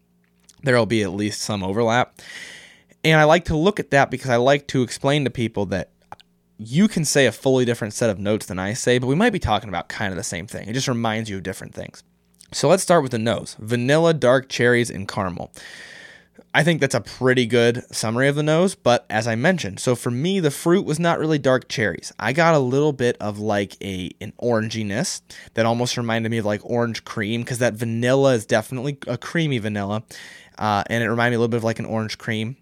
there'll 0.64 0.86
be 0.86 1.04
at 1.04 1.12
least 1.12 1.42
some 1.42 1.66
overlap. 1.66 2.18
And 3.04 3.20
I 3.20 3.26
like 3.26 3.44
to 3.46 3.58
look 3.58 3.78
at 3.78 3.92
that 3.92 4.10
because 4.10 4.30
I 4.30 4.38
like 4.38 4.68
to 4.68 4.84
explain 4.84 5.26
to 5.26 5.30
people 5.30 5.66
that 5.66 5.90
you 6.60 6.90
can 6.90 7.06
say 7.06 7.26
a 7.26 7.32
fully 7.32 7.64
different 7.64 7.94
set 7.94 8.10
of 8.10 8.20
notes 8.20 8.46
than 8.46 8.60
I 8.60 8.74
say, 8.74 9.00
but 9.00 9.08
we 9.08 9.16
might 9.16 9.32
be 9.32 9.40
talking 9.40 9.70
about 9.70 9.88
kind 9.88 10.12
of 10.12 10.18
the 10.18 10.24
same 10.24 10.46
thing. 10.46 10.68
It 10.68 10.74
just 10.74 10.90
reminds 10.90 11.30
you 11.30 11.38
of 11.38 11.44
different 11.44 11.74
things. 11.74 12.04
So 12.52 12.68
let's 12.68 12.84
start 12.84 13.02
with 13.02 13.14
the 13.14 13.20
nose 13.20 13.56
vanilla, 13.60 14.14
dark 14.14 14.50
cherries, 14.50 14.90
and 14.90 15.08
caramel. 15.08 15.52
I 16.54 16.64
think 16.64 16.82
that's 16.82 16.96
a 16.96 17.02
pretty 17.02 17.46
good 17.46 17.84
summary 17.96 18.28
of 18.28 18.36
the 18.36 18.44
nose, 18.44 18.74
but 18.74 19.06
as 19.10 19.28
I 19.28 19.36
mentioned, 19.36 19.80
so 19.80 19.96
for 19.96 20.10
me 20.10 20.40
the 20.40 20.50
fruit 20.50 20.84
was 20.84 21.00
not 21.00 21.20
really 21.20 21.38
dark 21.38 21.70
cherries. 21.70 22.12
I 22.18 22.34
got 22.34 22.56
a 22.56 22.60
little 22.60 22.92
bit 22.92 23.16
of 23.20 23.40
like 23.40 23.78
a 23.84 24.12
an 24.20 24.34
oranginess 24.42 25.22
that 25.54 25.68
almost 25.68 25.96
reminded 25.96 26.30
me 26.30 26.40
of 26.40 26.46
like 26.46 26.62
orange 26.64 27.06
cream 27.06 27.42
because 27.42 27.60
that 27.60 27.76
vanilla 27.76 28.34
is 28.34 28.46
definitely 28.48 28.98
a 29.08 29.18
creamy 29.18 29.60
vanilla, 29.60 30.04
uh, 30.58 30.84
and 30.88 31.04
it 31.04 31.10
reminded 31.10 31.32
me 31.32 31.36
a 31.36 31.40
little 31.40 31.50
bit 31.50 31.58
of 31.58 31.64
like 31.64 31.80
an 31.80 31.86
orange 31.86 32.18
cream. 32.18 32.58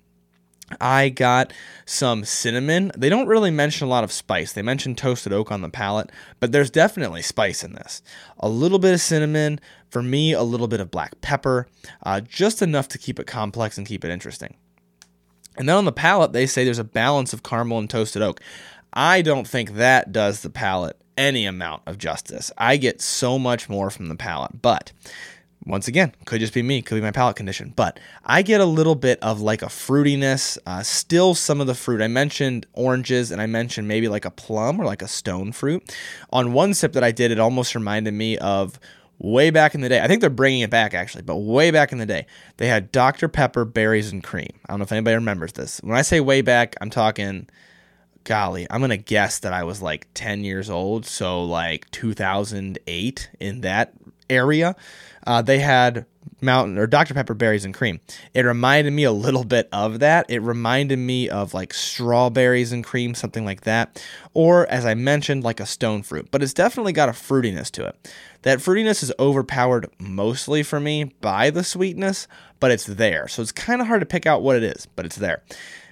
I 0.82 1.10
got 1.10 1.54
some 1.86 2.26
cinnamon. 2.26 2.92
They 2.98 3.10
don't 3.10 3.28
really 3.28 3.52
mention 3.52 3.88
a 3.88 3.90
lot 3.90 4.04
of 4.04 4.12
spice. 4.12 4.52
They 4.52 4.62
mention 4.62 4.96
toasted 4.96 5.32
oak 5.32 5.52
on 5.52 5.62
the 5.62 5.70
palate, 5.70 6.12
but 6.40 6.52
there's 6.52 6.70
definitely 6.70 7.22
spice 7.22 7.64
in 7.64 7.74
this. 7.74 8.02
A 8.40 8.50
little 8.50 8.80
bit 8.80 8.94
of 8.94 9.02
cinnamon, 9.02 9.60
for 9.90 10.04
me, 10.04 10.34
a 10.34 10.44
little 10.44 10.68
bit 10.68 10.82
of 10.82 10.92
black 10.92 11.22
pepper, 11.22 11.68
uh, 12.04 12.20
just 12.20 12.62
enough 12.62 12.90
to 12.90 12.98
keep 12.98 13.20
it 13.20 13.28
complex 13.28 13.78
and 13.78 13.88
keep 13.88 14.04
it 14.04 14.12
interesting. 14.12 14.56
And 15.58 15.68
then 15.68 15.78
on 15.78 15.86
the 15.86 15.92
palate, 15.92 16.34
they 16.34 16.46
say 16.46 16.64
there's 16.64 16.80
a 16.80 16.84
balance 16.84 17.34
of 17.34 17.44
caramel 17.44 17.80
and 17.80 17.90
toasted 17.90 18.22
oak. 18.22 18.42
I 18.94 19.22
don't 19.22 19.48
think 19.48 19.74
that 19.76 20.12
does 20.12 20.42
the 20.42 20.50
palate 20.50 20.98
any 21.18 21.46
amount 21.46 21.82
of 21.86 21.98
justice. 21.98 22.52
I 22.58 22.78
get 22.78 23.02
so 23.02 23.40
much 23.40 23.70
more 23.70 23.90
from 23.90 24.08
the 24.08 24.16
palate, 24.16 24.62
but 24.62 24.92
once 25.68 25.88
again, 25.88 26.14
could 26.26 26.40
just 26.40 26.54
be 26.54 26.64
me, 26.64 26.82
could 26.82 26.96
be 26.96 27.02
my 27.02 27.12
palate 27.12 27.36
condition, 27.36 27.74
but 27.76 28.00
I 28.24 28.42
get 28.42 28.62
a 28.62 28.66
little 28.66 28.96
bit 28.96 29.20
of 29.22 29.42
like 29.42 29.62
a 29.62 29.68
fruitiness, 29.68 30.58
uh, 30.66 30.82
still 30.82 31.36
some 31.36 31.60
of 31.60 31.68
the 31.68 31.76
fruit. 31.76 32.02
I 32.02 32.08
mentioned 32.08 32.66
oranges 32.74 33.32
and 33.32 33.42
I 33.42 33.48
mentioned 33.48 33.88
maybe 33.88 34.08
like 34.08 34.26
a 34.26 34.32
plum 34.32 34.80
or 34.80 34.86
like 34.86 35.02
a 35.02 35.08
stone 35.08 35.52
fruit. 35.52 35.96
On 36.32 36.54
one 36.54 36.74
sip 36.74 36.94
that 36.94 37.04
I 37.04 37.12
did, 37.12 37.32
it 37.32 37.40
almost 37.40 37.76
reminded 37.76 38.14
me 38.14 38.38
of 38.38 38.80
way 39.20 39.50
back 39.50 39.76
in 39.76 39.82
the 39.82 39.90
day. 39.90 40.00
I 40.02 40.08
think 40.08 40.22
they're 40.22 40.30
bringing 40.30 40.62
it 40.62 40.70
back 40.70 40.94
actually, 40.94 41.24
but 41.24 41.38
way 41.38 41.70
back 41.72 41.92
in 41.92 41.98
the 41.98 42.06
day, 42.06 42.28
they 42.58 42.68
had 42.68 42.92
Dr. 42.92 43.28
Pepper 43.28 43.66
berries 43.66 44.12
and 44.12 44.24
cream. 44.24 44.52
I 44.66 44.74
don't 44.74 44.80
know 44.80 44.84
if 44.84 44.92
anybody 44.92 45.16
remembers 45.16 45.54
this. 45.54 45.80
When 45.84 45.98
I 45.98 46.02
say 46.02 46.22
way 46.22 46.42
back, 46.42 46.76
I'm 46.80 46.90
talking 46.90 47.50
golly, 48.24 48.68
I'm 48.70 48.80
going 48.80 48.90
to 48.90 48.98
guess 48.98 49.40
that 49.40 49.54
I 49.54 49.64
was 49.64 49.82
like 49.82 50.08
10 50.14 50.44
years 50.44 50.70
old, 50.70 51.06
so 51.06 51.44
like 51.44 51.90
2008 51.92 53.30
in 53.40 53.62
that 53.62 53.94
area 54.30 54.76
uh, 55.28 55.42
they 55.42 55.60
had 55.60 56.06
mountain 56.40 56.78
or 56.78 56.88
Dr. 56.88 57.14
Pepper 57.14 57.34
berries 57.34 57.66
and 57.66 57.74
cream. 57.74 58.00
It 58.34 58.46
reminded 58.46 58.94
me 58.94 59.04
a 59.04 59.12
little 59.12 59.44
bit 59.44 59.68
of 59.74 60.00
that. 60.00 60.26
It 60.30 60.40
reminded 60.40 60.98
me 61.00 61.30
of 61.30 61.54
like 61.54 61.74
strawberries 61.74 62.72
and 62.72 62.84
cream, 62.84 63.14
something 63.14 63.44
like 63.44 63.62
that. 63.62 64.04
Or 64.34 64.66
as 64.68 64.86
I 64.86 64.94
mentioned, 64.94 65.44
like 65.44 65.60
a 65.60 65.66
stone 65.66 66.02
fruit. 66.02 66.30
But 66.32 66.42
it's 66.42 66.54
definitely 66.54 66.94
got 66.94 67.10
a 67.10 67.12
fruitiness 67.12 67.70
to 67.72 67.86
it. 67.88 68.14
That 68.44 68.60
fruitiness 68.60 69.04
is 69.04 69.12
overpowered 69.20 69.90
mostly 70.00 70.64
for 70.64 70.80
me 70.80 71.06
by 71.22 71.50
the 71.50 71.64
sweetness, 71.64 72.28
but 72.60 72.72
it's 72.72 72.86
there. 72.86 73.28
So 73.28 73.42
it's 73.42 73.52
kind 73.52 73.82
of 73.82 73.88
hard 73.88 74.00
to 74.00 74.06
pick 74.06 74.26
out 74.26 74.42
what 74.42 74.56
it 74.56 74.64
is, 74.64 74.86
but 74.96 75.06
it's 75.06 75.18
there. 75.18 75.44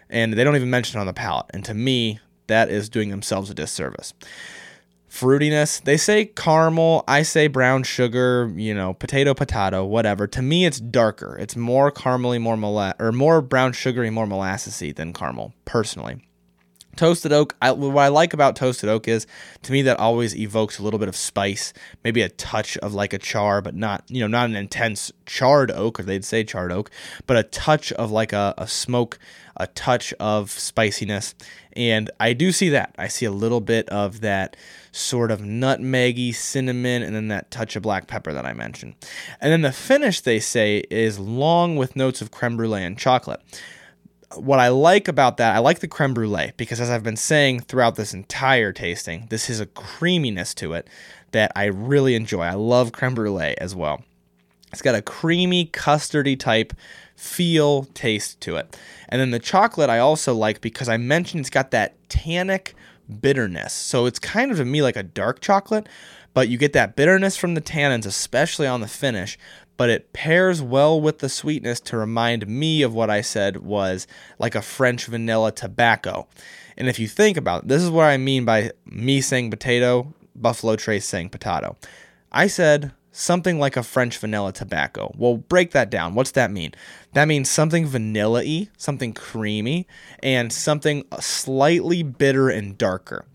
And 0.10 0.34
they 0.34 0.44
don't 0.46 0.56
even 0.56 0.70
mention 0.70 0.98
it 0.98 1.02
on 1.02 1.08
the 1.08 1.14
palate. 1.14 1.48
And 1.50 1.66
to 1.66 1.74
me, 1.74 2.20
that 2.48 2.70
is 2.70 2.88
doing 2.88 3.10
themselves 3.10 3.50
a 3.50 3.54
disservice 3.54 4.14
fruitiness. 5.16 5.82
They 5.82 5.98
say 5.98 6.26
caramel, 6.26 7.04
I 7.08 7.24
say 7.24 7.48
brown 7.48 7.84
sugar, 7.84 8.52
you 8.56 8.74
know, 8.74 8.94
potato, 8.94 9.34
potato, 9.34 9.86
whatever. 9.86 10.28
To 10.28 10.42
me, 10.42 10.66
it's 10.66 10.80
darker. 10.80 11.38
It's 11.38 11.56
more 11.56 11.92
caramely, 11.92 12.40
more 12.42 12.58
mola- 12.58 12.96
or 13.00 13.12
more 13.12 13.42
brown 13.42 13.72
sugary, 13.74 14.10
more 14.10 14.28
molassesy 14.28 14.94
than 14.94 15.14
caramel, 15.14 15.54
personally. 15.64 16.22
Toasted 16.98 17.34
oak, 17.34 17.56
I, 17.62 17.72
what 17.72 17.98
I 18.02 18.08
like 18.08 18.34
about 18.34 18.56
toasted 18.56 18.90
oak 18.90 19.10
is 19.10 19.28
to 19.64 19.72
me 19.74 19.82
that 19.82 20.00
always 20.00 20.34
evokes 20.34 20.80
a 20.80 20.84
little 20.84 21.00
bit 21.00 21.10
of 21.10 21.16
spice, 21.16 21.74
maybe 22.06 22.22
a 22.22 22.30
touch 22.30 22.78
of 22.78 22.94
like 22.94 23.12
a 23.12 23.18
char, 23.18 23.62
but 23.62 23.76
not, 23.76 24.06
you 24.08 24.22
know, 24.22 24.28
not 24.28 24.50
an 24.50 24.56
intense 24.56 25.12
charred 25.26 25.72
oak, 25.72 26.00
or 26.00 26.04
they'd 26.04 26.24
say 26.24 26.46
charred 26.46 26.72
oak, 26.72 26.90
but 27.28 27.36
a 27.36 27.44
touch 27.44 27.92
of 27.94 28.12
like 28.12 28.32
a, 28.32 28.54
a 28.58 28.68
smoke, 28.68 29.20
a 29.58 29.68
touch 29.68 30.14
of 30.20 30.52
spiciness. 30.52 31.36
And 31.74 32.10
I 32.20 32.34
do 32.34 32.52
see 32.52 32.70
that. 32.70 32.96
I 32.98 33.08
see 33.08 33.26
a 33.26 33.32
little 33.32 33.62
bit 33.62 33.88
of 33.90 34.22
that 34.22 34.56
sort 34.92 35.32
of 35.32 35.42
nutmeggy, 35.42 36.34
cinnamon, 36.34 37.04
and 37.04 37.16
then 37.16 37.28
that 37.28 37.52
touch 37.52 37.76
of 37.76 37.84
black 37.84 38.08
pepper 38.08 38.34
that 38.34 38.46
I 38.46 38.54
mentioned. 38.54 38.96
And 39.42 39.52
then 39.52 39.62
the 39.62 39.72
finish, 39.72 40.22
they 40.22 40.40
say, 40.40 40.84
is 40.90 41.20
long 41.20 41.76
with 41.76 41.96
notes 41.96 42.22
of 42.22 42.32
creme 42.32 42.58
brulee 42.58 42.84
and 42.84 42.98
chocolate. 42.98 43.42
What 44.36 44.60
I 44.60 44.70
like 44.70 45.08
about 45.08 45.38
that, 45.38 45.56
I 45.56 45.60
like 45.60 45.80
the 45.80 45.88
creme 45.88 46.14
brulee 46.14 46.54
because, 46.58 46.82
as 46.82 46.90
I've 46.90 47.04
been 47.04 47.18
saying 47.18 47.62
throughout 47.62 47.96
this 47.96 48.14
entire 48.14 48.74
tasting, 48.74 49.28
this 49.30 49.48
has 49.48 49.60
a 49.60 49.66
creaminess 49.66 50.54
to 50.56 50.74
it 50.74 50.88
that 51.32 51.52
I 51.56 51.66
really 51.66 52.16
enjoy. 52.16 52.42
I 52.42 52.54
love 52.54 52.92
creme 52.92 53.16
brulee 53.16 53.56
as 53.60 53.76
well. 53.76 54.02
It's 54.72 54.82
got 54.82 54.96
a 54.96 55.02
creamy, 55.02 55.68
custardy 55.68 56.38
type 56.38 56.74
feel, 57.16 57.86
taste 57.94 58.42
to 58.42 58.56
it. 58.56 58.78
And 59.10 59.22
then 59.22 59.32
the 59.32 59.40
chocolate 59.40 59.90
I 59.90 60.00
also 60.00 60.34
like 60.34 60.62
because 60.62 60.90
I 60.90 60.98
mentioned 60.98 61.42
it's 61.42 61.50
got 61.50 61.72
that 61.72 61.96
tannic 62.10 62.76
bitterness. 63.22 63.74
So 63.74 64.06
it's 64.06 64.20
kind 64.20 64.52
of 64.52 64.58
to 64.58 64.66
me 64.66 64.82
like 64.82 64.96
a 64.96 65.04
dark 65.04 65.40
chocolate, 65.40 65.88
but 66.34 66.50
you 66.50 66.58
get 66.58 66.74
that 66.74 66.96
bitterness 66.96 67.38
from 67.38 67.54
the 67.54 67.62
tannins, 67.62 68.06
especially 68.06 68.68
on 68.68 68.82
the 68.82 68.88
finish. 68.88 69.38
But 69.78 69.90
it 69.90 70.14
pairs 70.14 70.62
well 70.62 71.00
with 71.00 71.20
the 71.20 71.28
sweetness 71.28 71.82
to 71.82 71.98
remind 71.98 72.48
me 72.48 72.82
of 72.82 72.94
what 72.94 73.10
I 73.10 73.22
said 73.22 73.58
was 73.58 74.08
like 74.40 74.56
a 74.56 74.62
French 74.62 75.06
vanilla 75.06 75.52
tobacco. 75.52 76.28
And 76.78 76.88
if 76.88 76.98
you 76.98 77.08
think 77.08 77.36
about 77.36 77.64
it, 77.64 77.68
this 77.68 77.84
is 77.84 77.90
what 77.90 78.06
I 78.06 78.18
mean 78.18 78.46
by 78.46 78.72
me 78.86 79.20
saying 79.20 79.50
potato, 79.52 80.14
Buffalo 80.36 80.76
Trace 80.76 81.06
saying 81.06 81.30
potato. 81.30 81.76
I 82.32 82.48
said 82.48 82.94
something 83.16 83.60
like 83.60 83.78
a 83.78 83.84
French 83.84 84.18
vanilla 84.18 84.52
tobacco. 84.52 85.12
Well, 85.18 85.38
break 85.38 85.72
that 85.72 85.90
down. 85.90 86.16
What's 86.16 86.32
that 86.32 86.52
mean? 86.52 86.74
That 87.14 87.28
means 87.28 87.50
something 87.50 87.88
vanilla 87.88 88.44
y, 88.46 88.68
something 88.78 89.14
creamy, 89.14 89.88
and 90.22 90.52
something 90.52 91.06
slightly 91.20 92.04
bitter 92.04 92.50
and 92.50 92.78
darker. 92.78 93.26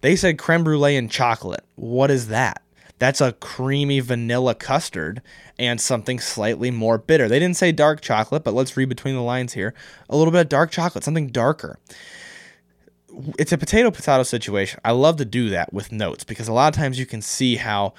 They 0.00 0.16
said 0.16 0.38
creme 0.38 0.64
brulee 0.64 0.96
and 0.96 1.10
chocolate. 1.10 1.64
What 1.76 2.10
is 2.10 2.28
that? 2.28 2.62
That's 2.98 3.20
a 3.20 3.32
creamy 3.32 4.00
vanilla 4.00 4.56
custard 4.56 5.22
and 5.56 5.80
something 5.80 6.18
slightly 6.18 6.72
more 6.72 6.98
bitter. 6.98 7.28
They 7.28 7.38
didn't 7.38 7.56
say 7.56 7.70
dark 7.70 8.00
chocolate, 8.00 8.42
but 8.42 8.54
let's 8.54 8.76
read 8.76 8.88
between 8.88 9.14
the 9.14 9.22
lines 9.22 9.52
here. 9.52 9.72
A 10.10 10.16
little 10.16 10.32
bit 10.32 10.40
of 10.40 10.48
dark 10.48 10.72
chocolate, 10.72 11.04
something 11.04 11.28
darker 11.28 11.78
it's 13.38 13.52
a 13.52 13.58
potato 13.58 13.90
potato 13.90 14.22
situation. 14.22 14.80
I 14.84 14.92
love 14.92 15.16
to 15.16 15.24
do 15.24 15.50
that 15.50 15.72
with 15.72 15.92
notes 15.92 16.24
because 16.24 16.48
a 16.48 16.52
lot 16.52 16.68
of 16.68 16.78
times 16.78 16.98
you 16.98 17.06
can 17.06 17.22
see 17.22 17.56
how 17.56 17.94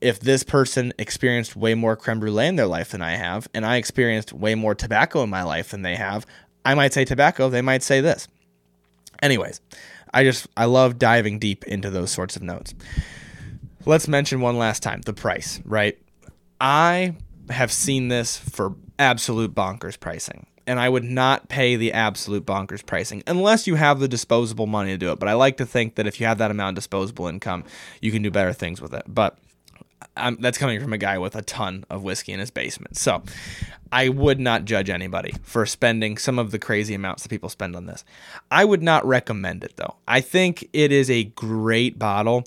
if 0.00 0.20
this 0.20 0.42
person 0.42 0.92
experienced 0.98 1.56
way 1.56 1.74
more 1.74 1.96
creme 1.96 2.20
brulee 2.20 2.46
in 2.46 2.56
their 2.56 2.66
life 2.66 2.90
than 2.90 3.02
I 3.02 3.12
have, 3.12 3.48
and 3.54 3.64
I 3.64 3.76
experienced 3.76 4.32
way 4.32 4.54
more 4.54 4.74
tobacco 4.74 5.22
in 5.22 5.30
my 5.30 5.42
life 5.42 5.70
than 5.70 5.82
they 5.82 5.96
have, 5.96 6.26
I 6.64 6.74
might 6.74 6.92
say 6.92 7.04
tobacco, 7.04 7.48
they 7.48 7.62
might 7.62 7.82
say 7.82 8.00
this. 8.00 8.28
Anyways, 9.20 9.60
I 10.12 10.24
just 10.24 10.48
I 10.56 10.66
love 10.66 10.98
diving 10.98 11.38
deep 11.38 11.64
into 11.64 11.90
those 11.90 12.10
sorts 12.10 12.36
of 12.36 12.42
notes. 12.42 12.74
Let's 13.84 14.08
mention 14.08 14.40
one 14.40 14.58
last 14.58 14.82
time 14.82 15.00
the 15.02 15.12
price, 15.12 15.60
right? 15.64 15.98
I 16.60 17.16
have 17.50 17.72
seen 17.72 18.08
this 18.08 18.36
for 18.36 18.76
absolute 18.98 19.54
bonkers 19.54 19.98
pricing. 19.98 20.46
And 20.64 20.78
I 20.78 20.88
would 20.88 21.02
not 21.02 21.48
pay 21.48 21.74
the 21.74 21.92
absolute 21.92 22.46
bonkers 22.46 22.86
pricing 22.86 23.24
unless 23.26 23.66
you 23.66 23.74
have 23.74 23.98
the 23.98 24.06
disposable 24.06 24.68
money 24.68 24.92
to 24.92 24.98
do 24.98 25.10
it. 25.10 25.18
But 25.18 25.28
I 25.28 25.32
like 25.32 25.56
to 25.56 25.66
think 25.66 25.96
that 25.96 26.06
if 26.06 26.20
you 26.20 26.26
have 26.26 26.38
that 26.38 26.52
amount 26.52 26.74
of 26.74 26.74
disposable 26.76 27.26
income, 27.26 27.64
you 28.00 28.12
can 28.12 28.22
do 28.22 28.30
better 28.30 28.52
things 28.52 28.80
with 28.80 28.94
it. 28.94 29.02
But 29.08 29.38
I'm, 30.16 30.36
that's 30.40 30.58
coming 30.58 30.80
from 30.80 30.92
a 30.92 30.98
guy 30.98 31.18
with 31.18 31.36
a 31.36 31.42
ton 31.42 31.84
of 31.88 32.02
whiskey 32.02 32.32
in 32.32 32.40
his 32.40 32.50
basement. 32.50 32.96
So 32.96 33.22
I 33.90 34.08
would 34.08 34.40
not 34.40 34.64
judge 34.64 34.90
anybody 34.90 35.34
for 35.42 35.64
spending 35.66 36.18
some 36.18 36.38
of 36.38 36.50
the 36.50 36.58
crazy 36.58 36.94
amounts 36.94 37.22
that 37.22 37.28
people 37.28 37.48
spend 37.48 37.76
on 37.76 37.86
this. 37.86 38.04
I 38.50 38.64
would 38.64 38.82
not 38.82 39.06
recommend 39.06 39.64
it 39.64 39.76
though. 39.76 39.96
I 40.06 40.20
think 40.20 40.68
it 40.72 40.92
is 40.92 41.10
a 41.10 41.24
great 41.24 41.98
bottle. 41.98 42.44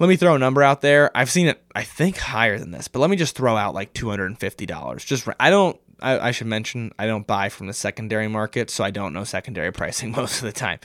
Let 0.00 0.08
me 0.08 0.16
throw 0.16 0.34
a 0.34 0.38
number 0.38 0.62
out 0.62 0.80
there. 0.80 1.16
I've 1.16 1.30
seen 1.30 1.46
it, 1.46 1.62
I 1.74 1.84
think, 1.84 2.16
higher 2.16 2.58
than 2.58 2.72
this, 2.72 2.88
but 2.88 2.98
let 2.98 3.10
me 3.10 3.16
just 3.16 3.36
throw 3.36 3.56
out 3.56 3.74
like 3.74 3.94
$250. 3.94 5.06
Just, 5.06 5.28
I 5.38 5.50
don't, 5.50 5.80
I, 6.00 6.18
I 6.18 6.30
should 6.32 6.48
mention, 6.48 6.92
I 6.98 7.06
don't 7.06 7.26
buy 7.26 7.48
from 7.48 7.68
the 7.68 7.72
secondary 7.72 8.26
market, 8.26 8.70
so 8.70 8.82
I 8.82 8.90
don't 8.90 9.12
know 9.12 9.22
secondary 9.22 9.72
pricing 9.72 10.10
most 10.10 10.38
of 10.38 10.46
the 10.46 10.52
time. 10.52 10.80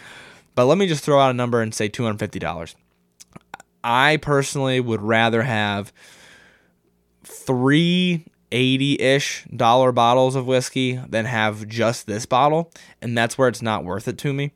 But 0.54 0.66
let 0.66 0.78
me 0.78 0.86
just 0.86 1.04
throw 1.04 1.20
out 1.20 1.32
a 1.32 1.34
number 1.34 1.62
and 1.62 1.74
say 1.74 1.90
$250. 1.90 2.76
I 3.84 4.18
personally 4.18 4.80
would 4.80 5.02
rather 5.02 5.44
have 5.44 5.94
three 7.24 8.26
80 8.52 9.00
ish 9.00 9.46
dollar 9.56 9.92
bottles 9.92 10.36
of 10.36 10.48
whiskey 10.48 11.00
than 11.08 11.26
have 11.26 11.68
just 11.68 12.08
this 12.08 12.26
bottle. 12.26 12.72
And 13.02 13.18
that's 13.18 13.38
where 13.38 13.48
it's 13.48 13.62
not 13.62 13.84
worth 13.84 14.08
it 14.08 14.18
to 14.20 14.34
me. 14.34 14.52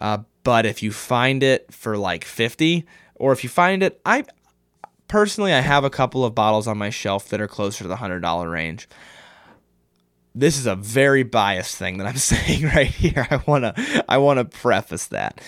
Uh, 0.00 0.18
but 0.42 0.66
if 0.66 0.82
you 0.82 0.92
find 0.92 1.42
it 1.42 1.72
for 1.72 1.96
like 1.96 2.24
50, 2.24 2.86
or 3.16 3.32
if 3.32 3.44
you 3.44 3.50
find 3.50 3.82
it, 3.82 4.00
I 4.04 4.24
personally, 5.08 5.52
I 5.52 5.60
have 5.60 5.84
a 5.84 5.90
couple 5.90 6.24
of 6.24 6.34
bottles 6.34 6.66
on 6.66 6.78
my 6.78 6.90
shelf 6.90 7.28
that 7.28 7.40
are 7.40 7.48
closer 7.48 7.84
to 7.84 7.88
the 7.88 7.96
$100 7.96 8.50
range. 8.50 8.88
This 10.34 10.56
is 10.56 10.66
a 10.66 10.76
very 10.76 11.22
biased 11.22 11.76
thing 11.76 11.98
that 11.98 12.06
I'm 12.06 12.16
saying 12.16 12.64
right 12.64 12.86
here. 12.86 13.26
I 13.30 13.42
want 13.46 13.64
to 13.64 14.04
I 14.08 14.18
want 14.18 14.38
to 14.38 14.44
preface 14.44 15.06
that. 15.08 15.40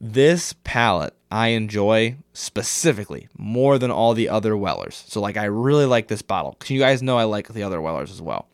This 0.00 0.54
palate 0.64 1.14
I 1.30 1.48
enjoy 1.48 2.16
specifically 2.32 3.28
more 3.36 3.78
than 3.78 3.90
all 3.90 4.14
the 4.14 4.28
other 4.28 4.56
Wellers. 4.56 5.04
So 5.08 5.20
like 5.20 5.36
I 5.36 5.44
really 5.44 5.86
like 5.86 6.08
this 6.08 6.22
bottle. 6.22 6.56
Cuz 6.58 6.70
you 6.70 6.80
guys 6.80 7.02
know 7.02 7.18
I 7.18 7.24
like 7.24 7.48
the 7.48 7.62
other 7.62 7.80
Wellers 7.80 8.10
as 8.10 8.22
well. 8.22 8.48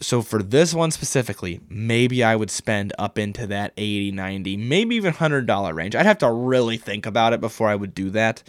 So 0.00 0.22
for 0.22 0.42
this 0.42 0.74
one 0.74 0.90
specifically, 0.90 1.60
maybe 1.68 2.22
I 2.22 2.36
would 2.36 2.50
spend 2.50 2.92
up 2.98 3.18
into 3.18 3.46
that 3.48 3.72
80, 3.76 4.12
90, 4.12 4.56
maybe 4.56 4.94
even 4.94 5.14
$100 5.14 5.74
range. 5.74 5.96
I'd 5.96 6.06
have 6.06 6.18
to 6.18 6.30
really 6.30 6.76
think 6.76 7.04
about 7.04 7.32
it 7.32 7.40
before 7.40 7.68
I 7.68 7.74
would 7.74 7.94
do 7.94 8.10
that. 8.10 8.42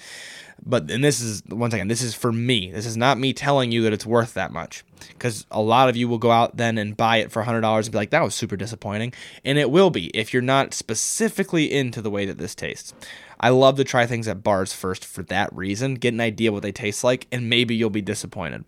But 0.66 0.90
and 0.92 1.04
this 1.04 1.22
is 1.22 1.44
once 1.50 1.74
again, 1.74 1.88
this 1.88 2.02
is 2.02 2.14
for 2.16 2.32
me. 2.32 2.72
This 2.72 2.86
is 2.86 2.98
not 2.98 3.18
me 3.18 3.34
telling 3.34 3.72
you 3.72 3.84
that 3.84 3.94
it's 3.94 4.06
worth 4.06 4.34
that 4.34 4.52
much. 4.52 4.84
Because 5.08 5.46
a 5.52 5.62
lot 5.62 5.90
of 5.90 5.96
you 5.96 6.08
will 6.08 6.18
go 6.18 6.32
out 6.32 6.58
then 6.58 6.78
and 6.78 6.96
buy 6.96 7.18
it 7.18 7.32
for 7.32 7.44
hundred 7.44 7.62
dollars 7.62 7.88
and 7.88 7.94
be 7.94 7.98
like, 7.98 8.10
that 8.10 8.24
was 8.24 8.36
super 8.36 8.58
disappointing. 8.58 9.14
And 9.46 9.58
it 9.58 9.72
will 9.72 9.90
be 9.90 10.08
if 10.08 10.34
you're 10.34 10.42
not 10.42 10.74
specifically 10.74 11.72
into 11.72 12.02
the 12.02 12.10
way 12.12 12.26
that 12.26 12.38
this 12.38 12.56
tastes. 12.56 12.94
I 13.40 13.50
love 13.50 13.78
to 13.78 13.86
try 13.86 14.06
things 14.06 14.28
at 14.28 14.44
bars 14.44 14.74
first 14.74 15.06
for 15.06 15.24
that 15.24 15.54
reason, 15.56 15.96
get 15.96 16.14
an 16.14 16.20
idea 16.20 16.52
what 16.52 16.62
they 16.62 16.74
taste 16.74 17.04
like, 17.04 17.26
and 17.32 17.50
maybe 17.50 17.74
you'll 17.74 17.90
be 17.90 18.02
disappointed. 18.02 18.66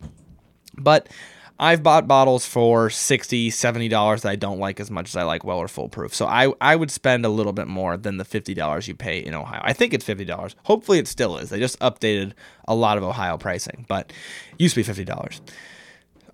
But 0.77 1.09
I've 1.61 1.83
bought 1.83 2.07
bottles 2.07 2.43
for 2.43 2.89
60 2.89 3.51
$70 3.51 4.21
that 4.21 4.29
I 4.29 4.35
don't 4.35 4.57
like 4.57 4.79
as 4.79 4.89
much 4.89 5.09
as 5.09 5.15
I 5.15 5.21
like 5.21 5.43
Weller 5.43 5.67
Full 5.67 5.89
Proof. 5.89 6.15
So 6.15 6.25
I, 6.25 6.51
I 6.59 6.75
would 6.75 6.89
spend 6.89 7.23
a 7.23 7.29
little 7.29 7.53
bit 7.53 7.67
more 7.67 7.97
than 7.97 8.17
the 8.17 8.25
$50 8.25 8.87
you 8.87 8.95
pay 8.95 9.19
in 9.19 9.35
Ohio. 9.35 9.61
I 9.63 9.71
think 9.73 9.93
it's 9.93 10.03
$50. 10.03 10.55
Hopefully 10.63 10.97
it 10.97 11.07
still 11.07 11.37
is. 11.37 11.51
They 11.51 11.59
just 11.59 11.79
updated 11.79 12.33
a 12.67 12.73
lot 12.73 12.97
of 12.97 13.03
Ohio 13.03 13.37
pricing, 13.37 13.85
but 13.87 14.11
used 14.57 14.73
to 14.73 14.83
be 14.83 15.03
$50. 15.03 15.39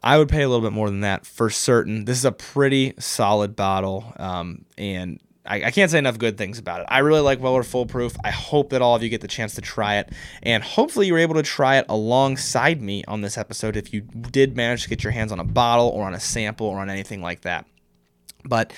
I 0.01 0.17
would 0.17 0.30
pay 0.30 0.43
a 0.43 0.47
little 0.47 0.65
bit 0.65 0.73
more 0.73 0.89
than 0.89 1.01
that 1.01 1.25
for 1.25 1.49
certain. 1.49 2.05
This 2.05 2.17
is 2.17 2.25
a 2.25 2.32
pretty 2.32 2.93
solid 2.97 3.53
bottle, 3.53 4.13
um, 4.15 4.63
and 4.78 5.19
I, 5.47 5.65
I, 5.65 5.71
can't 5.71 5.89
say 5.89 5.97
enough 5.97 6.17
good 6.17 6.37
things 6.37 6.59
about 6.59 6.81
it. 6.81 6.87
I 6.89 6.99
really 6.99 7.21
like 7.21 7.39
Weller 7.39 7.63
Full 7.63 7.85
Proof. 7.85 8.15
I 8.23 8.31
hope 8.31 8.69
that 8.71 8.81
all 8.81 8.95
of 8.95 9.03
you 9.03 9.09
get 9.09 9.21
the 9.21 9.27
chance 9.27 9.55
to 9.55 9.61
try 9.61 9.95
it, 9.97 10.11
and 10.43 10.63
hopefully 10.63 11.07
you're 11.07 11.17
able 11.17 11.35
to 11.35 11.43
try 11.43 11.77
it 11.77 11.85
alongside 11.89 12.81
me 12.81 13.03
on 13.07 13.21
this 13.21 13.37
episode 13.37 13.77
if 13.77 13.93
you 13.93 14.01
did 14.01 14.55
manage 14.55 14.83
to 14.83 14.89
get 14.89 15.03
your 15.03 15.11
hands 15.11 15.31
on 15.31 15.39
a 15.39 15.43
bottle 15.43 15.87
or 15.87 16.05
on 16.05 16.13
a 16.13 16.19
sample 16.19 16.67
or 16.67 16.79
on 16.79 16.89
anything 16.89 17.21
like 17.21 17.41
that. 17.41 17.65
But 18.43 18.73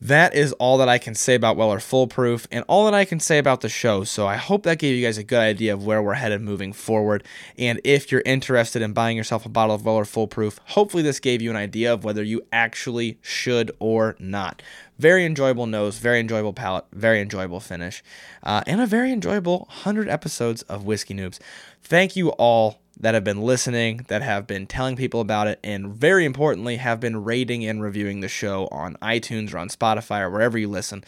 that 0.00 0.34
is 0.34 0.52
all 0.54 0.78
that 0.78 0.88
I 0.88 0.98
can 0.98 1.14
say 1.14 1.34
about 1.34 1.56
Weller 1.56 1.78
Full 1.78 2.06
Proof 2.06 2.46
and 2.50 2.64
all 2.68 2.86
that 2.86 2.94
I 2.94 3.04
can 3.04 3.20
say 3.20 3.38
about 3.38 3.60
the 3.60 3.68
show. 3.68 4.04
So 4.04 4.26
I 4.26 4.36
hope 4.36 4.62
that 4.62 4.78
gave 4.78 4.96
you 4.96 5.04
guys 5.04 5.18
a 5.18 5.24
good 5.24 5.40
idea 5.40 5.74
of 5.74 5.84
where 5.84 6.02
we're 6.02 6.14
headed 6.14 6.40
moving 6.40 6.72
forward. 6.72 7.22
And 7.58 7.80
if 7.84 8.10
you're 8.10 8.22
interested 8.24 8.80
in 8.80 8.94
buying 8.94 9.16
yourself 9.16 9.44
a 9.44 9.50
bottle 9.50 9.74
of 9.74 9.84
Weller 9.84 10.06
Full 10.06 10.26
Proof, 10.26 10.58
hopefully 10.68 11.02
this 11.02 11.20
gave 11.20 11.42
you 11.42 11.50
an 11.50 11.56
idea 11.56 11.92
of 11.92 12.02
whether 12.02 12.22
you 12.22 12.40
actually 12.50 13.18
should 13.20 13.70
or 13.78 14.16
not. 14.18 14.62
Very 14.98 15.26
enjoyable 15.26 15.66
nose, 15.66 15.98
very 15.98 16.20
enjoyable 16.20 16.52
palate, 16.52 16.86
very 16.92 17.20
enjoyable 17.20 17.60
finish, 17.60 18.02
uh, 18.42 18.62
and 18.66 18.80
a 18.80 18.86
very 18.86 19.12
enjoyable 19.12 19.60
100 19.68 20.08
episodes 20.08 20.62
of 20.62 20.84
Whiskey 20.84 21.14
Noobs. 21.14 21.38
Thank 21.82 22.16
you 22.16 22.30
all 22.30 22.80
that 23.00 23.14
have 23.14 23.24
been 23.24 23.42
listening, 23.42 24.04
that 24.08 24.22
have 24.22 24.46
been 24.46 24.66
telling 24.66 24.94
people 24.94 25.20
about 25.20 25.48
it, 25.48 25.58
and 25.64 25.88
very 25.88 26.24
importantly, 26.24 26.76
have 26.76 27.00
been 27.00 27.24
rating 27.24 27.64
and 27.64 27.82
reviewing 27.82 28.20
the 28.20 28.28
show 28.28 28.68
on 28.70 28.96
iTunes 29.02 29.52
or 29.52 29.58
on 29.58 29.68
Spotify 29.68 30.20
or 30.20 30.30
wherever 30.30 30.58
you 30.58 30.68
listen. 30.68 31.02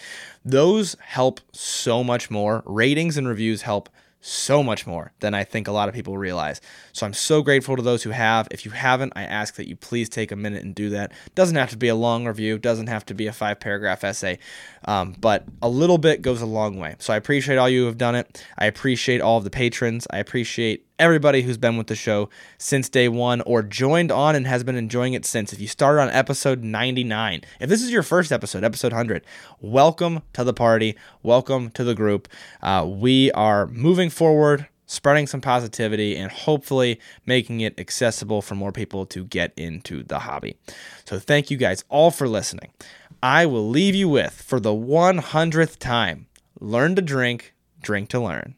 Those 0.44 0.96
help 1.00 1.40
so 1.52 2.02
much 2.02 2.30
more. 2.30 2.62
Ratings 2.66 3.16
and 3.16 3.28
reviews 3.28 3.62
help 3.62 3.88
so 4.22 4.62
much 4.62 4.86
more 4.86 5.12
than 5.18 5.34
I 5.34 5.42
think 5.42 5.66
a 5.66 5.72
lot 5.72 5.88
of 5.88 5.94
people 5.94 6.16
realize. 6.16 6.60
So 6.92 7.04
I'm 7.04 7.12
so 7.12 7.42
grateful 7.42 7.76
to 7.76 7.82
those 7.82 8.04
who 8.04 8.10
have. 8.10 8.46
If 8.52 8.64
you 8.64 8.70
haven't, 8.70 9.12
I 9.16 9.24
ask 9.24 9.56
that 9.56 9.68
you 9.68 9.74
please 9.74 10.08
take 10.08 10.30
a 10.30 10.36
minute 10.36 10.62
and 10.62 10.74
do 10.74 10.90
that. 10.90 11.12
Doesn't 11.34 11.56
have 11.56 11.70
to 11.70 11.76
be 11.76 11.88
a 11.88 11.94
long 11.96 12.26
review, 12.26 12.56
doesn't 12.56 12.86
have 12.86 13.04
to 13.06 13.14
be 13.14 13.26
a 13.26 13.32
five 13.32 13.58
paragraph 13.58 14.04
essay, 14.04 14.38
um, 14.84 15.16
but 15.20 15.44
a 15.60 15.68
little 15.68 15.98
bit 15.98 16.22
goes 16.22 16.40
a 16.40 16.46
long 16.46 16.78
way. 16.78 16.94
So 17.00 17.12
I 17.12 17.16
appreciate 17.16 17.56
all 17.56 17.68
you 17.68 17.80
who 17.80 17.86
have 17.86 17.98
done 17.98 18.14
it. 18.14 18.46
I 18.56 18.66
appreciate 18.66 19.20
all 19.20 19.38
of 19.38 19.44
the 19.44 19.50
patrons. 19.50 20.06
I 20.08 20.18
appreciate 20.18 20.86
everybody 20.98 21.42
who's 21.42 21.56
been 21.56 21.76
with 21.76 21.86
the 21.86 21.94
show 21.94 22.28
since 22.58 22.88
day 22.88 23.08
one 23.08 23.40
or 23.42 23.62
joined 23.62 24.12
on 24.12 24.36
and 24.36 24.46
has 24.46 24.62
been 24.64 24.76
enjoying 24.76 25.14
it 25.14 25.24
since. 25.24 25.52
If 25.52 25.60
you 25.60 25.66
started 25.66 26.02
on 26.02 26.10
episode 26.10 26.62
99, 26.62 27.42
if 27.60 27.68
this 27.68 27.82
is 27.82 27.90
your 27.90 28.02
first 28.02 28.32
episode, 28.32 28.64
episode 28.64 28.92
100, 28.92 29.24
welcome 29.60 30.22
to 30.34 30.44
the 30.44 30.54
party. 30.54 30.96
Welcome 31.22 31.70
to 31.70 31.84
the 31.84 31.94
group. 31.94 32.28
Uh, 32.62 32.86
we 32.88 33.32
are 33.32 33.66
moving 33.66 34.10
forward, 34.10 34.68
spreading 34.86 35.26
some 35.26 35.40
positivity, 35.40 36.16
and 36.16 36.30
hopefully 36.30 37.00
making 37.26 37.60
it 37.60 37.78
accessible 37.80 38.42
for 38.42 38.54
more 38.54 38.72
people 38.72 39.06
to 39.06 39.24
get 39.24 39.52
into 39.56 40.02
the 40.02 40.20
hobby. 40.20 40.56
So 41.04 41.18
thank 41.18 41.50
you 41.50 41.56
guys 41.56 41.84
all 41.88 42.10
for 42.10 42.28
listening. 42.28 42.70
I 43.22 43.46
will 43.46 43.68
leave 43.68 43.94
you 43.94 44.08
with, 44.08 44.32
for 44.32 44.58
the 44.58 44.70
100th 44.70 45.78
time, 45.78 46.26
learn 46.60 46.96
to 46.96 47.02
drink, 47.02 47.54
drink 47.80 48.08
to 48.10 48.20
learn. 48.20 48.56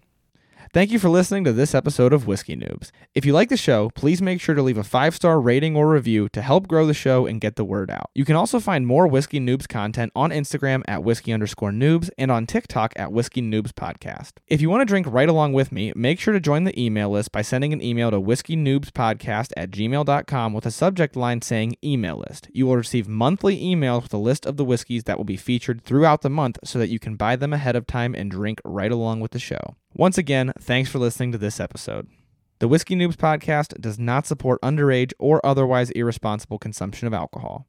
Thank 0.75 0.91
you 0.91 0.99
for 0.99 1.09
listening 1.09 1.45
to 1.45 1.53
this 1.53 1.72
episode 1.72 2.12
of 2.12 2.27
Whiskey 2.27 2.57
Noobs. 2.57 2.91
If 3.14 3.25
you 3.25 3.33
like 3.33 3.49
the 3.49 3.57
show, 3.57 3.91
please 3.91 4.20
make 4.20 4.41
sure 4.41 4.57
to 4.57 4.62
leave 4.62 4.77
a 4.77 4.83
five 4.83 5.14
star 5.14 5.41
rating 5.41 5.77
or 5.77 5.89
review 5.89 6.29
to 6.31 6.43
help 6.43 6.66
grow 6.66 6.85
the 6.85 6.93
show 6.93 7.27
and 7.27 7.41
get 7.41 7.55
the 7.55 7.64
word 7.64 7.93
out. 7.93 8.11
You 8.12 8.25
can 8.25 8.35
also 8.35 8.59
find 8.59 8.85
more 8.85 9.07
Whiskey 9.07 9.39
Noobs 9.39 9.68
content 9.68 10.11
on 10.16 10.33
Instagram 10.33 10.83
at 10.89 11.05
whiskey 11.05 11.33
underscore 11.33 11.70
noobs 11.70 12.11
and 12.18 12.33
on 12.33 12.45
TikTok 12.49 12.93
at 12.97 13.12
Whiskey 13.12 13.41
Noobs 13.41 13.70
Podcast. 13.70 14.33
If 14.49 14.61
you 14.61 14.68
want 14.68 14.81
to 14.81 14.85
drink 14.85 15.07
right 15.09 15.29
along 15.29 15.53
with 15.53 15.70
me, 15.70 15.93
make 15.95 16.18
sure 16.18 16.35
to 16.35 16.41
join 16.41 16.64
the 16.64 16.77
email 16.77 17.09
list 17.09 17.31
by 17.31 17.43
sending 17.43 17.72
an 17.72 17.81
email 17.81 18.11
to 18.11 18.18
whiskey 18.18 18.57
noobs 18.57 18.91
podcast 18.91 19.53
at 19.57 19.70
gmail.com 19.70 20.53
with 20.53 20.66
a 20.66 20.72
subject 20.72 21.14
line 21.14 21.41
saying 21.41 21.77
email 21.85 22.16
list. 22.29 22.49
You 22.53 22.66
will 22.66 22.79
receive 22.79 23.07
monthly 23.07 23.62
emails 23.62 24.03
with 24.03 24.14
a 24.14 24.18
list 24.18 24.45
of 24.45 24.57
the 24.57 24.64
whiskeys 24.64 25.05
that 25.05 25.18
will 25.18 25.25
be 25.25 25.37
featured 25.37 25.85
throughout 25.85 26.22
the 26.22 26.31
month 26.31 26.59
so 26.64 26.81
that 26.81 26.89
you 26.89 26.99
can 26.99 27.14
buy 27.14 27.37
them 27.37 27.53
ahead 27.53 27.77
of 27.77 27.87
time 27.87 28.12
and 28.12 28.29
drink 28.29 28.61
right 28.64 28.91
along 28.91 29.20
with 29.20 29.31
the 29.31 29.39
show. 29.39 29.77
Once 29.97 30.18
again, 30.18 30.53
thanks 30.59 30.90
for 30.90 30.99
listening 30.99 31.30
to 31.30 31.38
this 31.38 31.61
episode. 31.61 32.09
The 32.59 32.66
Whiskey 32.66 32.97
Noobs 32.97 33.14
podcast 33.14 33.80
does 33.80 33.97
not 33.97 34.26
support 34.26 34.61
underage 34.61 35.12
or 35.20 35.40
otherwise 35.47 35.90
irresponsible 35.90 36.59
consumption 36.59 37.07
of 37.07 37.14
alcohol. 37.14 37.62